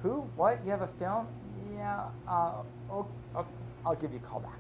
who? 0.02 0.28
What? 0.36 0.60
You 0.64 0.70
have 0.70 0.82
a 0.82 0.90
film? 0.98 1.26
Yeah. 1.74 2.04
Uh, 2.28 2.62
oh, 2.90 3.06
oh, 3.34 3.46
I'll 3.84 3.96
give 3.96 4.12
you 4.12 4.18
a 4.18 4.26
call 4.28 4.40
back. 4.40 4.58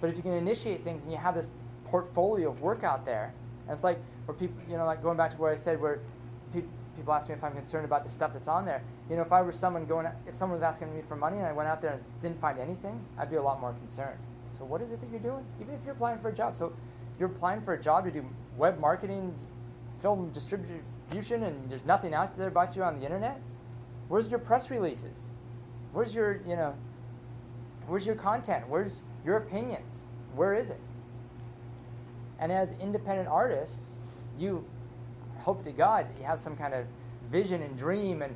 But 0.00 0.10
if 0.10 0.16
you 0.16 0.22
can 0.22 0.32
initiate 0.32 0.84
things 0.84 1.02
and 1.02 1.10
you 1.10 1.18
have 1.18 1.34
this 1.34 1.46
portfolio 1.90 2.50
of 2.50 2.60
work 2.60 2.84
out 2.84 3.04
there. 3.04 3.32
And 3.66 3.74
it's 3.74 3.84
like 3.84 3.98
where 4.26 4.36
people, 4.36 4.56
you 4.68 4.76
know, 4.76 4.86
like 4.86 5.02
going 5.02 5.16
back 5.16 5.32
to 5.32 5.36
where 5.36 5.52
I 5.52 5.56
said 5.56 5.80
where 5.80 6.00
pe- 6.52 6.62
people 6.98 7.14
ask 7.14 7.28
me 7.28 7.34
if 7.34 7.44
I'm 7.44 7.54
concerned 7.54 7.84
about 7.84 8.04
the 8.04 8.10
stuff 8.10 8.32
that's 8.32 8.48
on 8.48 8.66
there. 8.66 8.82
You 9.08 9.16
know, 9.16 9.22
if 9.22 9.32
I 9.32 9.40
were 9.40 9.52
someone 9.52 9.86
going, 9.86 10.06
if 10.26 10.36
someone 10.36 10.58
was 10.58 10.64
asking 10.64 10.94
me 10.94 11.02
for 11.08 11.16
money 11.16 11.38
and 11.38 11.46
I 11.46 11.52
went 11.52 11.68
out 11.68 11.80
there 11.80 11.92
and 11.92 12.02
didn't 12.20 12.40
find 12.40 12.58
anything, 12.58 13.00
I'd 13.16 13.30
be 13.30 13.36
a 13.36 13.42
lot 13.42 13.60
more 13.60 13.72
concerned. 13.72 14.18
So 14.58 14.64
what 14.64 14.82
is 14.82 14.90
it 14.90 15.00
that 15.00 15.08
you're 15.10 15.20
doing? 15.20 15.44
Even 15.60 15.74
if 15.74 15.80
you're 15.84 15.94
applying 15.94 16.18
for 16.18 16.28
a 16.28 16.34
job, 16.34 16.56
so 16.56 16.72
you're 17.18 17.28
applying 17.28 17.62
for 17.62 17.74
a 17.74 17.82
job 17.82 18.04
to 18.04 18.10
do 18.10 18.24
web 18.56 18.78
marketing, 18.80 19.32
film 20.02 20.30
distribution, 20.32 21.44
and 21.44 21.70
there's 21.70 21.84
nothing 21.86 22.12
out 22.14 22.36
there 22.36 22.48
about 22.48 22.74
you 22.74 22.82
on 22.82 22.98
the 22.98 23.04
internet. 23.04 23.40
Where's 24.08 24.26
your 24.26 24.40
press 24.40 24.68
releases? 24.70 25.28
Where's 25.92 26.12
your, 26.12 26.40
you 26.46 26.56
know, 26.56 26.74
where's 27.86 28.04
your 28.04 28.16
content? 28.16 28.68
Where's 28.68 28.96
your 29.24 29.36
opinions? 29.36 30.02
Where 30.34 30.54
is 30.54 30.68
it? 30.70 30.80
And 32.40 32.50
as 32.50 32.68
independent 32.80 33.28
artists, 33.28 33.76
you 34.38 34.64
hope 35.38 35.64
to 35.64 35.72
God 35.72 36.08
that 36.08 36.18
you 36.18 36.24
have 36.24 36.40
some 36.40 36.56
kind 36.56 36.74
of 36.74 36.84
vision 37.30 37.62
and 37.62 37.78
dream 37.78 38.22
and 38.22 38.34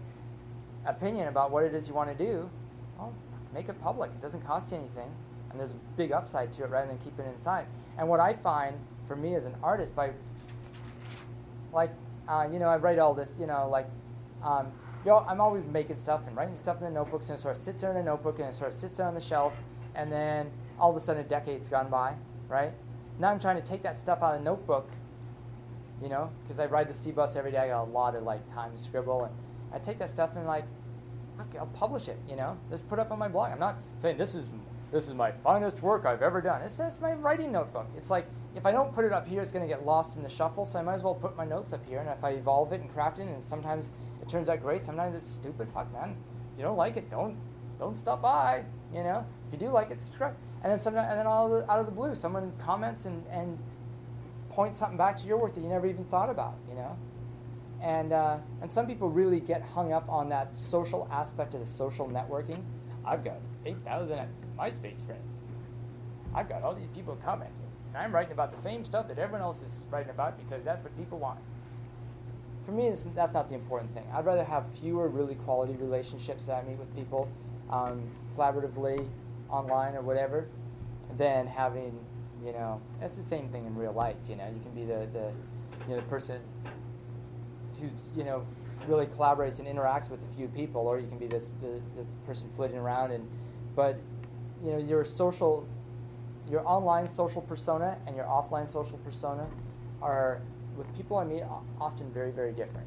opinion 0.87 1.29
about 1.29 1.51
what 1.51 1.65
it 1.65 1.75
is 1.75 1.89
you 1.89 1.95
want 1.95 2.17
to 2.17 2.25
do. 2.25 2.49
Well, 2.99 3.15
make 3.55 3.69
it 3.69 3.81
public. 3.83 4.11
It 4.11 4.23
doesn't 4.23 4.47
cost 4.47 4.71
you 4.71 4.79
anything, 4.79 5.11
and 5.51 5.61
there's 5.61 5.73
a 5.73 5.81
big 5.97 6.13
upside 6.13 6.53
to 6.55 6.65
it 6.65 6.71
rather 6.71 6.89
than 6.89 6.99
keeping 6.99 7.25
it 7.25 7.33
inside. 7.33 7.67
And 7.99 8.09
what 8.09 8.21
I 8.21 8.35
find 8.35 8.77
for 9.07 9.17
me 9.17 9.35
as 9.35 9.45
an 9.45 9.55
artist, 9.63 9.95
by 9.95 10.11
like, 11.73 11.91
uh, 12.29 12.49
you 12.53 12.59
know, 12.59 12.69
I 12.69 12.77
write 12.77 12.99
all 12.99 13.15
this, 13.15 13.31
you 13.39 13.47
know, 13.47 13.69
like, 13.71 13.87
um, 14.43 14.69
yo, 15.05 15.19
I'm 15.19 15.41
always 15.41 15.65
making 15.67 15.97
stuff 15.97 16.21
and 16.27 16.37
writing 16.37 16.57
stuff 16.57 16.79
in 16.79 16.85
the 16.85 16.91
notebooks, 16.91 17.29
and 17.29 17.39
it 17.39 17.43
sort 17.43 17.57
of 17.57 17.63
sits 17.63 17.81
there 17.81 17.91
in 17.91 17.97
the 17.97 18.03
notebook, 18.03 18.39
and 18.39 18.49
it 18.49 18.55
sort 18.55 18.73
of 18.73 18.79
sits 18.79 18.97
there 18.97 19.07
on 19.07 19.15
the 19.15 19.21
shelf, 19.21 19.53
and 19.95 20.11
then 20.11 20.51
all 20.79 20.95
of 20.95 21.01
a 21.01 21.05
sudden 21.05 21.25
a 21.25 21.29
decade's 21.29 21.69
gone 21.69 21.91
by, 21.91 22.15
right? 22.49 22.73
Now 23.19 23.31
I'm 23.31 23.41
trying 23.41 23.61
to 23.61 23.67
take 23.67 23.83
that 23.83 23.99
stuff 23.99 24.23
out 24.23 24.35
of 24.35 24.41
the 24.41 24.45
notebook, 24.45 24.89
you 26.03 26.09
know, 26.09 26.31
because 26.43 26.59
I 26.59 26.67
ride 26.67 26.89
the 26.89 26.95
C 26.95 27.13
bus 27.13 27.37
every 27.37 27.53
day. 27.53 27.59
I 27.59 27.69
got 27.69 27.85
a 27.85 27.91
lot 27.91 28.15
of 28.17 28.25
like 28.25 28.41
time 28.55 28.77
to 28.77 28.83
scribble, 28.83 29.25
and 29.25 29.35
I 29.73 29.79
take 29.79 29.99
that 30.01 30.11
stuff 30.11 30.31
and 30.37 30.47
like, 30.47 30.65
I'll 31.59 31.67
publish 31.67 32.09
it, 32.09 32.19
you 32.29 32.37
know, 32.37 32.57
just 32.71 32.89
put 32.89 32.99
it 32.99 33.03
up 33.03 33.13
on 33.13 33.19
my 33.19 33.29
blog. 33.29 33.53
I'm 33.53 33.59
not 33.59 33.77
saying 34.01 34.19
this 34.19 34.35
is 34.35 34.49
this 34.93 35.09
is 35.09 35.15
my 35.15 35.33
finest 35.43 35.83
work 35.83 36.05
I've 36.05 36.23
ever 36.23 36.41
done. 36.41 36.61
It's 36.63 36.77
just 36.77 37.01
my 37.01 37.13
writing 37.13 37.53
notebook. 37.53 37.87
It's 37.97 38.11
like 38.11 38.27
if 38.55 38.67
I 38.67 38.73
don't 38.73 38.95
put 38.95 39.05
it 39.05 39.13
up 39.13 39.27
here, 39.27 39.41
it's 39.41 39.51
going 39.51 39.67
to 39.67 39.73
get 39.73 39.87
lost 39.87 40.17
in 40.17 40.23
the 40.23 40.29
shuffle. 40.29 40.67
So 40.67 40.79
I 40.79 40.83
might 40.83 40.95
as 40.95 41.03
well 41.03 41.15
put 41.15 41.37
my 41.37 41.47
notes 41.47 41.73
up 41.73 41.81
here. 41.89 42.01
And 42.01 42.09
if 42.11 42.23
I 42.23 42.31
evolve 42.33 42.73
it 42.73 42.83
and 42.83 42.93
craft 42.93 43.19
it, 43.19 43.27
and 43.27 43.43
sometimes 43.43 43.89
it 44.21 44.29
turns 44.29 44.51
out 44.51 44.61
great, 44.61 44.85
sometimes 44.85 45.17
it's 45.17 45.31
stupid. 45.31 45.69
Fuck 45.73 45.91
man, 45.93 46.15
if 46.53 46.59
you 46.59 46.65
don't 46.65 46.77
like 46.77 46.97
it, 46.97 47.11
don't 47.11 47.37
don't 47.79 47.99
stop 47.99 48.21
by. 48.21 48.65
You 48.93 49.03
know, 49.03 49.25
if 49.47 49.59
you 49.59 49.67
do 49.67 49.73
like 49.73 49.91
it, 49.91 49.99
subscribe. 49.99 50.35
And 50.63 50.71
then 50.71 50.79
sometimes, 50.79 51.09
and 51.11 51.19
then 51.19 51.27
all 51.27 51.65
out 51.69 51.81
of 51.81 51.87
the 51.87 51.93
blue, 51.93 52.15
someone 52.15 52.53
comments 52.59 53.07
and 53.07 53.25
and 53.31 53.59
points 54.53 54.79
something 54.79 54.99
back 54.99 55.19
to 55.19 55.27
your 55.27 55.39
work 55.39 55.55
that 55.55 55.61
you 55.61 55.69
never 55.69 55.87
even 55.87 56.05
thought 56.05 56.31
about. 56.31 56.55
You 56.69 56.77
know. 56.77 56.97
And, 57.83 58.13
uh, 58.13 58.39
and 58.61 58.71
some 58.71 58.87
people 58.87 59.11
really 59.11 59.41
get 59.41 59.61
hung 59.61 59.93
up 59.93 60.09
on 60.09 60.29
that 60.29 60.57
social 60.57 61.09
aspect 61.11 61.55
of 61.55 61.61
the 61.61 61.67
social 61.67 62.07
networking. 62.07 62.63
I've 63.05 63.25
got 63.25 63.39
8,000 63.67 64.29
MySpace 64.57 65.05
friends. 65.05 65.45
I've 66.33 66.49
got 66.49 66.63
all 66.63 66.75
these 66.75 66.89
people 66.95 67.19
commenting. 67.25 67.57
And 67.89 67.97
I'm 67.97 68.15
writing 68.15 68.33
about 68.33 68.55
the 68.55 68.63
same 68.63 68.85
stuff 68.85 69.09
that 69.09 69.19
everyone 69.19 69.43
else 69.43 69.61
is 69.63 69.83
writing 69.91 70.11
about 70.11 70.39
because 70.39 70.65
that's 70.65 70.83
what 70.83 70.97
people 70.97 71.19
want. 71.19 71.41
For 72.65 72.71
me, 72.71 72.95
that's 73.15 73.35
not 73.35 73.49
the 73.49 73.57
important 73.57 73.93
thing. 73.93 74.05
I'd 74.15 74.25
rather 74.25 74.45
have 74.45 74.65
fewer 74.81 75.09
really 75.09 75.35
quality 75.35 75.75
relationships 75.75 76.47
that 76.47 76.63
I 76.65 76.69
meet 76.69 76.79
with 76.79 76.95
people 76.95 77.29
um, 77.69 78.09
collaboratively, 78.37 79.09
online, 79.51 79.97
or 79.97 80.03
whatever, 80.03 80.47
than 81.19 81.47
having, 81.47 81.99
you 82.45 82.53
know, 82.53 82.81
it's 83.01 83.17
the 83.17 83.23
same 83.23 83.49
thing 83.49 83.67
in 83.67 83.77
real 83.77 83.93
life. 83.93 84.17
You 84.29 84.37
know, 84.37 84.47
you 84.47 84.61
can 84.61 84.73
be 84.73 84.85
the, 84.85 85.07
the 85.13 85.33
you 85.89 85.95
know, 85.95 85.97
the 85.97 86.09
person 86.09 86.41
who's, 87.81 87.93
you 88.17 88.25
know, 88.25 88.45
really 88.87 89.07
collaborates 89.07 89.59
and 89.59 89.69
interacts 89.69 90.11
with 90.11 90.21
a 90.23 90.37
few 90.37 90.49
people, 90.49 90.83
or 90.83 90.99
you 90.99 91.09
can 91.09 91.19
be 91.19 91.27
this 91.27 91.49
the, 91.61 91.81
the 91.97 92.05
person 92.27 92.51
flitting 92.57 92.77
around 92.77 93.13
and, 93.13 93.29
but 93.77 93.97
you 94.63 94.73
know, 94.73 94.79
your 94.79 95.05
social, 95.05 95.67
your 96.51 96.67
online 96.67 97.13
social 97.15 97.43
persona 97.43 97.97
and 98.07 98.17
your 98.17 98.25
offline 98.27 98.71
social 98.73 98.99
persona 98.99 99.47
are, 100.01 100.41
with 100.77 100.93
people 100.97 101.17
I 101.17 101.25
meet, 101.25 101.43
often 101.81 102.13
very, 102.13 102.33
very 102.33 102.53
different. 102.53 102.87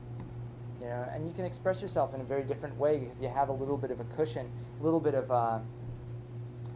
You 0.82 0.88
know, 0.88 1.08
and 1.14 1.26
you 1.26 1.34
can 1.34 1.46
express 1.46 1.82
yourself 1.82 2.14
in 2.14 2.22
a 2.22 2.24
very 2.24 2.44
different 2.44 2.78
way 2.78 2.98
because 2.98 3.22
you 3.22 3.30
have 3.30 3.50
a 3.50 3.54
little 3.54 3.78
bit 3.78 3.92
of 3.92 4.00
a 4.00 4.04
cushion, 4.16 4.52
a 4.80 4.84
little 4.84 5.00
bit 5.00 5.16
of 5.16 5.32
uh, 5.32 5.60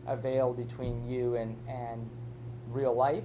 a 0.08 0.16
veil 0.16 0.54
between 0.54 1.10
you 1.10 1.36
and, 1.36 1.56
and 1.68 2.10
real 2.72 2.96
life. 2.96 3.24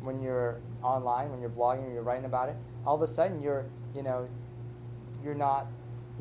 When 0.00 0.22
you're 0.22 0.60
online, 0.82 1.30
when 1.30 1.40
you're 1.40 1.50
blogging, 1.50 1.88
or 1.88 1.92
you're 1.92 2.02
writing 2.02 2.24
about 2.24 2.48
it, 2.48 2.56
all 2.86 2.94
of 2.94 3.08
a 3.08 3.12
sudden 3.12 3.42
you're, 3.42 3.66
you 3.94 4.02
know, 4.02 4.28
you're 5.24 5.34
not, 5.34 5.66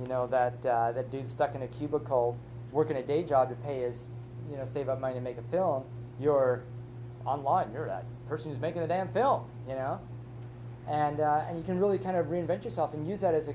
you 0.02 0.08
know, 0.08 0.28
that 0.28 0.66
uh, 0.66 0.92
that 0.94 1.12
dude 1.12 1.30
stuck 1.30 1.54
in 1.56 1.62
a 1.62 1.68
cubicle 1.68 2.38
working 2.72 2.98
a 2.98 3.04
day 3.04 3.24
job 3.24 3.50
to 3.50 3.56
pay 3.56 3.82
his 3.82 4.02
you 4.50 4.58
know 4.58 4.66
save 4.74 4.90
up 4.90 5.00
money 5.00 5.16
to 5.16 5.22
make 5.22 5.38
a 5.38 5.52
film, 5.52 5.84
you're 6.20 6.64
online. 7.26 7.72
You're 7.74 7.88
that 7.88 8.06
person 8.28 8.52
who's 8.52 8.60
making 8.60 8.82
the 8.82 8.88
damn 8.88 9.10
film, 9.10 9.44
you 9.68 9.76
know, 9.76 10.00
and 10.88 11.20
uh, 11.20 11.44
and 11.48 11.58
you 11.58 11.64
can 11.64 11.80
really 11.80 11.98
kind 11.98 12.18
of 12.18 12.28
reinvent 12.28 12.64
yourself 12.64 12.94
and 12.94 13.08
use 13.08 13.22
that 13.22 13.34
as 13.34 13.48
a 13.48 13.54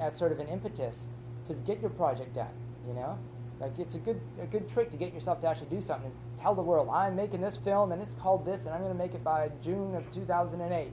as 0.00 0.16
sort 0.16 0.32
of 0.32 0.38
an 0.38 0.48
impetus 0.48 1.06
to 1.46 1.54
get 1.54 1.80
your 1.80 1.90
project 1.90 2.34
done, 2.34 2.54
you 2.86 2.94
know. 2.94 3.18
Like 3.64 3.78
it's 3.78 3.94
a 3.94 3.98
good 3.98 4.20
a 4.38 4.44
good 4.44 4.68
trick 4.68 4.90
to 4.90 4.98
get 4.98 5.14
yourself 5.14 5.40
to 5.40 5.48
actually 5.48 5.70
do 5.70 5.80
something. 5.80 6.10
Is 6.10 6.16
tell 6.38 6.54
the 6.54 6.60
world 6.60 6.90
I'm 6.92 7.16
making 7.16 7.40
this 7.40 7.56
film 7.56 7.92
and 7.92 8.02
it's 8.02 8.12
called 8.12 8.44
this 8.44 8.66
and 8.66 8.74
I'm 8.74 8.82
going 8.82 8.92
to 8.92 8.98
make 8.98 9.14
it 9.14 9.24
by 9.24 9.50
June 9.62 9.94
of 9.94 10.10
2008, 10.10 10.92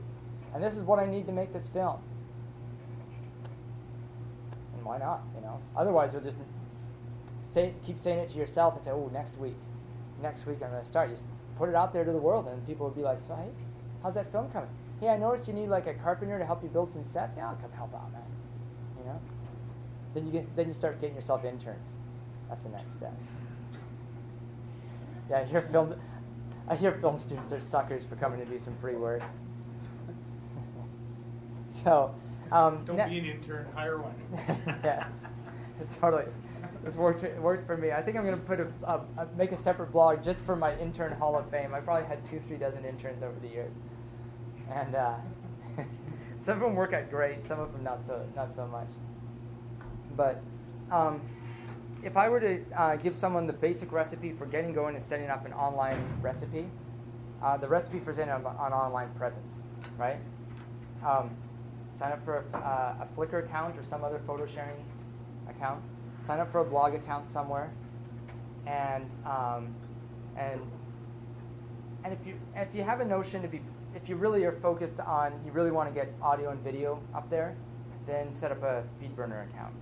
and 0.53 0.63
this 0.63 0.77
is 0.77 0.83
what 0.83 0.97
I 0.97 1.05
need 1.05 1.25
to 1.27 1.33
make 1.33 1.51
this 1.51 1.67
film. 1.67 1.99
And 4.73 4.85
why 4.85 4.99
not? 4.99 5.21
You 5.35 5.41
know. 5.41 5.59
Otherwise, 5.75 6.13
you'll 6.13 6.23
just 6.23 6.37
say 7.53 7.73
keep 7.85 7.99
saying 7.99 8.19
it 8.19 8.29
to 8.29 8.37
yourself 8.37 8.75
and 8.75 8.85
say, 8.85 8.91
oh, 8.91 9.09
next 9.11 9.37
week, 9.37 9.55
next 10.21 10.45
week 10.45 10.59
I'm 10.63 10.71
going 10.71 10.81
to 10.81 10.87
start. 10.87 11.09
You 11.09 11.17
put 11.57 11.67
it 11.67 11.75
out 11.75 11.91
there 11.91 12.05
to 12.05 12.11
the 12.13 12.17
world, 12.17 12.47
and 12.47 12.65
people 12.65 12.87
will 12.87 12.95
be 12.95 13.01
like, 13.01 13.19
so 13.27 13.35
hey, 13.35 13.49
how's 14.01 14.13
that 14.13 14.31
film 14.31 14.49
coming? 14.49 14.69
Hey, 15.01 15.09
I 15.09 15.17
noticed 15.17 15.45
you 15.45 15.53
need 15.53 15.67
like 15.67 15.87
a 15.87 15.93
carpenter 15.95 16.39
to 16.39 16.45
help 16.45 16.63
you 16.63 16.69
build 16.69 16.89
some 16.89 17.03
sets. 17.03 17.33
Yeah, 17.35 17.49
I'll 17.49 17.55
come 17.55 17.71
help 17.73 17.93
out, 17.93 18.13
man. 18.13 18.21
You 18.97 19.05
know. 19.07 19.19
Then 20.13 20.25
you 20.25 20.31
get, 20.31 20.55
then 20.55 20.69
you 20.69 20.73
start 20.73 21.01
getting 21.01 21.17
yourself 21.17 21.43
interns. 21.43 22.00
That's 22.51 22.65
the 22.65 22.69
next 22.69 22.93
step. 22.97 23.17
Yeah, 25.29 25.39
I 25.39 25.43
hear 25.45 25.61
film. 25.71 25.95
I 26.67 26.75
hear 26.75 26.91
film 26.99 27.17
students 27.17 27.53
are 27.53 27.61
suckers 27.61 28.03
for 28.03 28.17
coming 28.17 28.39
to 28.39 28.45
do 28.45 28.59
some 28.59 28.75
free 28.81 28.95
work. 28.95 29.23
so. 31.83 32.13
Um, 32.51 32.83
Don't 32.83 32.97
be 32.97 33.17
an 33.19 33.25
intern, 33.25 33.65
hire 33.73 34.01
one. 34.01 34.13
yes, 34.83 35.07
it's 35.79 35.95
totally. 35.95 36.25
This 36.83 36.93
worked 36.95 37.23
worked 37.39 37.65
for 37.65 37.77
me. 37.77 37.93
I 37.93 38.01
think 38.01 38.17
I'm 38.17 38.25
gonna 38.25 38.35
put 38.35 38.59
a, 38.59 38.67
a, 38.83 38.95
a, 39.17 39.27
make 39.37 39.53
a 39.53 39.61
separate 39.61 39.93
blog 39.93 40.21
just 40.21 40.41
for 40.41 40.57
my 40.57 40.77
intern 40.77 41.13
Hall 41.13 41.37
of 41.37 41.49
Fame. 41.49 41.73
I 41.73 41.79
probably 41.79 42.05
had 42.09 42.25
two, 42.29 42.41
three 42.49 42.57
dozen 42.57 42.83
interns 42.83 43.23
over 43.23 43.39
the 43.39 43.47
years, 43.47 43.71
and 44.69 44.95
uh, 44.95 45.15
some 46.39 46.55
of 46.55 46.59
them 46.59 46.75
work 46.75 46.91
out 46.91 47.09
great. 47.09 47.45
Some 47.47 47.61
of 47.61 47.71
them 47.71 47.83
not 47.83 48.05
so 48.05 48.27
not 48.35 48.53
so 48.53 48.67
much. 48.67 48.89
But 50.17 50.41
um, 50.91 51.21
if 52.03 52.17
I 52.17 52.29
were 52.29 52.39
to 52.39 52.63
uh, 52.75 52.95
give 52.95 53.15
someone 53.15 53.47
the 53.47 53.53
basic 53.53 53.91
recipe 53.91 54.31
for 54.31 54.45
getting 54.45 54.73
going 54.73 54.95
and 54.95 55.05
setting 55.05 55.29
up 55.29 55.45
an 55.45 55.53
online 55.53 56.03
recipe, 56.21 56.67
uh, 57.43 57.57
the 57.57 57.67
recipe 57.67 57.99
for 57.99 58.13
setting 58.13 58.29
up 58.29 58.41
an 58.41 58.73
online 58.73 59.09
presence, 59.17 59.53
right? 59.97 60.17
Um, 61.05 61.35
sign 61.97 62.11
up 62.11 62.23
for 62.25 62.43
a, 62.53 62.57
uh, 62.57 63.05
a 63.05 63.07
Flickr 63.17 63.45
account 63.45 63.77
or 63.77 63.83
some 63.83 64.03
other 64.03 64.21
photo 64.25 64.45
sharing 64.45 64.83
account 65.49 65.81
sign 66.25 66.39
up 66.39 66.51
for 66.51 66.59
a 66.59 66.65
blog 66.65 66.93
account 66.93 67.29
somewhere, 67.29 67.71
and 68.67 69.09
um, 69.25 69.73
and 70.37 70.61
and 72.03 72.13
if 72.13 72.25
you 72.25 72.35
if 72.55 72.73
you 72.73 72.83
have 72.83 73.01
a 73.01 73.05
notion 73.05 73.41
to 73.41 73.47
be 73.47 73.61
if 73.95 74.07
you 74.07 74.15
really 74.15 74.45
are 74.45 74.57
focused 74.61 74.99
on 74.99 75.33
you 75.45 75.51
really 75.51 75.71
want 75.71 75.89
to 75.89 75.93
get 75.93 76.13
audio 76.21 76.51
and 76.51 76.61
video 76.63 77.01
up 77.15 77.29
there, 77.29 77.55
then 78.07 78.31
set 78.31 78.51
up 78.51 78.63
a 78.63 78.83
FeedBurner 79.01 79.49
account. 79.49 79.73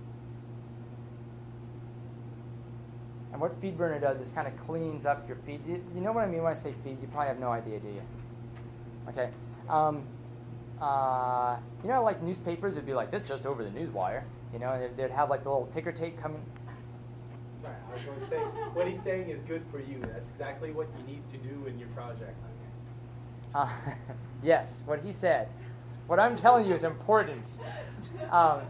And 3.32 3.40
what 3.40 3.58
feed 3.60 3.78
burner 3.78 4.00
does 4.00 4.20
is 4.20 4.28
kind 4.30 4.48
of 4.48 4.56
cleans 4.66 5.06
up 5.06 5.26
your 5.28 5.36
feed. 5.46 5.60
You, 5.66 5.82
you 5.94 6.00
know 6.00 6.12
what 6.12 6.24
I 6.24 6.26
mean 6.26 6.42
when 6.42 6.52
I 6.52 6.56
say 6.56 6.74
feed? 6.82 7.00
You 7.00 7.08
probably 7.08 7.28
have 7.28 7.38
no 7.38 7.50
idea, 7.50 7.78
do 7.78 7.88
you? 7.88 8.02
Okay. 9.08 9.30
Um, 9.68 10.02
uh, 10.80 11.56
you 11.82 11.90
know, 11.90 12.02
like 12.02 12.22
newspapers 12.22 12.74
would 12.74 12.86
be 12.86 12.94
like 12.94 13.10
this 13.10 13.22
just 13.22 13.46
over 13.46 13.62
the 13.62 13.70
newswire. 13.70 14.22
You 14.52 14.58
know, 14.58 14.72
and 14.72 14.96
they'd 14.96 15.10
have 15.10 15.30
like 15.30 15.44
the 15.44 15.50
little 15.50 15.68
ticker 15.72 15.92
tape 15.92 16.20
coming. 16.20 16.42
Right, 17.62 17.72
I 17.90 17.94
was 17.94 18.04
going 18.04 18.20
to 18.20 18.28
say, 18.28 18.36
what 18.72 18.88
he's 18.88 19.02
saying 19.04 19.28
is 19.28 19.38
good 19.46 19.62
for 19.70 19.78
you. 19.78 20.00
That's 20.00 20.28
exactly 20.32 20.72
what 20.72 20.88
you 20.98 21.14
need 21.14 21.22
to 21.30 21.38
do 21.38 21.66
in 21.66 21.78
your 21.78 21.88
project. 21.88 22.36
Uh, 23.54 23.68
yes, 24.42 24.82
what 24.86 25.04
he 25.04 25.12
said. 25.12 25.48
What 26.06 26.18
I'm 26.18 26.36
telling 26.36 26.66
you 26.66 26.74
is 26.74 26.82
important. 26.82 27.46
Um, 28.32 28.62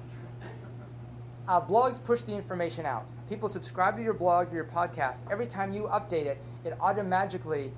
uh, 1.51 1.61
blogs 1.61 2.03
push 2.05 2.23
the 2.23 2.33
information 2.33 2.87
out. 2.87 3.05
People 3.29 3.49
subscribe 3.49 3.97
to 3.97 4.03
your 4.05 4.15
blog 4.15 4.53
or 4.53 4.55
your 4.55 4.65
podcast. 4.65 5.19
Every 5.33 5.49
time 5.49 5.73
you 5.73 5.91
update 5.93 6.27
it, 6.27 6.41
it 6.65 6.77
automatically 6.81 7.73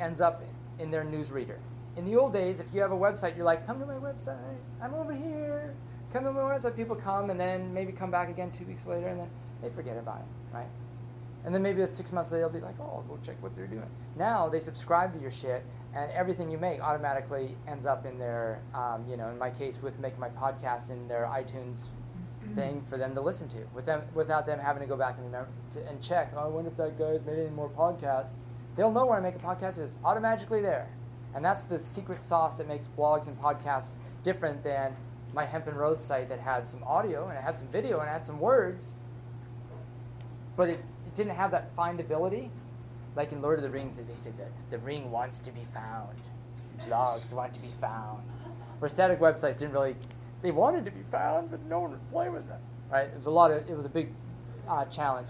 ends 0.00 0.22
up 0.22 0.42
in 0.78 0.90
their 0.90 1.04
newsreader. 1.04 1.58
in 1.98 2.06
the 2.06 2.16
old 2.16 2.32
days, 2.32 2.58
if 2.58 2.66
you 2.72 2.80
have 2.80 2.92
a 2.92 2.96
website, 2.96 3.36
you're 3.36 3.44
like, 3.44 3.66
come 3.66 3.78
to 3.80 3.84
my 3.84 3.96
website. 3.96 4.56
I'm 4.80 4.94
over 4.94 5.12
here. 5.12 5.74
Come 6.10 6.24
to 6.24 6.32
my 6.32 6.40
website. 6.40 6.74
People 6.74 6.96
come 6.96 7.28
and 7.28 7.38
then 7.38 7.74
maybe 7.74 7.92
come 7.92 8.10
back 8.10 8.30
again 8.30 8.50
two 8.50 8.64
weeks 8.64 8.86
later 8.86 9.08
and 9.08 9.20
then 9.20 9.28
they 9.60 9.68
forget 9.68 9.98
about 9.98 10.20
it, 10.20 10.56
right? 10.56 10.68
And 11.44 11.54
then 11.54 11.62
maybe 11.62 11.84
six 11.90 12.12
months 12.12 12.30
later, 12.30 12.44
they'll 12.44 12.60
be 12.60 12.64
like, 12.64 12.76
oh, 12.80 12.84
I'll 12.96 13.02
go 13.02 13.18
check 13.26 13.36
what 13.42 13.54
they're 13.54 13.66
doing. 13.66 13.90
Now 14.16 14.48
they 14.48 14.60
subscribe 14.60 15.12
to 15.14 15.20
your 15.20 15.30
shit, 15.30 15.64
and 15.94 16.10
everything 16.12 16.50
you 16.50 16.58
make 16.58 16.80
automatically 16.80 17.56
ends 17.66 17.84
up 17.84 18.06
in 18.06 18.18
their, 18.18 18.60
um, 18.74 19.04
you 19.08 19.16
know, 19.16 19.28
in 19.28 19.38
my 19.38 19.50
case, 19.50 19.78
with 19.82 19.98
making 19.98 20.20
my 20.20 20.30
podcast 20.30 20.90
in 20.90 21.06
their 21.08 21.24
iTunes 21.24 21.84
thing 22.54 22.84
for 22.88 22.98
them 22.98 23.14
to 23.14 23.20
listen 23.20 23.48
to, 23.48 23.58
with 23.74 23.86
them 23.86 24.02
without 24.14 24.46
them 24.46 24.58
having 24.58 24.82
to 24.82 24.88
go 24.88 24.96
back 24.96 25.16
and 25.16 25.26
remember 25.26 25.48
to, 25.74 25.86
and 25.88 26.00
check. 26.02 26.32
Oh, 26.36 26.40
I 26.40 26.46
wonder 26.46 26.70
if 26.70 26.76
that 26.76 26.98
guy's 26.98 27.24
made 27.24 27.38
any 27.38 27.50
more 27.50 27.68
podcasts. 27.68 28.30
They'll 28.76 28.92
know 28.92 29.06
when 29.06 29.18
I 29.18 29.20
make 29.20 29.34
a 29.34 29.38
podcast. 29.38 29.78
It's 29.78 29.96
automatically 30.04 30.62
there, 30.62 30.88
and 31.34 31.44
that's 31.44 31.62
the 31.62 31.78
secret 31.80 32.22
sauce 32.22 32.56
that 32.56 32.68
makes 32.68 32.88
blogs 32.96 33.26
and 33.26 33.40
podcasts 33.40 33.98
different 34.22 34.62
than 34.62 34.94
my 35.34 35.44
Hempen 35.44 35.74
Road 35.74 36.00
site 36.00 36.28
that 36.28 36.40
had 36.40 36.68
some 36.68 36.82
audio 36.84 37.28
and 37.28 37.36
it 37.36 37.42
had 37.42 37.58
some 37.58 37.68
video 37.68 38.00
and 38.00 38.08
it 38.08 38.12
had 38.12 38.24
some 38.24 38.40
words, 38.40 38.94
but 40.56 40.68
it, 40.68 40.80
it 41.06 41.14
didn't 41.14 41.34
have 41.34 41.50
that 41.50 41.74
findability. 41.76 42.50
Like 43.16 43.32
in 43.32 43.42
Lord 43.42 43.58
of 43.58 43.64
the 43.64 43.70
Rings, 43.70 43.96
they 43.96 44.04
said 44.16 44.38
that 44.38 44.52
the 44.70 44.78
ring 44.78 45.10
wants 45.10 45.38
to 45.40 45.50
be 45.50 45.66
found, 45.74 46.16
blogs 46.88 47.30
want 47.32 47.52
to 47.54 47.60
be 47.60 47.72
found. 47.80 48.22
Where 48.78 48.88
static 48.88 49.18
websites 49.18 49.58
didn't 49.58 49.72
really, 49.72 49.96
they 50.42 50.50
wanted 50.50 50.84
to 50.84 50.90
be 50.90 51.02
found, 51.10 51.50
but 51.50 51.64
no 51.66 51.80
one 51.80 51.90
would 51.90 52.10
play 52.10 52.28
with 52.28 52.46
them. 52.48 52.60
Right? 52.90 53.06
It 53.06 53.16
was 53.16 53.26
a 53.26 53.30
lot 53.30 53.50
of, 53.50 53.68
it 53.68 53.76
was 53.76 53.84
a 53.84 53.90
big 53.90 54.12
uh, 54.68 54.84
challenge. 54.86 55.28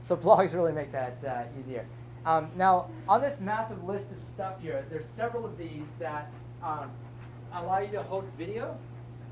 So 0.00 0.16
blogs 0.16 0.54
really 0.54 0.72
make 0.72 0.92
that 0.92 1.18
uh, 1.26 1.44
easier. 1.60 1.86
Um, 2.24 2.50
now, 2.56 2.90
on 3.08 3.20
this 3.20 3.38
massive 3.40 3.84
list 3.84 4.06
of 4.10 4.18
stuff 4.34 4.60
here, 4.60 4.84
there's 4.90 5.06
several 5.16 5.44
of 5.44 5.56
these 5.56 5.84
that 6.00 6.30
um, 6.62 6.90
allow 7.52 7.78
you 7.78 7.92
to 7.92 8.02
host 8.02 8.26
video. 8.36 8.76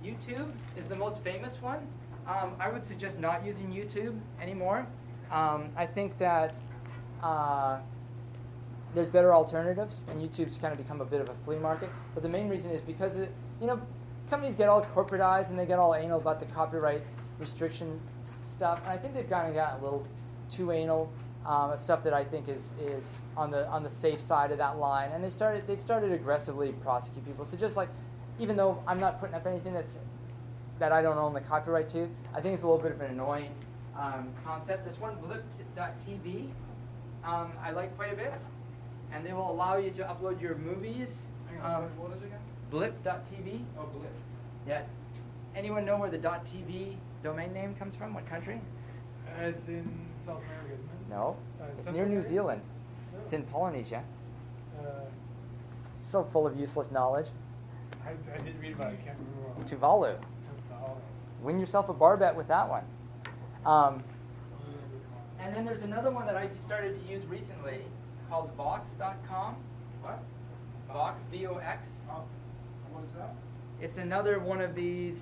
YouTube 0.05 0.53
is 0.77 0.87
the 0.89 0.97
most 0.97 1.21
famous 1.25 1.61
one. 1.61 1.87
Um, 2.27 2.55
I 2.61 2.71
would 2.71 2.87
suggest 2.87 3.19
not 3.19 3.45
using 3.45 3.69
YouTube 3.69 4.19
anymore. 4.41 4.87
Um, 5.31 5.71
I 5.77 5.87
think 5.87 6.19
that 6.19 6.55
uh, 7.23 7.81
there's 8.95 9.09
better 9.09 9.35
alternatives, 9.35 10.05
and 10.09 10.21
YouTube's 10.21 10.57
kind 10.59 10.73
of 10.73 10.79
become 10.79 11.01
a 11.01 11.05
bit 11.05 11.21
of 11.21 11.29
a 11.29 11.35
flea 11.45 11.57
market. 11.57 11.91
But 12.15 12.23
the 12.23 12.29
main 12.29 12.49
reason 12.49 12.71
is 12.71 12.81
because 12.81 13.17
it, 13.17 13.33
you 13.61 13.67
know, 13.67 13.81
companies 14.31 14.55
get 14.55 14.69
all 14.69 14.83
corporatized 14.83 15.51
and 15.51 15.59
they 15.59 15.67
get 15.67 15.79
all 15.79 15.95
anal 15.95 16.21
about 16.21 16.41
the 16.41 16.47
copyright 16.47 17.03
restriction 17.39 18.01
stuff, 18.45 18.81
and 18.83 18.91
I 18.91 18.97
think 18.97 19.15
they've 19.15 19.29
kind 19.29 19.49
of 19.49 19.55
gotten 19.55 19.81
a 19.81 19.85
little 19.85 20.07
too 20.51 20.73
anal. 20.73 21.11
Um, 21.47 21.77
stuff 21.77 22.03
that 22.05 22.15
I 22.15 22.25
think 22.25 22.49
is 22.49 22.71
is 22.81 23.21
on 23.37 23.51
the 23.51 23.69
on 23.69 23.83
the 23.83 23.91
safe 23.91 24.19
side 24.19 24.51
of 24.51 24.57
that 24.57 24.79
line, 24.79 25.11
and 25.13 25.23
they 25.23 25.29
started 25.29 25.67
they've 25.67 25.79
started 25.79 26.11
aggressively 26.11 26.73
prosecute 26.73 27.23
people. 27.27 27.45
So 27.45 27.55
just 27.59 27.77
like, 27.77 27.91
even 28.39 28.57
though 28.57 28.83
I'm 28.87 28.99
not 28.99 29.21
putting 29.21 29.35
up 29.35 29.45
anything 29.47 29.75
that's 29.75 29.99
that 30.79 30.91
I 30.91 31.03
don't 31.03 31.19
own 31.19 31.35
the 31.35 31.43
copyright 31.43 31.87
to, 31.91 32.09
I 32.35 32.41
think 32.41 32.55
it's 32.55 32.63
a 32.63 32.67
little 32.67 32.81
bit 32.81 32.93
of 32.93 33.01
an 33.03 33.11
annoying 33.11 33.51
um, 33.95 34.33
concept. 34.43 34.87
This 34.89 34.99
one, 34.99 35.17
Blip.tv, 35.17 36.49
um, 37.25 37.53
I 37.63 37.73
like 37.73 37.95
quite 37.95 38.15
a 38.15 38.17
bit, 38.17 38.33
and 39.13 39.25
they 39.27 39.35
will 39.35 39.51
allow 39.51 39.77
you 39.77 39.91
to 39.91 40.03
upload 40.05 40.41
your 40.41 40.55
movies. 40.55 41.11
On, 41.63 41.85
Um, 41.85 41.91
what 41.99 42.11
is 42.17 42.23
it 42.23 42.27
again? 42.27 42.41
Blip.tv. 42.75 43.61
Oh, 43.79 43.85
Blip. 43.87 44.11
Yeah. 44.67 44.83
Anyone 45.55 45.85
know 45.85 45.97
where 45.97 46.11
the 46.11 46.19
.tv 46.19 46.97
domain 47.23 47.53
name 47.53 47.77
comes 47.77 47.95
from? 47.95 48.13
What 48.13 48.29
country? 48.29 48.61
Uh, 49.29 49.43
It's 49.45 49.69
in 49.69 49.89
South 50.27 50.41
America, 50.43 50.73
isn't 50.75 50.85
it? 50.85 51.09
No. 51.09 51.37
Uh, 51.61 51.67
It's 51.67 51.85
Central 51.85 51.95
near 51.95 52.07
New 52.07 52.27
Zealand. 52.27 52.63
No. 53.13 53.21
It's 53.21 53.33
in 53.33 53.45
Polynesia. 53.45 54.03
Uh, 54.81 54.87
So 56.01 56.25
full 56.33 56.49
of 56.49 56.59
useless 56.59 56.91
knowledge. 56.91 57.29
I, 58.05 58.11
I 58.37 58.43
did 58.43 58.59
read 58.61 58.73
about 58.73 58.93
it, 58.93 58.99
I 59.03 59.05
can't 59.07 59.19
remember. 59.21 59.71
Tuvalu. 59.77 60.19
Tuvalu. 60.19 60.97
Win 61.45 61.61
yourself 61.61 61.89
a 61.91 61.93
bar 61.95 62.17
bet 62.17 62.35
with 62.35 62.49
that 62.49 62.69
one. 62.69 62.83
Um, 63.65 64.03
and 65.39 65.55
then 65.55 65.65
there's 65.65 65.83
another 65.85 66.11
one 66.11 66.27
that 66.27 66.37
I 66.37 66.49
started 66.67 67.01
to 67.01 67.09
use 67.09 67.25
recently 67.27 67.83
called 68.29 68.51
Vox.com. 68.57 69.55
What? 70.03 70.19
Vox, 70.89 71.21
V-O-X. 71.31 71.81
Oh, 72.11 72.25
It's 73.81 73.99
another 73.99 74.39
one 74.39 74.61
of 74.61 74.75
these 74.75 75.19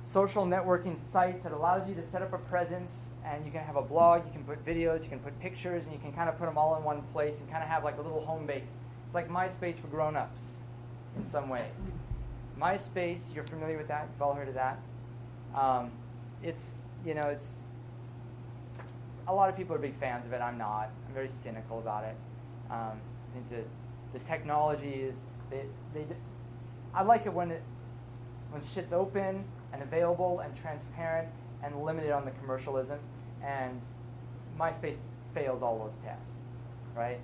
social 0.00 0.46
networking 0.46 0.96
sites 1.12 1.42
that 1.42 1.52
allows 1.52 1.88
you 1.88 1.94
to 1.94 2.02
set 2.10 2.22
up 2.22 2.32
a 2.32 2.38
presence 2.38 2.92
and 3.24 3.44
you 3.44 3.50
can 3.50 3.62
have 3.62 3.76
a 3.76 3.82
blog, 3.82 4.24
you 4.26 4.32
can 4.32 4.44
put 4.44 4.64
videos, 4.64 5.02
you 5.02 5.08
can 5.08 5.18
put 5.18 5.38
pictures, 5.40 5.84
and 5.84 5.92
you 5.92 5.98
can 5.98 6.12
kind 6.12 6.28
of 6.28 6.38
put 6.38 6.44
them 6.44 6.58
all 6.58 6.76
in 6.76 6.84
one 6.84 7.02
place 7.12 7.34
and 7.40 7.50
kind 7.50 7.62
of 7.62 7.68
have 7.68 7.82
like 7.82 7.96
a 7.96 8.02
little 8.02 8.24
home 8.24 8.46
base. 8.46 8.62
It's 9.06 9.14
like 9.14 9.30
MySpace 9.30 9.80
for 9.80 9.86
grown-ups 9.86 10.40
in 11.16 11.30
some 11.32 11.48
ways. 11.48 11.72
MySpace, 12.60 13.20
you're 13.34 13.44
familiar 13.44 13.78
with 13.78 13.88
that? 13.88 14.08
You've 14.12 14.22
all 14.22 14.34
heard 14.34 14.48
of 14.48 14.54
that? 14.54 14.78
Um, 15.54 15.90
it's, 16.42 16.72
you 17.04 17.14
know, 17.14 17.28
it's, 17.28 17.46
a 19.26 19.34
lot 19.34 19.48
of 19.48 19.56
people 19.56 19.74
are 19.74 19.78
big 19.78 19.98
fans 19.98 20.26
of 20.26 20.32
it. 20.34 20.42
I'm 20.42 20.58
not. 20.58 20.90
I'm 21.08 21.14
very 21.14 21.30
cynical 21.42 21.78
about 21.78 22.04
it. 22.04 22.16
Um, 22.70 23.00
I 23.00 23.34
think 23.34 23.48
the, 23.50 24.18
the 24.18 24.24
technology 24.26 24.92
is, 24.92 25.16
they, 25.50 25.62
they, 25.94 26.04
I 26.94 27.02
like 27.02 27.26
it 27.26 27.32
when 27.32 27.50
it, 27.50 27.62
when 28.50 28.62
shit's 28.74 28.92
open 28.92 29.44
and 29.72 29.82
available 29.82 30.40
and 30.40 30.54
transparent 30.56 31.28
and 31.62 31.82
limited 31.82 32.12
on 32.12 32.24
the 32.24 32.30
commercialism. 32.32 32.98
And 33.44 33.80
MySpace 34.58 34.96
fails 35.34 35.62
all 35.62 35.78
those 35.78 36.04
tests, 36.04 36.24
right? 36.96 37.18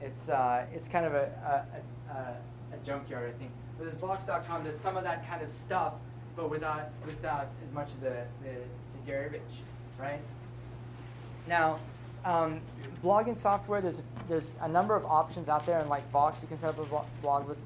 It's 0.00 0.28
uh, 0.28 0.64
it's 0.72 0.88
kind 0.88 1.04
of 1.04 1.14
a 1.14 1.66
a, 2.10 2.12
a, 2.12 2.36
a 2.74 2.86
junkyard, 2.86 3.32
I 3.34 3.38
think. 3.38 3.50
Whereas 3.76 3.94
Vox.com 3.98 4.64
does 4.64 4.74
some 4.82 4.96
of 4.96 5.04
that 5.04 5.28
kind 5.28 5.42
of 5.42 5.50
stuff, 5.66 5.94
but 6.36 6.50
without 6.50 6.88
without 7.06 7.48
as 7.66 7.74
much 7.74 7.88
of 7.88 8.00
the 8.00 8.24
the, 8.42 8.52
the 8.52 9.10
garbage, 9.10 9.42
right? 9.98 10.20
Now, 11.46 11.80
um, 12.24 12.60
blogging 13.02 13.40
software, 13.40 13.80
there's 13.80 13.98
a, 13.98 14.02
there's 14.28 14.50
a 14.60 14.68
number 14.68 14.94
of 14.94 15.04
options 15.04 15.48
out 15.48 15.66
there, 15.66 15.78
and 15.78 15.88
like 15.88 16.10
Vox, 16.10 16.38
you 16.42 16.48
can 16.48 16.60
set 16.60 16.70
up 16.70 16.78
a 16.78 17.04
blog 17.22 17.48
with 17.48 17.58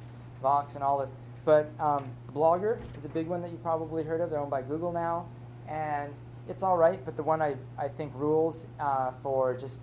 Vox 0.43 0.75
and 0.75 0.83
all 0.83 0.99
this. 0.99 1.11
But 1.45 1.71
um, 1.79 2.11
Blogger 2.33 2.81
is 2.99 3.05
a 3.05 3.09
big 3.09 3.27
one 3.27 3.43
that 3.43 3.51
you 3.51 3.59
probably 3.59 4.03
heard 4.03 4.21
of. 4.21 4.31
They're 4.31 4.41
owned 4.41 4.51
by 4.51 4.63
Google 4.63 4.93
now, 4.93 5.27
and 5.69 6.13
it's 6.49 6.63
all 6.63 6.77
right. 6.77 7.05
But 7.05 7.17
the 7.17 7.23
one 7.23 7.43
I, 7.43 7.57
I 7.79 7.89
think 7.89 8.13
rules 8.15 8.65
uh, 8.81 9.13
for 9.23 9.57
just 9.57 9.79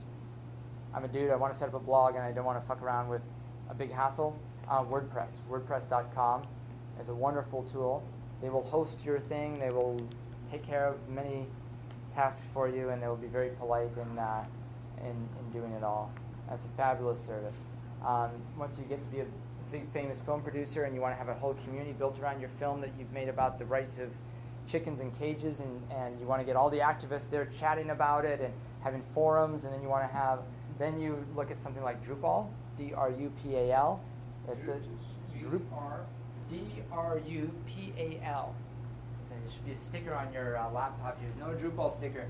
I'm 0.93 1.05
a 1.05 1.07
dude. 1.07 1.31
I 1.31 1.35
want 1.35 1.53
to 1.53 1.59
set 1.59 1.67
up 1.67 1.75
a 1.75 1.79
blog, 1.79 2.15
and 2.15 2.23
I 2.23 2.31
don't 2.31 2.45
want 2.45 2.61
to 2.61 2.67
fuck 2.67 2.81
around 2.81 3.09
with 3.09 3.21
a 3.69 3.75
big 3.75 3.91
hassle. 3.91 4.37
Uh, 4.69 4.83
WordPress, 4.83 5.29
WordPress.com, 5.49 6.43
is 7.01 7.09
a 7.09 7.13
wonderful 7.13 7.63
tool. 7.71 8.03
They 8.41 8.49
will 8.49 8.63
host 8.63 8.97
your 9.03 9.19
thing. 9.19 9.59
They 9.59 9.69
will 9.69 10.01
take 10.51 10.65
care 10.65 10.87
of 10.87 10.97
many 11.09 11.45
tasks 12.15 12.41
for 12.53 12.67
you, 12.67 12.89
and 12.89 13.01
they 13.01 13.07
will 13.07 13.15
be 13.15 13.27
very 13.27 13.49
polite 13.51 13.89
in 13.97 14.17
uh, 14.17 14.45
in, 15.01 15.09
in 15.09 15.51
doing 15.53 15.71
it 15.73 15.83
all. 15.83 16.11
That's 16.49 16.65
a 16.65 16.69
fabulous 16.75 17.19
service. 17.25 17.55
Um, 18.05 18.31
once 18.57 18.77
you 18.77 18.83
get 18.85 19.01
to 19.01 19.07
be 19.07 19.19
a 19.19 19.25
big 19.71 19.91
famous 19.93 20.19
film 20.25 20.41
producer 20.41 20.83
and 20.83 20.93
you 20.93 21.01
want 21.01 21.13
to 21.13 21.17
have 21.17 21.29
a 21.29 21.39
whole 21.39 21.55
community 21.65 21.93
built 21.93 22.19
around 22.19 22.41
your 22.41 22.49
film 22.59 22.81
that 22.81 22.91
you've 22.99 23.11
made 23.11 23.29
about 23.29 23.57
the 23.57 23.65
rights 23.65 23.97
of 23.97 24.09
chickens 24.67 24.99
in 24.99 25.11
cages, 25.11 25.59
and, 25.59 25.81
and 25.91 26.19
you 26.19 26.25
want 26.25 26.39
to 26.39 26.45
get 26.45 26.55
all 26.55 26.69
the 26.69 26.79
activists 26.79 27.29
there 27.29 27.47
chatting 27.59 27.89
about 27.89 28.25
it 28.25 28.41
and 28.41 28.53
having 28.83 29.03
forums, 29.13 29.63
and 29.63 29.73
then 29.73 29.81
you 29.81 29.89
want 29.89 30.07
to 30.07 30.15
have, 30.15 30.39
then 30.79 30.99
you 30.99 31.23
look 31.35 31.51
at 31.51 31.61
something 31.63 31.83
like 31.83 32.05
Drupal, 32.05 32.47
D-R-U-P-A-L. 32.77 34.01
It's 34.49 34.67
a 34.67 34.79
Drup- 35.37 36.05
D-R-U-P-A-L. 36.49 38.55
So 39.29 39.29
there 39.29 39.53
should 39.53 39.65
be 39.65 39.71
a 39.71 39.89
sticker 39.89 40.13
on 40.13 40.33
your 40.33 40.57
uh, 40.57 40.69
laptop 40.71 41.19
here. 41.19 41.29
No 41.39 41.55
Drupal 41.55 41.97
sticker. 41.97 42.25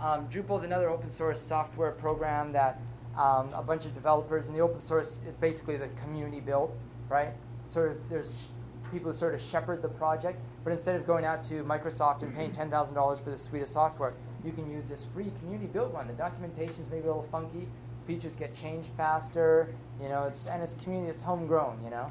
Um, 0.00 0.26
Drupal 0.28 0.58
is 0.58 0.64
another 0.64 0.88
open 0.88 1.14
source 1.16 1.42
software 1.46 1.92
program 1.92 2.52
that 2.52 2.80
um, 3.16 3.52
a 3.54 3.62
bunch 3.62 3.84
of 3.84 3.94
developers, 3.94 4.46
and 4.46 4.54
the 4.54 4.60
open 4.60 4.82
source 4.82 5.08
is 5.26 5.34
basically 5.40 5.76
the 5.76 5.88
community 6.02 6.40
built, 6.40 6.72
right? 7.08 7.32
Sort 7.68 7.92
of 7.92 7.96
there's 8.08 8.28
sh- 8.28 8.90
people 8.90 9.12
who 9.12 9.18
sort 9.18 9.34
of 9.34 9.40
shepherd 9.40 9.82
the 9.82 9.88
project, 9.88 10.40
but 10.64 10.72
instead 10.72 10.96
of 10.96 11.06
going 11.06 11.24
out 11.24 11.42
to 11.44 11.62
Microsoft 11.64 12.22
and 12.22 12.34
paying 12.34 12.50
$10,000 12.50 13.24
for 13.24 13.30
the 13.30 13.38
suite 13.38 13.62
of 13.62 13.68
software, 13.68 14.14
you 14.44 14.52
can 14.52 14.70
use 14.70 14.88
this 14.88 15.04
free 15.14 15.30
community 15.40 15.66
built 15.66 15.92
one. 15.92 16.06
The 16.06 16.14
documentation 16.14 16.82
is 16.82 16.90
maybe 16.90 17.04
a 17.04 17.06
little 17.06 17.28
funky, 17.30 17.68
features 18.06 18.34
get 18.34 18.54
changed 18.54 18.88
faster, 18.96 19.74
you 20.00 20.08
know, 20.08 20.24
it's 20.24 20.46
and 20.46 20.62
it's 20.62 20.74
community, 20.82 21.12
it's 21.12 21.22
homegrown, 21.22 21.80
you 21.84 21.90
know. 21.90 22.10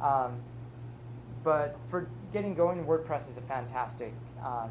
Um, 0.00 0.36
but 1.42 1.76
for 1.88 2.08
getting 2.32 2.54
going, 2.54 2.84
WordPress 2.84 3.30
is 3.30 3.36
a 3.38 3.42
fantastic 3.42 4.12
um, 4.44 4.70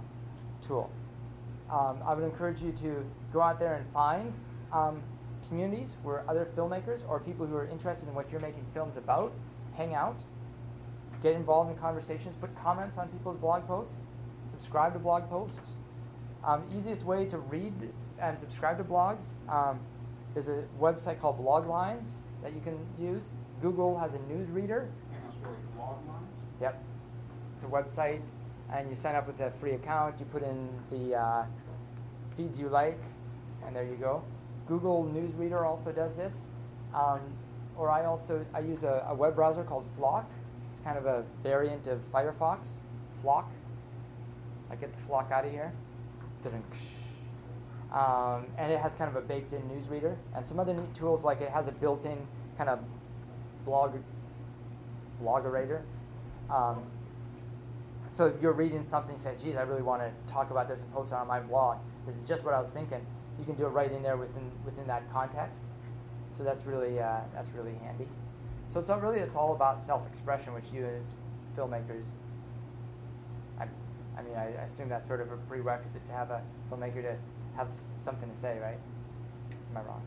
tool. 0.65 0.91
Um, 1.71 1.99
I 2.05 2.13
would 2.13 2.23
encourage 2.23 2.61
you 2.61 2.71
to 2.73 3.03
go 3.31 3.41
out 3.41 3.59
there 3.59 3.75
and 3.75 3.85
find 3.93 4.33
um, 4.71 5.01
communities 5.49 5.89
where 6.03 6.23
other 6.29 6.47
filmmakers 6.55 7.01
or 7.09 7.19
people 7.19 7.45
who 7.45 7.55
are 7.55 7.67
interested 7.67 8.07
in 8.07 8.15
what 8.15 8.31
you're 8.31 8.39
making 8.39 8.65
films 8.73 8.95
about 8.95 9.33
hang 9.75 9.93
out, 9.93 10.17
get 11.21 11.35
involved 11.35 11.71
in 11.71 11.77
conversations, 11.77 12.35
put 12.39 12.49
comments 12.63 12.97
on 12.97 13.07
people's 13.09 13.37
blog 13.37 13.65
posts, 13.67 13.95
subscribe 14.51 14.93
to 14.93 14.99
blog 14.99 15.29
posts. 15.29 15.73
Um, 16.45 16.63
easiest 16.77 17.03
way 17.03 17.25
to 17.25 17.37
read 17.37 17.73
and 18.21 18.39
subscribe 18.39 18.77
to 18.77 18.83
blogs 18.83 19.23
um, 19.49 19.79
is 20.35 20.47
a 20.47 20.63
website 20.79 21.19
called 21.19 21.37
Bloglines 21.39 22.05
that 22.43 22.53
you 22.53 22.61
can 22.61 22.77
use. 22.99 23.23
Google 23.61 23.97
has 23.97 24.11
a 24.13 24.19
news 24.33 24.49
reader. 24.49 24.89
Yep. 26.61 26.83
It's 27.55 27.63
a 27.63 27.67
website, 27.67 28.21
and 28.73 28.89
you 28.89 28.95
sign 28.95 29.15
up 29.15 29.27
with 29.27 29.39
a 29.41 29.51
free 29.59 29.73
account. 29.73 30.15
You 30.19 30.25
put 30.25 30.43
in 30.43 30.69
the 30.89 31.15
uh, 31.15 31.45
feeds 32.37 32.57
you 32.57 32.69
like, 32.69 32.99
and 33.65 33.75
there 33.75 33.83
you 33.83 33.95
go. 33.95 34.23
Google 34.69 35.11
Newsreader 35.13 35.65
also 35.65 35.91
does 35.91 36.15
this. 36.15 36.33
Um, 36.93 37.19
or 37.77 37.89
I 37.89 38.05
also 38.05 38.45
I 38.53 38.59
use 38.59 38.83
a, 38.83 39.05
a 39.09 39.15
web 39.15 39.35
browser 39.35 39.63
called 39.63 39.85
Flock. 39.97 40.29
It's 40.71 40.81
kind 40.83 40.97
of 40.97 41.05
a 41.05 41.23
variant 41.43 41.87
of 41.87 41.99
Firefox. 42.13 42.59
Flock. 43.21 43.49
I 44.71 44.75
get 44.75 44.95
the 44.95 45.01
flock 45.07 45.31
out 45.31 45.45
of 45.45 45.51
here. 45.51 45.73
Um, 47.91 48.45
and 48.57 48.71
it 48.71 48.79
has 48.79 48.93
kind 48.95 49.09
of 49.09 49.15
a 49.15 49.25
baked-in 49.25 49.61
newsreader 49.61 50.15
and 50.35 50.45
some 50.45 50.59
other 50.59 50.73
neat 50.73 50.93
tools 50.95 51.23
like 51.23 51.41
it 51.41 51.49
has 51.49 51.67
a 51.67 51.71
built-in 51.71 52.19
kind 52.57 52.69
of 52.69 52.79
blog 53.65 53.95
blogerator. 55.21 55.81
Um, 56.49 56.83
so 58.13 58.27
if 58.27 58.41
you're 58.41 58.53
reading 58.53 58.85
something 58.89 59.17
say, 59.17 59.33
geez, 59.41 59.55
I 59.55 59.61
really 59.61 59.81
want 59.81 60.01
to 60.01 60.11
talk 60.31 60.51
about 60.51 60.67
this 60.67 60.81
and 60.81 60.93
post 60.93 61.11
it 61.11 61.15
on 61.15 61.27
my 61.27 61.39
blog, 61.39 61.77
this 62.05 62.15
is 62.15 62.21
just 62.27 62.43
what 62.43 62.53
I 62.53 62.59
was 62.59 62.69
thinking, 62.69 63.05
you 63.39 63.45
can 63.45 63.55
do 63.55 63.65
it 63.65 63.69
right 63.69 63.91
in 63.91 64.03
there 64.03 64.17
within 64.17 64.51
within 64.65 64.85
that 64.87 65.11
context. 65.11 65.61
So 66.37 66.43
that's 66.43 66.65
really 66.65 66.99
uh, 66.99 67.21
that's 67.33 67.49
really 67.55 67.73
handy. 67.83 68.07
So 68.73 68.79
it's 68.79 68.89
all 68.89 68.99
really 68.99 69.19
it's 69.19 69.35
all 69.35 69.53
about 69.53 69.83
self-expression, 69.85 70.53
which 70.53 70.65
you 70.73 70.85
as 70.85 71.07
filmmakers, 71.57 72.05
I, 73.59 73.65
I 74.17 74.21
mean, 74.21 74.35
I, 74.35 74.63
assume 74.63 74.89
that's 74.89 75.07
sort 75.07 75.21
of 75.21 75.31
a 75.31 75.37
prerequisite 75.49 76.05
to 76.05 76.11
have 76.11 76.29
a 76.29 76.41
filmmaker 76.71 77.01
to 77.01 77.15
have 77.55 77.67
something 78.03 78.29
to 78.29 78.37
say, 78.39 78.57
right? 78.59 78.77
Am 79.71 79.77
I 79.77 79.81
wrong? 79.81 80.01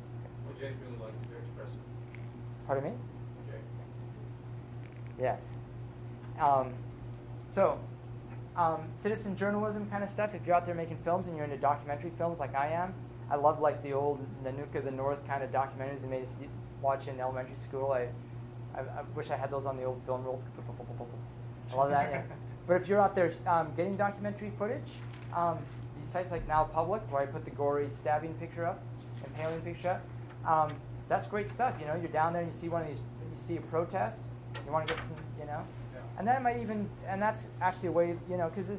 Would 0.46 0.58
Jay's 0.58 0.74
really 0.86 1.02
like 1.02 1.12
to 1.12 1.36
express 1.36 1.68
it. 1.68 2.66
Pardon 2.66 2.84
me? 2.84 2.96
Yes. 5.20 5.38
Um, 6.40 6.72
so, 7.54 7.78
um, 8.56 8.88
citizen 9.02 9.36
journalism 9.36 9.88
kind 9.90 10.02
of 10.02 10.10
stuff. 10.10 10.30
If 10.34 10.46
you're 10.46 10.56
out 10.56 10.66
there 10.66 10.74
making 10.74 10.98
films 11.04 11.26
and 11.26 11.36
you're 11.36 11.44
into 11.44 11.58
documentary 11.58 12.12
films 12.16 12.38
like 12.40 12.54
I 12.54 12.68
am, 12.72 12.94
I 13.32 13.36
love 13.36 13.60
like 13.60 13.82
the 13.82 13.94
old 13.94 14.20
Nanook 14.44 14.74
of 14.76 14.84
the 14.84 14.90
North 14.90 15.26
kind 15.26 15.42
of 15.42 15.50
documentaries 15.50 16.02
they 16.02 16.08
made 16.08 16.24
us 16.24 16.28
watch 16.82 17.08
in 17.08 17.18
elementary 17.18 17.56
school. 17.56 17.92
I, 17.92 18.08
I, 18.76 18.80
I 18.82 19.02
wish 19.16 19.30
I 19.30 19.36
had 19.38 19.50
those 19.50 19.64
on 19.64 19.78
the 19.78 19.84
old 19.84 20.02
film 20.04 20.22
roll. 20.22 20.42
I 21.72 21.74
love 21.76 21.90
that. 21.90 22.10
Yeah. 22.10 22.22
But 22.64 22.80
if 22.80 22.86
you're 22.86 23.00
out 23.00 23.16
there 23.16 23.32
um, 23.48 23.72
getting 23.76 23.96
documentary 23.96 24.52
footage, 24.56 24.86
um, 25.34 25.58
these 25.98 26.12
sites 26.12 26.30
like 26.30 26.46
NowPublic, 26.46 27.00
where 27.10 27.22
I 27.22 27.26
put 27.26 27.44
the 27.44 27.50
gory 27.50 27.88
stabbing 28.00 28.34
picture 28.34 28.64
up, 28.64 28.80
impaling 29.26 29.60
picture 29.62 29.98
up, 29.98 30.02
um, 30.48 30.76
that's 31.08 31.26
great 31.26 31.50
stuff. 31.50 31.74
You 31.80 31.86
know, 31.86 31.96
you're 31.96 32.12
down 32.12 32.32
there 32.32 32.42
and 32.42 32.54
you 32.54 32.60
see 32.60 32.68
one 32.68 32.82
of 32.82 32.88
these, 32.88 32.98
you 32.98 33.46
see 33.48 33.56
a 33.56 33.60
protest, 33.62 34.16
you 34.64 34.70
want 34.70 34.86
to 34.86 34.94
get 34.94 35.02
some, 35.04 35.16
you 35.40 35.46
know, 35.46 35.60
Yeah. 35.92 36.00
and 36.18 36.28
that 36.28 36.40
might 36.40 36.58
even, 36.58 36.88
and 37.08 37.20
that's 37.20 37.40
actually 37.60 37.88
a 37.88 37.92
way, 37.92 38.16
you 38.30 38.36
know, 38.36 38.48
because 38.54 38.70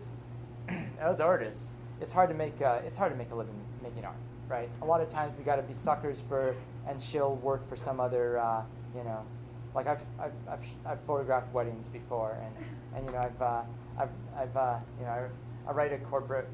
as 1.01 1.19
artists, 1.19 1.65
it's 1.99 2.11
hard 2.11 2.29
to 2.29 2.35
make, 2.35 2.61
uh, 2.61 2.79
it's 2.85 2.97
hard 2.97 3.11
to 3.11 3.17
make 3.17 3.31
a 3.31 3.35
living 3.35 3.53
making 3.83 4.05
art, 4.05 4.15
right? 4.53 4.69
A 4.83 4.85
lot 4.85 5.01
of 5.01 5.09
times 5.09 5.35
we 5.35 5.43
got 5.43 5.55
to 5.55 5.63
be 5.63 5.73
suckers 5.73 6.19
for 6.29 6.55
and 6.87 7.01
she'll 7.01 7.37
work 7.37 7.67
for 7.67 7.75
some 7.75 7.99
other, 7.99 8.37
uh, 8.37 8.61
you 8.95 9.03
know, 9.03 9.25
like 9.73 9.87
I've, 9.87 10.01
I've, 10.19 10.31
I've, 10.47 10.65
I've 10.85 10.99
photographed 11.07 11.51
weddings 11.51 11.87
before, 11.87 12.37
and, 12.43 12.53
and 12.95 13.05
you 13.07 13.11
know, 13.13 13.17
I've, 13.17 13.41
uh, 13.41 13.61
I've, 13.97 14.09
I've, 14.37 14.55
uh, 14.55 14.77
you 14.99 15.05
know, 15.05 15.11
I, 15.11 15.69
I 15.69 15.73
write 15.73 15.91
a 15.91 15.97
corporate 15.97 16.47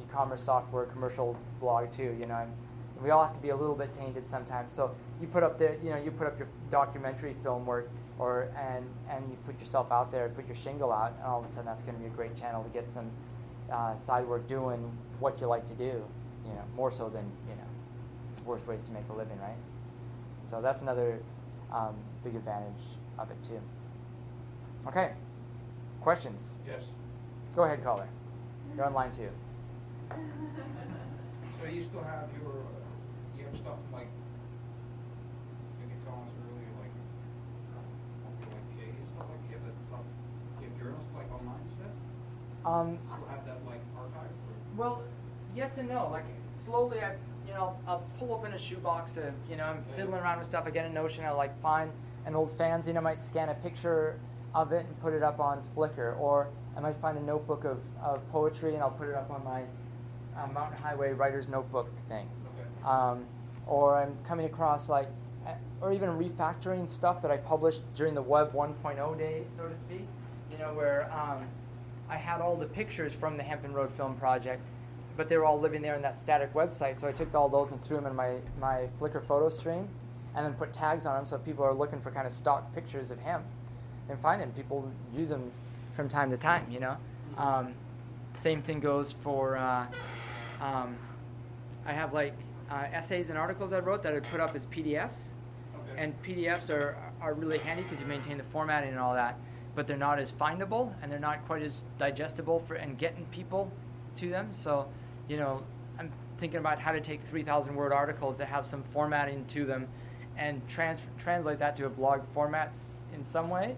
e-commerce 0.00 0.42
software 0.42 0.86
commercial 0.86 1.36
blog 1.60 1.92
too. 1.92 2.16
You 2.18 2.24
know, 2.24 2.36
and 2.36 2.50
we 3.02 3.10
all 3.10 3.22
have 3.22 3.34
to 3.34 3.42
be 3.42 3.50
a 3.50 3.56
little 3.56 3.74
bit 3.74 3.92
tainted 3.94 4.26
sometimes. 4.30 4.70
So 4.74 4.94
you 5.20 5.26
put 5.26 5.42
up 5.42 5.58
the, 5.58 5.76
you 5.84 5.90
know, 5.90 5.98
you 5.98 6.10
put 6.10 6.26
up 6.26 6.38
your 6.38 6.48
documentary 6.70 7.36
film 7.42 7.66
work, 7.66 7.90
or 8.18 8.48
and 8.56 8.86
and 9.10 9.28
you 9.30 9.36
put 9.44 9.60
yourself 9.60 9.92
out 9.92 10.10
there, 10.10 10.30
put 10.30 10.46
your 10.46 10.56
shingle 10.56 10.90
out, 10.90 11.12
and 11.18 11.26
all 11.26 11.44
of 11.44 11.50
a 11.50 11.52
sudden 11.52 11.66
that's 11.66 11.82
going 11.82 11.96
to 11.96 12.00
be 12.00 12.06
a 12.06 12.16
great 12.16 12.34
channel 12.36 12.62
to 12.62 12.70
get 12.70 12.90
some 12.90 13.10
uh, 13.70 13.94
side 14.06 14.26
work 14.26 14.48
doing 14.48 14.90
what 15.20 15.38
you 15.40 15.46
like 15.46 15.66
to 15.66 15.74
do. 15.74 16.02
You 16.44 16.50
know, 16.52 16.64
more 16.76 16.90
so 16.92 17.08
than 17.08 17.24
you 17.48 17.54
know, 17.56 17.68
it's 18.32 18.44
worse 18.44 18.66
ways 18.66 18.80
to 18.86 18.92
make 18.92 19.04
a 19.10 19.12
living, 19.14 19.38
right? 19.40 19.56
So 20.50 20.60
that's 20.60 20.82
another 20.82 21.18
um, 21.72 21.94
big 22.22 22.34
advantage 22.36 22.82
of 23.18 23.30
it 23.30 23.36
too. 23.46 23.60
Okay, 24.88 25.12
questions? 26.00 26.40
Yes. 26.66 26.82
Go 27.56 27.64
ahead, 27.64 27.82
caller. 27.82 28.06
You're 28.76 28.86
online 28.86 29.12
too. 29.12 29.30
So 31.60 31.70
you 31.70 31.86
still 31.88 32.04
have 32.04 32.28
your, 32.36 32.60
uh, 32.60 33.38
you 33.38 33.44
have 33.48 33.56
stuff 33.56 33.80
like, 33.88 34.10
you 35.80 35.86
can 35.88 35.96
tell 36.04 36.20
us 36.20 36.34
earlier, 36.44 36.68
like, 36.76 36.92
like 38.20 38.36
the 38.76 38.84
eighties 38.84 39.08
stuff 39.16 39.24
like, 39.32 39.40
you 39.48 39.56
have 39.56 39.64
that 39.64 39.76
stuff, 39.88 40.04
you 40.60 40.68
have 40.68 40.76
journals 40.76 41.08
like 41.16 41.28
online 41.32 41.64
stuff? 41.80 41.94
Um, 42.68 42.98
Still 43.08 43.28
have 43.32 43.44
that 43.48 43.60
like 43.64 43.80
archived 43.96 44.36
or? 44.44 44.54
well, 44.76 45.00
yes 45.56 45.70
and 45.76 45.88
no. 45.88 46.08
Like 46.10 46.24
slowly, 46.64 47.00
I 47.00 47.14
you 47.46 47.54
know 47.54 47.76
I'll 47.86 48.04
pull 48.18 48.32
open 48.32 48.52
a 48.52 48.58
shoebox 48.58 49.16
of 49.16 49.32
you 49.48 49.56
know 49.56 49.64
I'm 49.64 49.84
fiddling 49.96 50.20
around 50.20 50.38
with 50.38 50.48
stuff. 50.48 50.64
I 50.66 50.70
get 50.70 50.86
a 50.86 50.92
notion. 50.92 51.24
I 51.24 51.30
like 51.30 51.60
find 51.62 51.90
an 52.26 52.34
old 52.34 52.56
fanzine. 52.58 52.96
I 52.96 53.00
might 53.00 53.20
scan 53.20 53.48
a 53.48 53.54
picture 53.54 54.18
of 54.54 54.72
it 54.72 54.86
and 54.86 55.00
put 55.00 55.12
it 55.12 55.22
up 55.22 55.40
on 55.40 55.62
Flickr, 55.76 56.18
or 56.18 56.48
I 56.76 56.80
might 56.80 56.96
find 57.00 57.18
a 57.18 57.22
notebook 57.22 57.64
of, 57.64 57.78
of 58.02 58.20
poetry 58.30 58.74
and 58.74 58.82
I'll 58.82 58.90
put 58.90 59.08
it 59.08 59.14
up 59.14 59.30
on 59.30 59.44
my 59.44 59.62
uh, 60.40 60.46
Mountain 60.48 60.80
Highway 60.80 61.12
Writer's 61.12 61.48
Notebook 61.48 61.88
thing. 62.08 62.28
Okay. 62.46 62.88
um, 62.88 63.24
or 63.66 63.96
I'm 63.96 64.16
coming 64.26 64.46
across 64.46 64.88
like, 64.88 65.08
or 65.80 65.92
even 65.92 66.10
refactoring 66.10 66.88
stuff 66.88 67.20
that 67.22 67.30
I 67.30 67.36
published 67.36 67.82
during 67.96 68.14
the 68.14 68.22
Web 68.22 68.52
1.0 68.52 69.18
days, 69.18 69.44
so 69.56 69.68
to 69.68 69.78
speak. 69.78 70.06
You 70.50 70.58
know, 70.58 70.72
where 70.74 71.10
um, 71.12 71.46
I 72.08 72.16
had 72.16 72.40
all 72.40 72.56
the 72.56 72.66
pictures 72.66 73.12
from 73.18 73.36
the 73.36 73.42
Hempen 73.42 73.72
Road 73.72 73.90
Film 73.96 74.16
Project, 74.16 74.62
but 75.16 75.28
they 75.28 75.36
were 75.36 75.44
all 75.44 75.60
living 75.60 75.82
there 75.82 75.94
in 75.94 76.02
that 76.02 76.18
static 76.18 76.52
website. 76.54 77.00
So 77.00 77.06
I 77.06 77.12
took 77.12 77.34
all 77.34 77.48
those 77.48 77.70
and 77.72 77.82
threw 77.84 77.96
them 77.96 78.06
in 78.06 78.14
my 78.16 78.36
my 78.60 78.88
Flickr 79.00 79.24
photo 79.26 79.48
stream, 79.48 79.88
and 80.36 80.44
then 80.44 80.54
put 80.54 80.72
tags 80.72 81.06
on 81.06 81.16
them 81.16 81.26
so 81.26 81.38
people 81.38 81.64
are 81.64 81.74
looking 81.74 82.00
for 82.00 82.10
kind 82.10 82.26
of 82.26 82.32
stock 82.32 82.74
pictures 82.74 83.10
of 83.10 83.18
him, 83.18 83.42
and 84.08 84.18
find 84.20 84.40
them. 84.40 84.52
People 84.52 84.90
use 85.14 85.28
them 85.28 85.50
from 85.96 86.08
time 86.08 86.30
to 86.30 86.36
time. 86.36 86.66
You 86.70 86.80
know. 86.80 86.96
Um, 87.36 87.74
same 88.42 88.62
thing 88.62 88.80
goes 88.80 89.14
for. 89.22 89.56
Uh, 89.56 89.86
um, 90.60 90.96
I 91.86 91.92
have 91.92 92.12
like 92.12 92.34
uh, 92.70 92.86
essays 92.92 93.28
and 93.28 93.38
articles 93.38 93.72
I 93.72 93.78
wrote 93.80 94.02
that 94.02 94.14
I 94.14 94.20
put 94.20 94.40
up 94.40 94.54
as 94.56 94.66
PDFs, 94.66 95.10
Okay. 95.76 96.02
and 96.02 96.14
PDFs 96.22 96.70
are 96.70 96.96
are 97.20 97.34
really 97.34 97.58
handy 97.58 97.82
because 97.82 98.00
you 98.00 98.06
maintain 98.06 98.38
the 98.38 98.44
formatting 98.52 98.90
and 98.90 98.98
all 98.98 99.14
that, 99.14 99.38
but 99.74 99.86
they're 99.86 99.96
not 99.96 100.18
as 100.18 100.30
findable 100.32 100.92
and 101.02 101.10
they're 101.10 101.18
not 101.18 101.44
quite 101.46 101.62
as 101.62 101.82
digestible 101.98 102.62
for 102.66 102.74
and 102.74 102.98
getting 102.98 103.24
people 103.26 103.70
to 104.16 104.28
them. 104.30 104.50
So, 104.62 104.86
you 105.28 105.36
know, 105.36 105.62
I'm 105.98 106.12
thinking 106.40 106.58
about 106.58 106.78
how 106.78 106.92
to 106.92 107.00
take 107.00 107.20
3,000 107.30 107.74
word 107.74 107.92
articles 107.92 108.36
that 108.38 108.48
have 108.48 108.66
some 108.66 108.84
formatting 108.92 109.44
to 109.54 109.64
them, 109.64 109.88
and 110.36 110.60
trans- 110.68 111.00
translate 111.22 111.58
that 111.60 111.76
to 111.76 111.86
a 111.86 111.90
blog 111.90 112.20
format 112.32 112.74
in 113.12 113.24
some 113.32 113.48
way. 113.48 113.76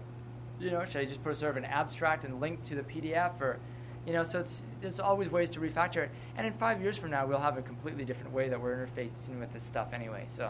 You 0.59 0.71
know, 0.71 0.83
should 0.85 1.01
I 1.01 1.05
just 1.05 1.23
put 1.23 1.37
sort 1.37 1.51
of 1.51 1.57
an 1.57 1.65
abstract 1.65 2.25
and 2.25 2.41
link 2.41 2.67
to 2.69 2.75
the 2.75 2.81
PDF 2.81 3.39
or 3.39 3.59
you 4.07 4.13
know, 4.13 4.23
so 4.23 4.39
it's 4.39 4.53
there's 4.81 4.99
always 5.01 5.29
ways 5.29 5.49
to 5.49 5.59
refactor 5.59 5.97
it. 5.97 6.11
And 6.37 6.47
in 6.47 6.53
five 6.53 6.81
years 6.81 6.97
from 6.97 7.11
now, 7.11 7.27
we'll 7.27 7.41
have 7.41 7.57
a 7.57 7.61
completely 7.61 8.05
different 8.05 8.31
way 8.31 8.47
that 8.47 8.59
we're 8.59 8.87
interfacing 8.87 9.37
with 9.37 9.51
this 9.51 9.63
stuff 9.63 9.89
anyway. 9.93 10.25
So, 10.37 10.49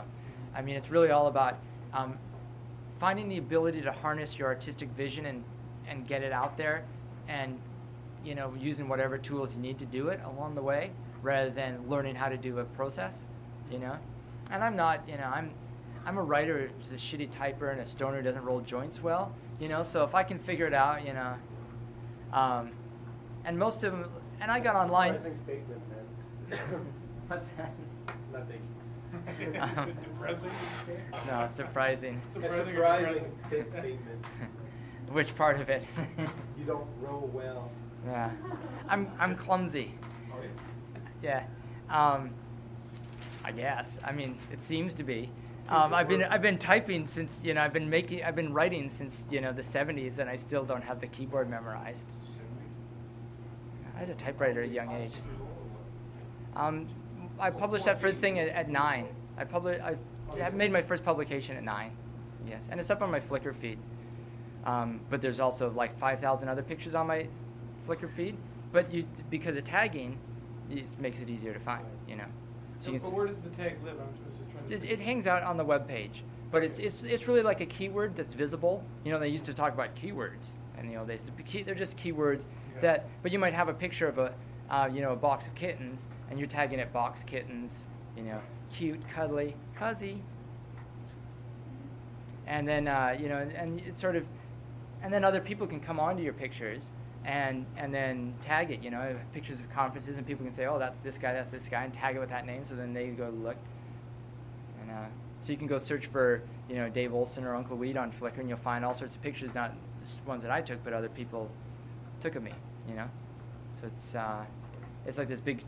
I 0.55 0.61
mean, 0.61 0.75
it's 0.75 0.91
really 0.91 1.09
all 1.09 1.25
about 1.25 1.57
um, 1.91 2.19
finding 2.99 3.27
the 3.27 3.39
ability 3.39 3.81
to 3.81 3.91
harness 3.91 4.35
your 4.37 4.47
artistic 4.47 4.89
vision 4.89 5.25
and 5.25 5.43
and 5.89 6.07
get 6.07 6.21
it 6.21 6.31
out 6.31 6.55
there, 6.55 6.83
and 7.27 7.59
you 8.27 8.35
know, 8.35 8.53
using 8.59 8.89
whatever 8.89 9.17
tools 9.17 9.49
you 9.55 9.61
need 9.61 9.79
to 9.79 9.85
do 9.85 10.09
it 10.09 10.19
along 10.25 10.53
the 10.53 10.61
way, 10.61 10.91
rather 11.21 11.49
than 11.49 11.89
learning 11.89 12.13
how 12.13 12.27
to 12.27 12.35
do 12.35 12.59
a 12.59 12.65
process. 12.65 13.13
You 13.71 13.79
know, 13.79 13.95
and 14.51 14.63
I'm 14.63 14.75
not, 14.75 15.07
you 15.07 15.17
know, 15.17 15.23
I'm 15.23 15.51
I'm 16.05 16.17
a 16.17 16.23
writer 16.23 16.69
who's 16.77 16.91
a 16.91 17.01
shitty 17.01 17.29
typer 17.33 17.71
and 17.71 17.79
a 17.79 17.85
stoner 17.85 18.17
who 18.17 18.23
doesn't 18.23 18.43
roll 18.43 18.59
joints 18.59 19.01
well. 19.01 19.33
You 19.61 19.69
know, 19.69 19.85
so 19.91 20.03
if 20.03 20.13
I 20.13 20.23
can 20.23 20.39
figure 20.39 20.67
it 20.67 20.73
out, 20.73 21.05
you 21.05 21.13
know. 21.13 21.35
Um, 22.33 22.71
and 23.45 23.57
most 23.57 23.83
of 23.83 23.93
them, 23.93 24.05
and 24.41 24.51
I 24.51 24.59
got 24.59 24.75
online. 24.75 25.13
Surprising 25.13 25.43
statement, 25.43 25.81
man. 25.89 26.85
What's 27.27 27.45
that? 27.57 27.73
Nothing. 28.33 28.61
Depressing? 30.03 30.51
No, 31.25 31.49
surprising. 31.55 32.21
A 32.35 32.41
surprising 32.41 33.31
statement. 33.47 34.25
Which 35.11 35.33
part 35.37 35.61
of 35.61 35.69
it? 35.69 35.83
You 36.57 36.65
don't 36.65 36.87
roll 37.01 37.29
well. 37.33 37.71
Yeah, 38.07 38.31
I'm 38.87 39.11
I'm 39.19 39.35
clumsy. 39.35 39.93
Oh, 40.33 40.41
yeah? 41.21 41.43
Yeah, 41.89 42.13
um, 42.13 42.31
I 43.43 43.51
guess. 43.51 43.87
I 44.03 44.11
mean, 44.11 44.37
it 44.51 44.59
seems 44.67 44.93
to 44.95 45.03
be. 45.03 45.29
Um, 45.69 45.93
I've 45.93 46.07
been 46.07 46.23
I've 46.23 46.41
been 46.41 46.57
typing 46.57 47.07
since 47.13 47.29
you 47.43 47.53
know 47.53 47.61
I've 47.61 47.73
been 47.73 47.89
making 47.89 48.23
I've 48.23 48.35
been 48.35 48.53
writing 48.53 48.89
since 48.97 49.15
you 49.29 49.41
know 49.41 49.51
the 49.51 49.63
70s, 49.63 50.17
and 50.19 50.29
I 50.29 50.37
still 50.37 50.63
don't 50.63 50.83
have 50.83 51.01
the 51.01 51.07
keyboard 51.07 51.49
memorized. 51.49 52.05
I 53.95 53.99
had 53.99 54.09
a 54.09 54.15
typewriter 54.15 54.63
at 54.63 54.69
a 54.69 54.71
young 54.71 54.91
age. 54.91 55.11
Um, 56.55 56.87
I 57.39 57.49
published 57.49 57.85
that 57.85 57.99
first 57.99 58.19
thing 58.19 58.39
at, 58.39 58.47
at 58.49 58.69
nine. 58.69 59.07
I 59.37 59.43
published. 59.43 59.81
I 59.81 59.97
I 60.41 60.49
made 60.51 60.71
my 60.71 60.81
first 60.81 61.03
publication 61.03 61.57
at 61.57 61.63
nine. 61.63 61.91
Yes, 62.47 62.63
and 62.69 62.79
it's 62.79 62.89
up 62.89 63.01
on 63.01 63.11
my 63.11 63.19
Flickr 63.19 63.53
feed. 63.59 63.77
Um, 64.65 65.01
but 65.09 65.21
there's 65.21 65.39
also 65.39 65.71
like 65.71 65.97
5,000 65.97 66.49
other 66.49 66.61
pictures 66.61 66.93
on 66.93 67.07
my 67.07 67.27
Flickr 67.87 68.09
feed. 68.15 68.37
But 68.71 68.91
you, 68.93 69.05
because 69.29 69.55
of 69.55 69.63
tagging, 69.63 70.17
it 70.69 70.85
makes 70.99 71.19
it 71.19 71.29
easier 71.29 71.53
to 71.53 71.59
find. 71.59 71.83
You 72.07 72.17
know. 72.17 72.25
So, 72.79 72.91
you 72.91 72.99
but 72.99 73.11
where 73.13 73.27
does 73.27 73.37
the 73.43 73.49
tag 73.49 73.77
live? 73.83 73.95
I'm 73.99 74.13
just 74.37 74.51
trying 74.51 74.69
to. 74.69 74.75
it, 74.75 74.99
it 74.99 74.99
hangs 74.99 75.25
out 75.25 75.43
on 75.43 75.57
the 75.57 75.63
web 75.63 75.87
page, 75.87 76.23
but 76.51 76.63
it's, 76.63 76.77
it's 76.77 76.97
it's 77.03 77.27
really 77.27 77.41
like 77.41 77.61
a 77.61 77.65
keyword 77.65 78.15
that's 78.15 78.35
visible. 78.35 78.83
You 79.03 79.11
know, 79.11 79.19
they 79.19 79.29
used 79.29 79.45
to 79.45 79.53
talk 79.53 79.73
about 79.73 79.95
keywords, 79.95 80.45
and 80.77 80.89
you 80.91 80.97
know, 80.97 81.05
they 81.05 81.19
the 81.37 81.43
key, 81.43 81.63
they're 81.63 81.75
just 81.75 81.97
keywords 81.97 82.41
Yeah. 82.75 82.81
that. 82.81 83.09
But 83.23 83.31
you 83.31 83.39
might 83.39 83.53
have 83.53 83.67
a 83.67 83.73
picture 83.73 84.07
of 84.07 84.19
a, 84.19 84.33
uh, 84.69 84.89
you 84.93 85.01
know, 85.01 85.13
a 85.13 85.15
box 85.15 85.47
of 85.47 85.55
kittens, 85.55 85.99
and 86.29 86.37
you're 86.37 86.47
tagging 86.47 86.79
it 86.79 86.93
box 86.93 87.19
kittens. 87.25 87.71
You 88.15 88.23
know, 88.23 88.41
cute, 88.77 89.01
cuddly, 89.15 89.55
fuzzy. 89.79 90.21
And 92.45 92.67
then 92.67 92.87
uh, 92.87 93.15
you 93.19 93.27
know, 93.27 93.37
and, 93.37 93.51
and 93.53 93.81
it's 93.81 93.99
sort 93.99 94.15
of, 94.15 94.23
and 95.01 95.11
then 95.11 95.23
other 95.23 95.41
people 95.41 95.65
can 95.67 95.79
come 95.79 95.99
onto 95.99 96.21
your 96.23 96.33
pictures. 96.33 96.83
And, 97.27 97.65
and 97.75 97.93
then 97.93 98.33
tag 98.41 98.71
it, 98.71 98.81
you 98.81 98.89
know, 98.89 99.17
pictures 99.33 99.59
of 99.59 99.69
conferences, 99.75 100.15
and 100.17 100.25
people 100.25 100.45
can 100.45 100.55
say, 100.55 100.65
oh, 100.65 100.79
that's 100.79 100.95
this 101.03 101.15
guy, 101.21 101.33
that's 101.33 101.51
this 101.51 101.63
guy, 101.69 101.83
and 101.83 101.93
tag 101.93 102.15
it 102.15 102.19
with 102.19 102.29
that 102.29 102.45
name. 102.45 102.63
So 102.67 102.73
then 102.73 102.93
they 102.93 103.07
go 103.07 103.29
look, 103.43 103.57
and 104.81 104.89
uh, 104.89 105.07
so 105.41 105.51
you 105.51 105.57
can 105.57 105.67
go 105.67 105.77
search 105.77 106.05
for, 106.09 106.41
you 106.69 106.77
know, 106.77 106.87
Dave 106.89 107.13
Olson 107.13 107.43
or 107.43 107.53
Uncle 107.53 107.75
Weed 107.75 107.97
on 107.97 108.13
Flickr, 108.13 108.39
and 108.39 108.47
you'll 108.47 108.57
find 108.59 108.85
all 108.85 108.97
sorts 108.97 109.13
of 109.13 109.21
pictures, 109.21 109.51
not 109.53 109.73
just 110.05 110.25
ones 110.25 110.41
that 110.41 110.51
I 110.51 110.61
took, 110.61 110.81
but 110.85 110.93
other 110.93 111.09
people 111.09 111.51
took 112.23 112.35
of 112.35 112.43
me, 112.43 112.53
you 112.87 112.95
know. 112.95 113.09
So 113.81 113.87
it's 113.87 114.15
uh, 114.15 114.45
it's 115.05 115.17
like 115.17 115.27
this 115.27 115.41
big 115.41 115.65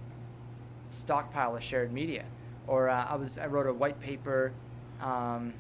stockpile 1.04 1.58
of 1.58 1.64
shared 1.64 1.92
media. 1.92 2.24
Or 2.68 2.88
uh, 2.88 3.04
I 3.04 3.16
was 3.16 3.32
I 3.38 3.48
wrote 3.48 3.68
a 3.68 3.74
white 3.74 4.00
paper 4.00 4.54
um, 5.02 5.54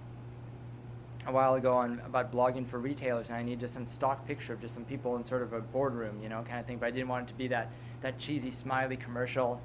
a 1.27 1.31
while 1.31 1.55
ago 1.55 1.73
on 1.73 2.01
about 2.05 2.31
blogging 2.31 2.69
for 2.69 2.79
retailers, 2.79 3.27
and 3.27 3.35
I 3.35 3.43
needed 3.43 3.59
just 3.59 3.73
some 3.73 3.87
stock 3.93 4.25
picture 4.25 4.53
of 4.53 4.61
just 4.61 4.73
some 4.73 4.85
people 4.85 5.15
in 5.17 5.25
sort 5.25 5.41
of 5.41 5.53
a 5.53 5.59
boardroom, 5.59 6.21
you 6.23 6.29
know, 6.29 6.43
kind 6.47 6.59
of 6.59 6.65
thing. 6.65 6.77
But 6.77 6.87
I 6.87 6.91
didn't 6.91 7.09
want 7.09 7.27
it 7.27 7.31
to 7.31 7.37
be 7.37 7.47
that 7.49 7.71
that 8.01 8.17
cheesy 8.19 8.53
smiley 8.63 8.95
commercial 8.97 9.61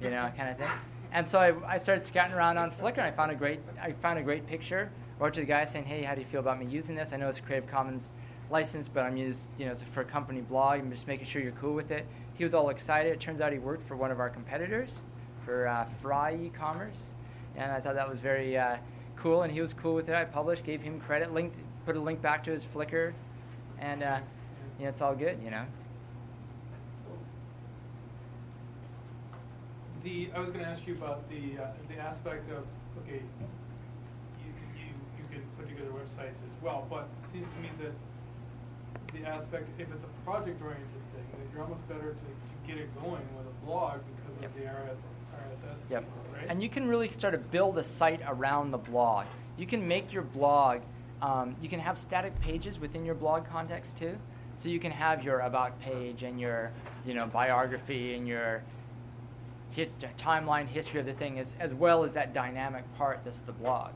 you 0.00 0.10
know, 0.10 0.30
kind 0.36 0.50
of 0.50 0.56
thing. 0.56 0.70
And 1.12 1.28
so 1.28 1.38
I, 1.38 1.74
I 1.74 1.78
started 1.78 2.04
scouting 2.04 2.34
around 2.34 2.56
on 2.56 2.70
Flickr, 2.72 2.98
and 2.98 3.06
I 3.06 3.10
found 3.10 3.30
a 3.32 3.34
great 3.34 3.60
I 3.80 3.92
found 4.00 4.18
a 4.18 4.22
great 4.22 4.46
picture. 4.46 4.90
Wrote 5.18 5.34
to 5.34 5.40
the 5.40 5.46
guy 5.46 5.68
saying, 5.70 5.84
"Hey, 5.84 6.02
how 6.02 6.14
do 6.14 6.20
you 6.20 6.26
feel 6.30 6.40
about 6.40 6.58
me 6.58 6.66
using 6.66 6.94
this? 6.94 7.10
I 7.12 7.16
know 7.16 7.28
it's 7.28 7.38
a 7.38 7.42
Creative 7.42 7.68
Commons 7.68 8.04
license, 8.50 8.88
but 8.92 9.00
I'm 9.00 9.16
used, 9.16 9.40
you 9.58 9.66
know, 9.66 9.74
for 9.92 10.00
a 10.00 10.04
company 10.04 10.40
blog. 10.40 10.80
I'm 10.80 10.90
just 10.90 11.06
making 11.06 11.26
sure 11.26 11.42
you're 11.42 11.52
cool 11.52 11.74
with 11.74 11.90
it." 11.90 12.06
He 12.34 12.44
was 12.44 12.54
all 12.54 12.70
excited. 12.70 13.12
It 13.12 13.20
turns 13.20 13.40
out 13.40 13.52
he 13.52 13.58
worked 13.58 13.86
for 13.86 13.96
one 13.96 14.10
of 14.10 14.18
our 14.18 14.30
competitors, 14.30 14.92
for 15.44 15.68
uh, 15.68 15.86
Fry 16.00 16.34
e-commerce, 16.34 16.96
and 17.56 17.70
I 17.70 17.80
thought 17.80 17.94
that 17.96 18.08
was 18.08 18.20
very 18.20 18.56
uh, 18.56 18.76
cool. 19.22 19.42
And 19.42 19.52
he 19.52 19.60
was 19.60 19.72
cool 19.72 19.94
with 19.94 20.08
it. 20.08 20.14
I 20.14 20.24
published, 20.24 20.64
gave 20.64 20.80
him 20.80 21.00
credit, 21.00 21.32
linked, 21.32 21.56
put 21.86 21.96
a 21.96 22.00
link 22.00 22.20
back 22.22 22.44
to 22.44 22.50
his 22.50 22.62
Flickr, 22.74 23.12
and 23.78 24.02
uh, 24.02 24.20
you 24.78 24.84
know, 24.84 24.90
it's 24.90 25.00
all 25.00 25.14
good, 25.14 25.38
you 25.42 25.50
know. 25.50 25.64
The, 30.02 30.30
I 30.34 30.40
was 30.40 30.48
gonna 30.50 30.64
ask 30.64 30.80
you 30.86 30.96
about 30.96 31.28
the, 31.28 31.60
uh, 31.60 31.68
the 31.92 32.00
aspect 32.00 32.48
of, 32.52 32.64
okay, 33.04 33.20
you 33.20 34.48
you, 34.72 34.88
you 35.20 35.24
can 35.28 35.44
put 35.60 35.68
together 35.68 35.92
websites 35.92 36.40
as 36.40 36.54
well, 36.64 36.86
but 36.88 37.04
it 37.28 37.36
seems 37.36 37.48
to 37.52 37.60
me 37.60 37.68
that 37.84 37.92
the 39.12 39.28
aspect, 39.28 39.68
if 39.76 39.88
it's 39.92 40.04
a 40.04 40.12
project-oriented 40.24 41.04
thing, 41.12 41.26
then 41.36 41.44
you're 41.52 41.62
almost 41.62 41.84
better 41.88 42.16
to, 42.16 42.28
to 42.32 42.54
get 42.66 42.78
it 42.80 42.88
going 43.02 43.20
with 43.36 43.44
a 43.44 43.56
blog 43.66 44.00
because 44.16 44.32
Yep. 44.40 44.50
of 44.50 44.56
the 44.56 44.64
RS, 44.64 44.96
RSS 44.96 45.19
Yep. 45.90 46.04
right? 46.34 46.46
And 46.48 46.62
you 46.62 46.68
can 46.68 46.88
really 46.88 47.10
start 47.18 47.32
to 47.32 47.38
build 47.38 47.78
a 47.78 47.84
site 47.98 48.20
around 48.26 48.70
the 48.70 48.78
blog. 48.78 49.26
You 49.56 49.66
can 49.66 49.86
make 49.86 50.12
your 50.12 50.22
blog, 50.22 50.80
um, 51.22 51.56
you 51.60 51.68
can 51.68 51.80
have 51.80 51.98
static 51.98 52.38
pages 52.40 52.78
within 52.78 53.04
your 53.04 53.14
blog 53.14 53.44
context 53.46 53.96
too. 53.98 54.16
So 54.62 54.68
you 54.68 54.78
can 54.78 54.92
have 54.92 55.24
your 55.24 55.40
about 55.40 55.80
page 55.80 56.22
and 56.22 56.38
your, 56.38 56.70
you 57.06 57.14
know, 57.14 57.26
biography 57.26 58.14
and 58.14 58.28
your 58.28 58.62
his, 59.70 59.88
timeline 60.18 60.66
history 60.66 61.00
of 61.00 61.06
the 61.06 61.14
thing 61.14 61.38
as, 61.38 61.48
as 61.60 61.72
well 61.74 62.04
as 62.04 62.12
that 62.12 62.34
dynamic 62.34 62.84
part 62.96 63.20
that's 63.24 63.38
the 63.46 63.52
blog. 63.52 63.92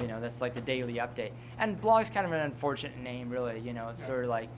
You 0.00 0.06
know, 0.06 0.20
that's 0.20 0.40
like 0.40 0.54
the 0.54 0.60
daily 0.60 0.94
update. 0.94 1.30
And 1.58 1.80
blog's 1.80 2.10
kind 2.10 2.26
of 2.26 2.32
an 2.32 2.40
unfortunate 2.40 2.98
name, 2.98 3.30
really. 3.30 3.60
You 3.60 3.72
know, 3.72 3.88
it's 3.90 4.00
Yeah. 4.00 4.06
sort 4.06 4.24
of 4.24 4.30
like, 4.30 4.48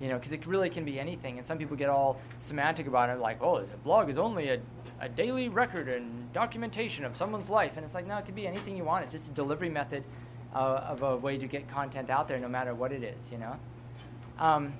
you 0.00 0.08
know, 0.08 0.18
because 0.18 0.32
it 0.32 0.46
really 0.46 0.70
can 0.70 0.84
be 0.84 0.98
anything. 1.00 1.38
And 1.38 1.46
some 1.46 1.58
people 1.58 1.76
get 1.76 1.88
all 1.88 2.20
semantic 2.46 2.86
about 2.86 3.10
it, 3.10 3.18
like, 3.18 3.42
oh, 3.42 3.56
a 3.58 3.64
blog 3.84 4.08
is 4.08 4.18
only 4.18 4.50
a, 4.50 4.58
a 5.00 5.08
daily 5.08 5.48
record 5.48 5.88
and 5.88 6.32
documentation 6.32 7.04
of 7.04 7.16
someone's 7.16 7.48
life. 7.48 7.72
And 7.76 7.84
it's 7.84 7.94
like, 7.94 8.06
no, 8.06 8.16
it 8.18 8.26
could 8.26 8.34
be 8.34 8.46
anything 8.46 8.76
you 8.76 8.84
want. 8.84 9.04
It's 9.04 9.12
just 9.12 9.28
a 9.28 9.34
delivery 9.34 9.68
method 9.68 10.04
uh, 10.54 10.86
of 10.88 11.02
a 11.02 11.16
way 11.16 11.36
to 11.36 11.46
get 11.46 11.70
content 11.70 12.10
out 12.10 12.28
there, 12.28 12.38
no 12.38 12.48
matter 12.48 12.74
what 12.74 12.92
it 12.92 13.02
is. 13.02 13.18
You 13.30 13.38
know. 13.38 13.56
Um, 14.38 14.74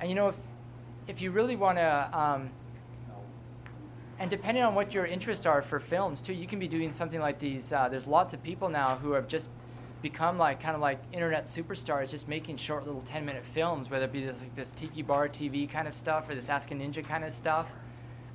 and 0.00 0.08
you 0.08 0.14
know, 0.14 0.28
if 0.28 0.34
if 1.06 1.20
you 1.20 1.30
really 1.30 1.56
want 1.56 1.78
to. 1.78 2.18
Um, 2.18 2.50
and 4.20 4.28
depending 4.30 4.64
on 4.64 4.74
what 4.74 4.92
your 4.92 5.06
interests 5.06 5.46
are 5.46 5.62
for 5.62 5.78
films 5.78 6.18
too, 6.26 6.32
you 6.32 6.48
can 6.48 6.58
be 6.58 6.66
doing 6.66 6.92
something 6.98 7.20
like 7.20 7.38
these. 7.38 7.62
Uh, 7.70 7.88
there's 7.88 8.06
lots 8.06 8.34
of 8.34 8.42
people 8.42 8.68
now 8.68 8.96
who 8.96 9.12
have 9.12 9.28
just 9.28 9.46
become 10.02 10.38
like 10.38 10.60
kind 10.60 10.74
of 10.74 10.80
like 10.80 11.00
internet 11.12 11.48
superstars, 11.56 12.10
just 12.10 12.26
making 12.26 12.58
short 12.58 12.84
little 12.84 13.04
10-minute 13.12 13.44
films, 13.54 13.88
whether 13.90 14.06
it 14.06 14.12
be 14.12 14.24
this, 14.24 14.34
like 14.40 14.56
this 14.56 14.68
Tiki 14.78 15.02
Bar 15.02 15.28
TV 15.28 15.70
kind 15.70 15.86
of 15.86 15.94
stuff 15.94 16.24
or 16.28 16.34
this 16.34 16.48
Ask 16.48 16.70
a 16.70 16.74
Ninja 16.74 17.06
kind 17.06 17.24
of 17.24 17.32
stuff, 17.34 17.66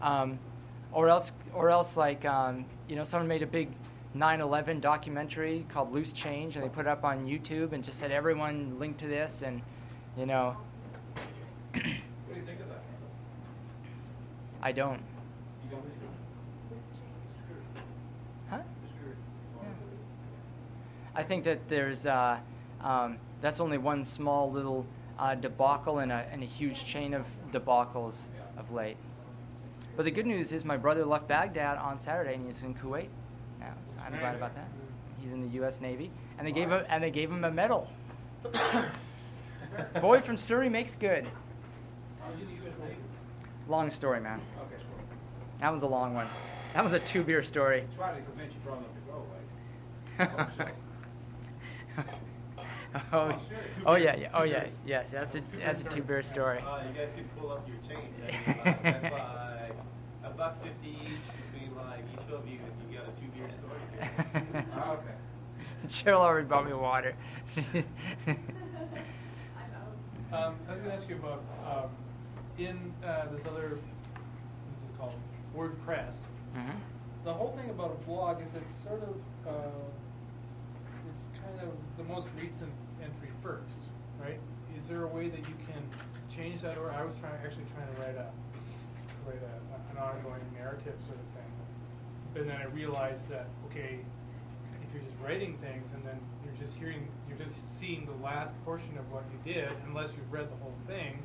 um, 0.02 0.40
or 0.94 1.10
else, 1.10 1.30
or 1.54 1.70
else 1.70 1.90
like 1.96 2.24
um, 2.26 2.66
you 2.88 2.96
know, 2.96 3.04
someone 3.06 3.28
made 3.28 3.42
a 3.42 3.48
big 3.48 3.70
9/11 4.16 4.80
documentary 4.82 5.66
called 5.74 5.92
Loose 5.92 6.12
Change, 6.14 6.56
and 6.56 6.64
they 6.64 6.70
put 6.70 6.82
it 6.82 6.88
up 6.88 7.04
on 7.04 7.26
YouTube 7.26 7.74
and 7.74 7.84
just 7.84 8.00
said 8.00 8.12
everyone 8.12 8.78
link 8.80 8.98
to 9.00 9.08
this, 9.08 9.32
and 9.44 9.62
you 10.18 10.26
know, 10.26 10.56
What 11.74 11.84
do 12.34 12.40
you 12.40 12.46
think 12.46 12.62
of 12.62 12.70
that? 12.70 12.84
I 14.62 14.72
don't. 14.72 15.02
You 15.64 15.72
don't 15.72 15.84
Huh? 18.50 18.60
Screwed. 18.96 19.18
I 21.16 21.24
think 21.24 21.44
that 21.46 21.68
there's 21.70 22.06
uh, 22.06 22.38
um, 22.82 23.18
that's 23.42 23.60
only 23.60 23.78
one 23.78 24.06
small 24.06 24.52
little 24.52 24.86
uh, 25.18 25.36
debacle 25.36 26.00
in 26.00 26.12
a, 26.12 26.26
in 26.32 26.44
a 26.44 26.46
huge 26.46 26.86
chain 26.86 27.14
of 27.14 27.26
debacles 27.52 28.14
of 28.58 28.72
late. 28.72 28.98
But 29.96 30.06
the 30.06 30.12
good 30.12 30.26
news 30.26 30.52
is 30.52 30.64
my 30.66 30.78
brother 30.78 31.06
left 31.06 31.28
Baghdad 31.28 31.78
on 31.78 32.00
Saturday 32.04 32.34
and 32.36 32.52
he's 32.52 32.62
in 32.64 32.74
Kuwait 32.74 33.10
now. 33.60 33.74
So 33.90 33.96
I'm 34.04 34.18
glad 34.20 34.36
about 34.36 34.56
that. 34.56 34.68
He's 35.22 35.32
in 35.32 35.42
the 35.42 35.54
U.S. 35.56 35.76
Navy 35.82 36.12
and 36.38 36.48
they 36.48 36.52
gave 36.52 36.70
him 36.70 36.84
and 36.90 37.04
they 37.04 37.12
gave 37.12 37.30
him 37.30 37.44
a 37.44 37.52
medal. 37.52 37.88
Boy 40.02 40.22
from 40.22 40.38
Surrey 40.38 40.70
makes 40.70 40.96
good. 40.96 41.28
Oh, 42.22 42.32
you 42.38 42.46
the 42.46 42.68
US 42.68 42.76
Navy? 42.82 42.98
Long 43.68 43.92
story, 43.92 44.20
man. 44.20 44.42
Okay, 44.62 44.82
That 45.62 45.74
was 45.74 45.84
a 45.84 45.88
long 45.88 46.14
one. 46.14 46.28
That 46.74 46.84
was 46.84 46.94
a 46.94 47.00
two 47.00 47.24
beer 47.24 47.44
story. 47.44 47.86
try 47.96 48.18
to 48.18 48.22
convince 48.26 48.54
you 48.54 48.60
strong 48.62 48.84
to 48.84 49.12
go, 49.12 49.24
right? 50.18 50.50
I 52.96 53.02
oh, 53.14 53.18
I'm 53.20 53.40
serious. 53.48 53.68
Two 53.78 53.84
oh 53.86 53.96
yeah, 53.96 54.16
yeah, 54.16 54.30
oh 54.34 54.44
yeah, 54.44 54.66
yes, 54.86 55.06
that's 55.12 55.34
a 55.36 55.40
Two 55.42 55.58
that's 55.60 55.80
a 55.80 55.84
beer 55.84 55.94
two 55.96 56.02
beer 56.04 56.24
story. 56.24 56.60
Uh, 56.60 56.84
you 56.88 56.94
guys 56.94 57.10
can 57.16 57.26
pull 57.38 57.52
up 57.52 57.68
your 57.68 57.78
change. 57.88 58.14
I 58.22 58.32
mean, 58.46 58.58
like, 58.66 58.84
that's 58.84 59.04
like 59.12 59.53
a 60.34 60.38
buck 60.38 60.56
fifty 60.64 60.90
each 60.90 61.26
between 61.54 61.76
like 61.76 62.04
each 62.12 62.34
of 62.34 62.48
you 62.48 62.60
if 62.60 62.92
you 62.92 62.98
got 62.98 63.06
a 63.08 63.14
two 63.22 63.30
beer 63.36 63.50
story. 63.60 63.80
here. 63.92 64.66
Oh, 64.76 64.98
okay. 64.98 65.16
Cheryl 66.04 66.22
already 66.22 66.48
bought 66.48 66.66
me 66.66 66.74
water. 66.74 67.16
Um, 70.34 70.56
I 70.68 70.74
was 70.74 70.82
gonna 70.82 70.96
ask 70.96 71.08
you 71.08 71.18
about, 71.22 71.46
um, 71.62 71.92
in, 72.58 72.92
uh, 73.06 73.30
this 73.30 73.46
other, 73.46 73.78
what's 73.78 74.82
it 74.82 74.98
called, 74.98 75.14
WordPress. 75.56 76.10
Mhm. 76.58 76.82
The 77.24 77.32
whole 77.32 77.54
thing 77.56 77.70
about 77.70 77.92
a 77.92 78.00
blog 78.10 78.42
is 78.42 78.48
it's 78.58 78.66
sort 78.90 79.04
of, 79.04 79.14
uh, 79.46 79.86
it's 81.06 81.38
kind 81.38 81.60
of 81.62 81.70
the 82.02 82.04
most 82.12 82.26
recent 82.36 82.74
entry 83.04 83.30
first, 83.44 83.78
right? 84.20 84.40
Is 84.74 84.82
there 84.90 85.04
a 85.04 85.08
way 85.08 85.30
that 85.30 85.46
you 85.46 85.54
can 85.70 85.86
change 86.36 86.64
that, 86.64 86.80
or 86.80 86.90
I 86.90 87.04
was 87.06 87.14
trying, 87.22 87.38
actually 87.46 87.70
trying 87.78 87.94
to 87.94 88.02
write 88.02 88.18
a, 88.18 88.26
write 89.26 89.42
a, 89.42 89.54
an 89.92 89.98
ongoing 89.98 90.44
narrative 90.54 90.96
sort 91.06 91.20
of 91.20 91.28
thing. 91.36 91.52
But 92.34 92.48
then 92.48 92.58
I 92.58 92.66
realized 92.74 93.22
that, 93.30 93.48
okay, 93.70 94.00
if 94.82 94.88
you're 94.94 95.04
just 95.04 95.18
writing 95.24 95.58
things 95.62 95.86
and 95.94 96.04
then 96.06 96.20
you're 96.44 96.58
just 96.60 96.78
hearing, 96.80 97.08
you're 97.30 97.38
just 97.38 97.54
seeing 97.80 98.06
the 98.06 98.18
last 98.24 98.52
portion 98.66 98.98
of 98.98 99.06
what 99.12 99.24
you 99.32 99.54
did, 99.54 99.70
unless 99.88 100.10
you've 100.18 100.32
read 100.32 100.48
the 100.50 100.58
whole 100.64 100.74
thing, 100.88 101.22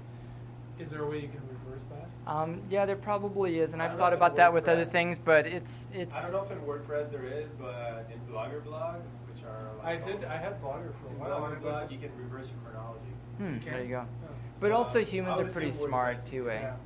is 0.79 0.91
there 0.91 1.03
a 1.03 1.09
way 1.09 1.17
you 1.21 1.29
can 1.29 1.43
reverse 1.49 1.83
that? 1.91 2.07
Um, 2.31 2.61
yeah, 2.71 2.87
there 2.87 2.97
probably 2.97 3.59
is, 3.59 3.73
and 3.73 3.83
I 3.83 3.91
I've 3.91 3.99
thought 3.99 4.13
about 4.13 4.37
that 4.37 4.53
with 4.53 4.69
other 4.69 4.85
things, 4.85 5.19
but 5.25 5.47
it's 5.47 5.73
it's. 5.93 6.15
I 6.15 6.23
don't 6.23 6.33
know 6.33 6.45
if 6.45 6.53
in 6.53 6.59
WordPress 6.59 7.11
there 7.11 7.25
is, 7.27 7.49
but 7.59 8.07
in 8.13 8.21
Blogger 8.33 8.63
blogs, 8.63 9.03
which 9.27 9.43
are 9.45 9.71
Like 9.83 10.05
I 10.05 10.07
did, 10.07 10.25
I 10.25 10.37
had 10.37 10.63
Blogger 10.63 10.93
for 11.01 11.09
a 11.09 11.19
while. 11.19 11.45
and 11.47 11.55
Blogger 11.55 11.57
it 11.57 11.63
blog, 11.63 11.91
you 11.91 11.99
can 11.99 12.11
reverse 12.17 12.47
your 12.47 12.59
chronology. 12.65 13.13
Hmm, 13.39 13.59
there 13.65 13.83
you 13.83 13.89
go. 13.91 14.05
Oh. 14.07 14.29
But 14.61 14.69
So, 14.69 14.75
also 14.75 15.01
uh, 15.01 15.05
humans 15.05 15.41
are 15.41 15.51
pretty 15.53 15.73
smart 15.85 16.31
too, 16.31 16.45
would- 16.45 16.53
eh? 16.53 16.61
Yeah. 16.61 16.77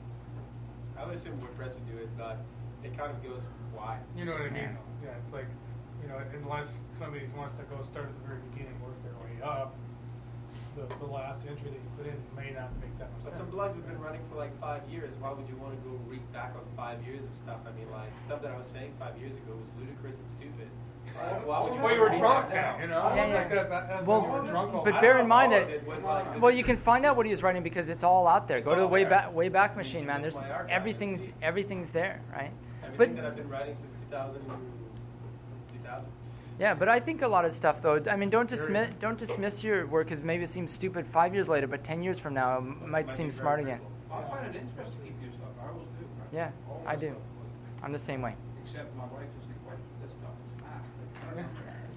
I 1.03 1.07
would 1.11 1.19
assume 1.19 1.43
WordPress 1.43 1.75
would 1.75 1.89
do 1.91 1.99
it, 1.99 2.07
but 2.15 2.39
it 2.87 2.95
kind 2.97 3.11
of 3.11 3.19
goes 3.27 3.43
why. 3.75 3.99
You 4.15 4.23
know 4.25 4.39
what 4.39 4.47
I 4.47 4.55
mean? 4.55 4.71
Yeah. 5.03 5.19
it's 5.19 5.35
like, 5.35 5.51
you 5.99 6.07
know, 6.07 6.15
unless 6.31 6.71
somebody 6.95 7.27
wants 7.35 7.59
to 7.59 7.67
go 7.67 7.83
start 7.91 8.07
at 8.07 8.15
the 8.23 8.25
very 8.31 8.39
beginning, 8.55 8.79
work 8.79 8.95
their 9.03 9.19
way 9.19 9.35
up, 9.43 9.75
the 10.77 10.83
the, 10.83 11.07
the 11.07 11.11
last 11.11 11.41
entry 11.49 11.71
that 11.71 11.81
you 11.81 11.91
put 11.97 12.07
in 12.07 12.17
may 12.37 12.51
not 12.57 12.73
make 12.81 12.93
that 12.99 13.11
much 13.13 13.23
But 13.25 13.33
sense. 13.37 13.45
some 13.45 13.51
blogs 13.53 13.75
have 13.77 13.87
been 13.87 14.01
running 14.01 14.21
for 14.31 14.37
like 14.37 14.53
five 14.61 14.83
years. 14.89 15.11
Why 15.21 15.33
would 15.33 15.49
you 15.49 15.57
want 15.57 15.77
to 15.77 15.81
go 15.89 15.95
read 16.09 16.25
back 16.33 16.53
on 16.57 16.65
five 16.77 17.03
years 17.05 17.21
of 17.23 17.33
stuff? 17.45 17.61
I 17.69 17.73
mean, 17.79 17.91
like 17.93 18.09
stuff 18.27 18.41
that 18.43 18.51
I 18.53 18.57
was 18.59 18.67
saying 18.73 18.93
five 18.99 19.17
years 19.21 19.33
ago 19.45 19.53
was 19.57 19.69
ludicrous 19.79 20.17
and 20.17 20.29
stupid. 20.41 20.69
Like, 21.13 21.45
why 21.47 21.61
would 21.61 21.75
you 21.77 21.81
Well, 21.83 21.93
you 21.95 22.01
were 22.01 22.09
drunk 22.17 22.49
that 22.51 22.79
then, 22.81 22.89
you 22.89 22.89
know? 22.89 23.13
Yeah, 23.13 23.27
yeah. 23.27 23.33
That 23.33 23.49
could 23.51 23.71
that- 23.71 24.07
Well, 24.07 24.23
you 24.45 24.49
drunk 24.51 24.73
but 24.85 24.97
bear 25.05 25.19
in 25.21 25.29
mind 25.29 25.53
that- 25.53 25.63
of 25.65 25.69
it 25.71 25.87
was, 25.87 26.01
like, 26.03 26.41
Well, 26.41 26.51
you 26.51 26.65
can 26.65 26.79
find 26.79 27.05
out 27.05 27.17
what 27.17 27.27
he 27.27 27.33
was 27.33 27.43
writing 27.43 27.63
because 27.63 27.89
it's 27.89 28.03
all 28.03 28.27
out 28.27 28.49
there. 28.49 28.59
It's 28.59 28.65
Go 28.65 28.75
to 28.75 28.81
the 28.81 28.87
way 28.87 29.05
back 29.05 29.29
way 29.35 29.49
back 29.49 29.77
machine, 29.77 30.07
man. 30.07 30.23
There's 30.23 30.35
at 30.35 30.41
my 30.41 30.49
archive 30.51 30.63
and 30.63 30.71
everything's 30.73 31.21
everything's 31.43 31.93
there, 31.93 32.21
right? 32.33 32.51
Everything 32.83 33.15
But 33.17 33.23
that 33.23 33.29
I've 33.29 33.37
been 33.37 33.49
writing 33.51 33.77
since 33.81 33.93
2000, 34.09 34.41
2000. 34.41 34.82
Yeah, 36.59 36.75
but 36.75 36.89
I 36.89 37.01
think 37.01 37.23
a 37.23 37.29
lot 37.29 37.45
of 37.45 37.55
stuff 37.57 37.77
though. 37.83 38.03
I 38.11 38.17
mean, 38.17 38.31
don't 38.31 38.49
dismiss 38.49 38.91
don't 39.01 39.19
dismiss 39.19 39.63
your 39.63 39.87
work 39.87 40.09
because 40.09 40.25
maybe 40.25 40.45
it 40.45 40.53
seems 40.53 40.73
stupid 40.73 41.07
five 41.13 41.35
years 41.35 41.49
later, 41.49 41.67
but 41.67 41.85
ten 41.85 42.03
years 42.03 42.19
from 42.19 42.35
now 42.35 42.55
it 42.55 42.59
m- 42.59 42.91
might 42.91 43.07
Might 43.07 43.17
seem 43.17 43.33
smart 43.33 43.61
again. 43.61 43.79
critical. 43.79 43.93
I 44.13 44.31
find 44.31 44.55
it 44.55 44.61
interesting 44.61 44.99
to 45.01 45.05
keep 45.07 45.23
your 45.23 45.33
stuff, 45.33 45.49
I 45.65 45.69
always 45.73 45.87
do. 45.99 46.05
right? 46.19 46.29
Yeah, 46.33 46.51
All 46.69 46.83
I 46.87 46.97
do. 46.97 47.09
stuff, 47.09 47.83
I'm 47.83 47.93
the 47.93 47.99
same 48.07 48.23
way. 48.23 48.35
Except 48.67 48.95
my 48.97 49.05
wife 49.05 49.23
is 49.41 49.49
like, 49.49 49.67
what, 49.67 49.77
this 50.03 50.11
stuff 50.21 50.35
is 50.55 50.63
fast. 50.63 51.49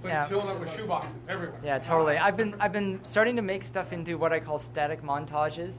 But 0.02 0.08
Yeah. 0.08 0.22
it's 0.24 0.30
filling 0.30 0.48
up 0.50 0.60
with 0.60 0.70
shoeboxes 0.70 1.14
everywhere. 1.30 1.60
Yeah, 1.64 1.80
totally. 1.80 2.18
I've 2.18 2.38
been 2.38 2.56
I've 2.60 2.72
been 2.74 3.00
starting 3.12 3.36
to 3.36 3.42
make 3.42 3.64
stuff 3.66 3.92
into 3.92 4.18
what 4.18 4.32
I 4.34 4.40
call 4.40 4.62
static 4.72 5.04
montages, 5.04 5.74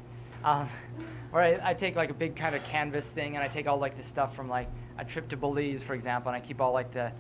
um, 0.45 0.69
where 1.31 1.43
I, 1.43 1.71
I 1.71 1.75
take 1.75 1.97
like 1.97 2.11
a 2.11 2.15
big 2.15 2.37
kind 2.37 2.55
of 2.55 2.63
canvas 2.65 3.07
thing 3.07 3.37
and 3.37 3.43
I 3.45 3.49
take 3.49 3.67
all 3.67 3.79
like 3.79 3.97
the 3.97 4.09
stuff 4.11 4.37
from 4.37 4.49
like 4.49 4.69
a 4.99 5.05
trip 5.05 5.29
to 5.31 5.37
Belize, 5.37 5.81
for 5.87 5.95
example, 5.95 6.33
and 6.33 6.43
I 6.43 6.47
keep 6.47 6.61
all 6.61 6.73
like 6.73 6.93
the, 6.93 7.11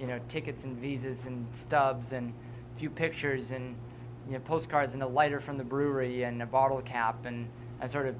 you 0.00 0.06
know, 0.06 0.18
tickets 0.30 0.64
and 0.64 0.76
visas 0.78 1.18
and 1.26 1.46
stubs 1.62 2.06
and 2.12 2.32
a 2.74 2.78
few 2.80 2.88
pictures 2.88 3.42
and 3.52 3.76
you 4.26 4.32
know 4.32 4.38
postcards 4.40 4.94
and 4.94 5.02
a 5.02 5.06
lighter 5.06 5.40
from 5.40 5.58
the 5.58 5.64
brewery 5.64 6.22
and 6.22 6.40
a 6.42 6.46
bottle 6.46 6.80
cap 6.82 7.26
and 7.26 7.46
and 7.80 7.92
sort 7.92 8.06
of 8.06 8.14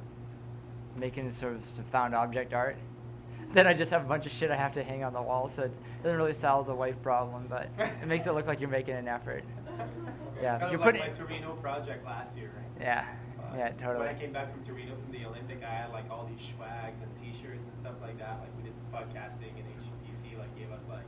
making 0.97 1.35
sort 1.41 1.55
of 1.55 1.62
some 1.74 1.85
found 1.91 2.14
object 2.14 2.53
art. 2.53 2.76
Then 3.53 3.66
I 3.66 3.74
just 3.74 3.91
have 3.91 4.03
a 4.03 4.09
bunch 4.09 4.26
of 4.26 4.33
shit 4.39 4.53
I 4.53 4.57
have 4.57 4.74
to 4.74 4.85
hang 4.85 5.03
on 5.03 5.12
the 5.12 5.20
wall, 5.22 5.51
so 5.57 5.62
it 5.62 5.72
doesn't 6.05 6.16
really 6.16 6.37
solve 6.41 6.68
the 6.68 6.74
wife 6.74 6.95
problem, 7.03 7.47
but 7.51 7.66
it 7.81 8.07
makes 8.07 8.28
it 8.28 8.33
look 8.33 8.47
like 8.47 8.61
you're 8.61 8.70
making 8.70 8.95
an 8.95 9.09
effort. 9.09 9.43
Yeah, 10.41 10.55
It's 10.55 10.62
kind 10.62 10.72
you're 10.72 10.81
of 10.81 10.87
like 10.87 10.95
putting- 10.97 11.12
my 11.12 11.18
Torino 11.18 11.53
project 11.61 12.01
last 12.07 12.31
year, 12.37 12.49
right? 12.57 12.81
Yeah, 12.81 13.05
Uh, 13.43 13.59
yeah, 13.59 13.68
totally. 13.76 14.07
When 14.07 14.14
I 14.16 14.18
came 14.18 14.33
back 14.33 14.49
from 14.55 14.64
Torino 14.64 14.95
from 14.97 15.12
the 15.12 15.26
Olympic, 15.26 15.61
I 15.66 15.68
had 15.85 15.91
like 15.93 16.09
all 16.09 16.24
these 16.33 16.41
swags 16.57 16.97
and 17.03 17.11
T-shirts 17.20 17.61
and 17.61 17.74
stuff 17.85 17.99
like 18.01 18.16
that. 18.22 18.41
Like 18.41 18.49
we 18.57 18.62
did 18.64 18.72
some 18.72 18.89
podcasting, 18.89 19.53
and 19.53 19.66
HBC 19.68 20.39
like 20.41 20.49
gave 20.57 20.70
us 20.72 20.81
like 20.89 21.05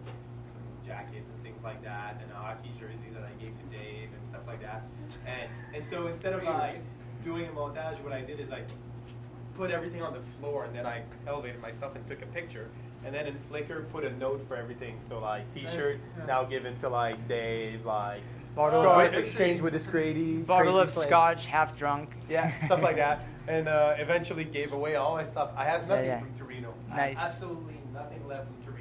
jackets 0.93 1.29
and 1.35 1.43
things 1.43 1.61
like 1.65 1.83
that, 1.83 2.21
and 2.23 2.31
a 2.33 2.35
hockey 2.35 2.71
jersey 2.79 3.09
that 3.15 3.23
I 3.25 3.33
gave 3.43 3.53
to 3.59 3.67
Dave 3.77 4.09
and 4.13 4.23
stuff 4.31 4.43
like 4.47 4.61
that. 4.61 4.83
And 5.27 5.49
and 5.75 5.83
so 5.89 6.07
instead 6.09 6.35
of 6.35 6.43
like 6.45 6.81
doing 7.25 7.47
a 7.47 7.53
montage, 7.53 8.03
what 8.05 8.13
I 8.13 8.21
did 8.21 8.41
is 8.41 8.51
I 8.51 8.63
put 9.57 9.71
everything 9.71 10.03
on 10.03 10.13
the 10.13 10.21
floor, 10.39 10.65
and 10.65 10.75
then 10.77 10.87
I 10.87 11.03
elevated 11.27 11.61
myself 11.63 11.95
and 11.97 12.07
took 12.07 12.21
a 12.23 12.27
picture. 12.27 12.69
And 13.05 13.13
then 13.15 13.27
in 13.27 13.37
Flickr, 13.51 13.91
put 13.91 14.05
a 14.05 14.13
note 14.17 14.45
for 14.47 14.55
everything. 14.57 14.99
So 15.09 15.19
like 15.19 15.53
T-shirt 15.53 15.99
Yeah. 16.19 16.25
now 16.27 16.45
given 16.45 16.77
to 16.79 16.89
like 16.89 17.17
Dave, 17.27 17.85
like 17.87 18.21
Bottle 18.55 18.83
scarf 18.83 19.09
of- 19.09 19.19
exchange 19.19 19.61
with 19.63 19.73
this 19.73 19.87
crazy 19.87 20.37
Bottle 20.37 20.75
crazy 20.75 20.89
of 20.89 20.95
slave. 20.95 21.09
scotch, 21.09 21.47
half 21.47 21.77
drunk. 21.77 22.11
Yeah, 22.29 22.53
stuff 22.67 22.83
like 22.83 22.97
that. 22.97 23.25
And 23.49 23.67
uh, 23.67 23.95
eventually 23.99 24.45
gave 24.45 24.73
away 24.73 24.95
all 24.95 25.17
my 25.17 25.25
stuff. 25.25 25.51
I 25.57 25.65
have 25.65 25.89
nothing 25.89 26.05
yeah. 26.05 26.21
from 26.21 26.33
Torino. 26.39 26.73
I 26.93 26.97
Nice. 26.97 27.17
have 27.17 27.33
absolutely 27.33 27.75
nothing 27.93 28.25
left 28.29 28.47
from 28.47 28.55
Torino. 28.63 28.72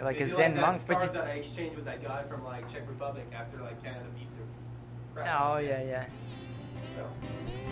You're 0.00 0.06
like 0.06 0.16
a 0.16 0.20
Maybe 0.24 0.30
Zen 0.36 0.54
that 0.54 0.60
monk, 0.62 0.82
but 0.86 0.98
just- 1.02 1.12
that 1.12 1.24
I 1.24 1.30
exchanged 1.32 1.76
with 1.76 1.84
that 1.84 2.02
guy 2.02 2.22
from 2.26 2.42
like 2.42 2.66
Czech 2.72 2.88
Republic 2.88 3.26
after 3.38 3.58
like 3.62 3.82
Canada 3.84 4.06
beat 4.18 4.28
their 4.34 5.24
crap. 5.24 5.40
Oh 5.42 5.58
yeah, 5.58 5.82
yeah. 5.82 6.04
So, 6.96 7.04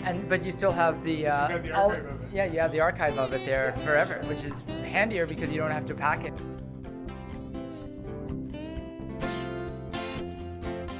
And 0.04 0.28
but 0.28 0.44
you 0.44 0.52
still 0.52 0.70
have 0.72 1.02
the, 1.04 1.26
uh, 1.26 1.48
got 1.48 1.62
the 1.62 1.72
all- 1.72 1.88
archive 1.90 2.04
of 2.04 2.22
it. 2.24 2.28
yeah, 2.34 2.44
you 2.44 2.60
have 2.60 2.70
the 2.70 2.80
archive 2.80 3.18
of 3.18 3.32
it 3.32 3.46
there 3.46 3.74
forever, 3.82 4.20
which 4.26 4.40
is 4.44 4.52
handier 4.92 5.24
because 5.24 5.48
you 5.48 5.56
don't 5.56 5.70
have 5.70 5.86
to 5.86 5.94
pack 5.94 6.26
it. 6.26 6.34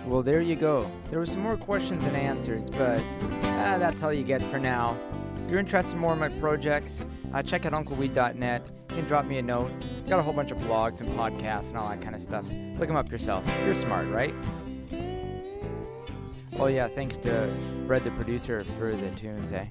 Well, 0.07 0.23
there 0.23 0.41
you 0.41 0.57
go. 0.57 0.91
There 1.11 1.19
were 1.19 1.27
some 1.27 1.43
more 1.43 1.59
questions 1.59 2.05
and 2.07 2.17
answers, 2.17 2.71
but 2.71 3.01
uh, 3.43 3.77
that's 3.77 4.03
all 4.03 4.15
you 4.15 4.25
get 4.25 4.41
for 4.45 4.59
now. 4.59 4.97
If 5.49 5.53
you're 5.53 5.61
interested 5.61 5.95
in 5.95 6.01
more 6.01 6.13
in 6.13 6.19
my 6.19 6.29
projects, 6.29 7.07
uh, 7.33 7.43
check 7.43 7.65
out 7.65 7.73
uncleweed.net. 7.73 8.67
You 8.91 8.97
can 8.97 9.07
drop 9.07 9.25
me 9.25 9.39
a 9.39 9.43
note. 9.43 9.73
Got 10.07 10.19
a 10.19 10.23
whole 10.23 10.35
bunch 10.35 10.51
of 10.51 10.59
blogs 10.59 11.01
and 11.01 11.09
podcasts 11.19 11.71
and 11.71 11.79
all 11.79 11.89
that 11.89 12.03
kind 12.03 12.15
of 12.15 12.21
stuff. 12.21 12.45
Look 12.79 12.87
them 12.87 12.97
up 12.97 13.11
yourself. 13.11 13.51
You're 13.65 13.75
smart, 13.75 14.09
right? 14.09 14.35
Oh 16.59 16.67
yeah, 16.67 16.87
thanks 16.89 17.17
to 17.17 17.51
Brett 17.87 18.05
the 18.05 18.11
producer 18.11 18.63
for 18.79 18.95
the 18.95 19.11
tunes, 19.13 19.51
eh? 19.53 19.65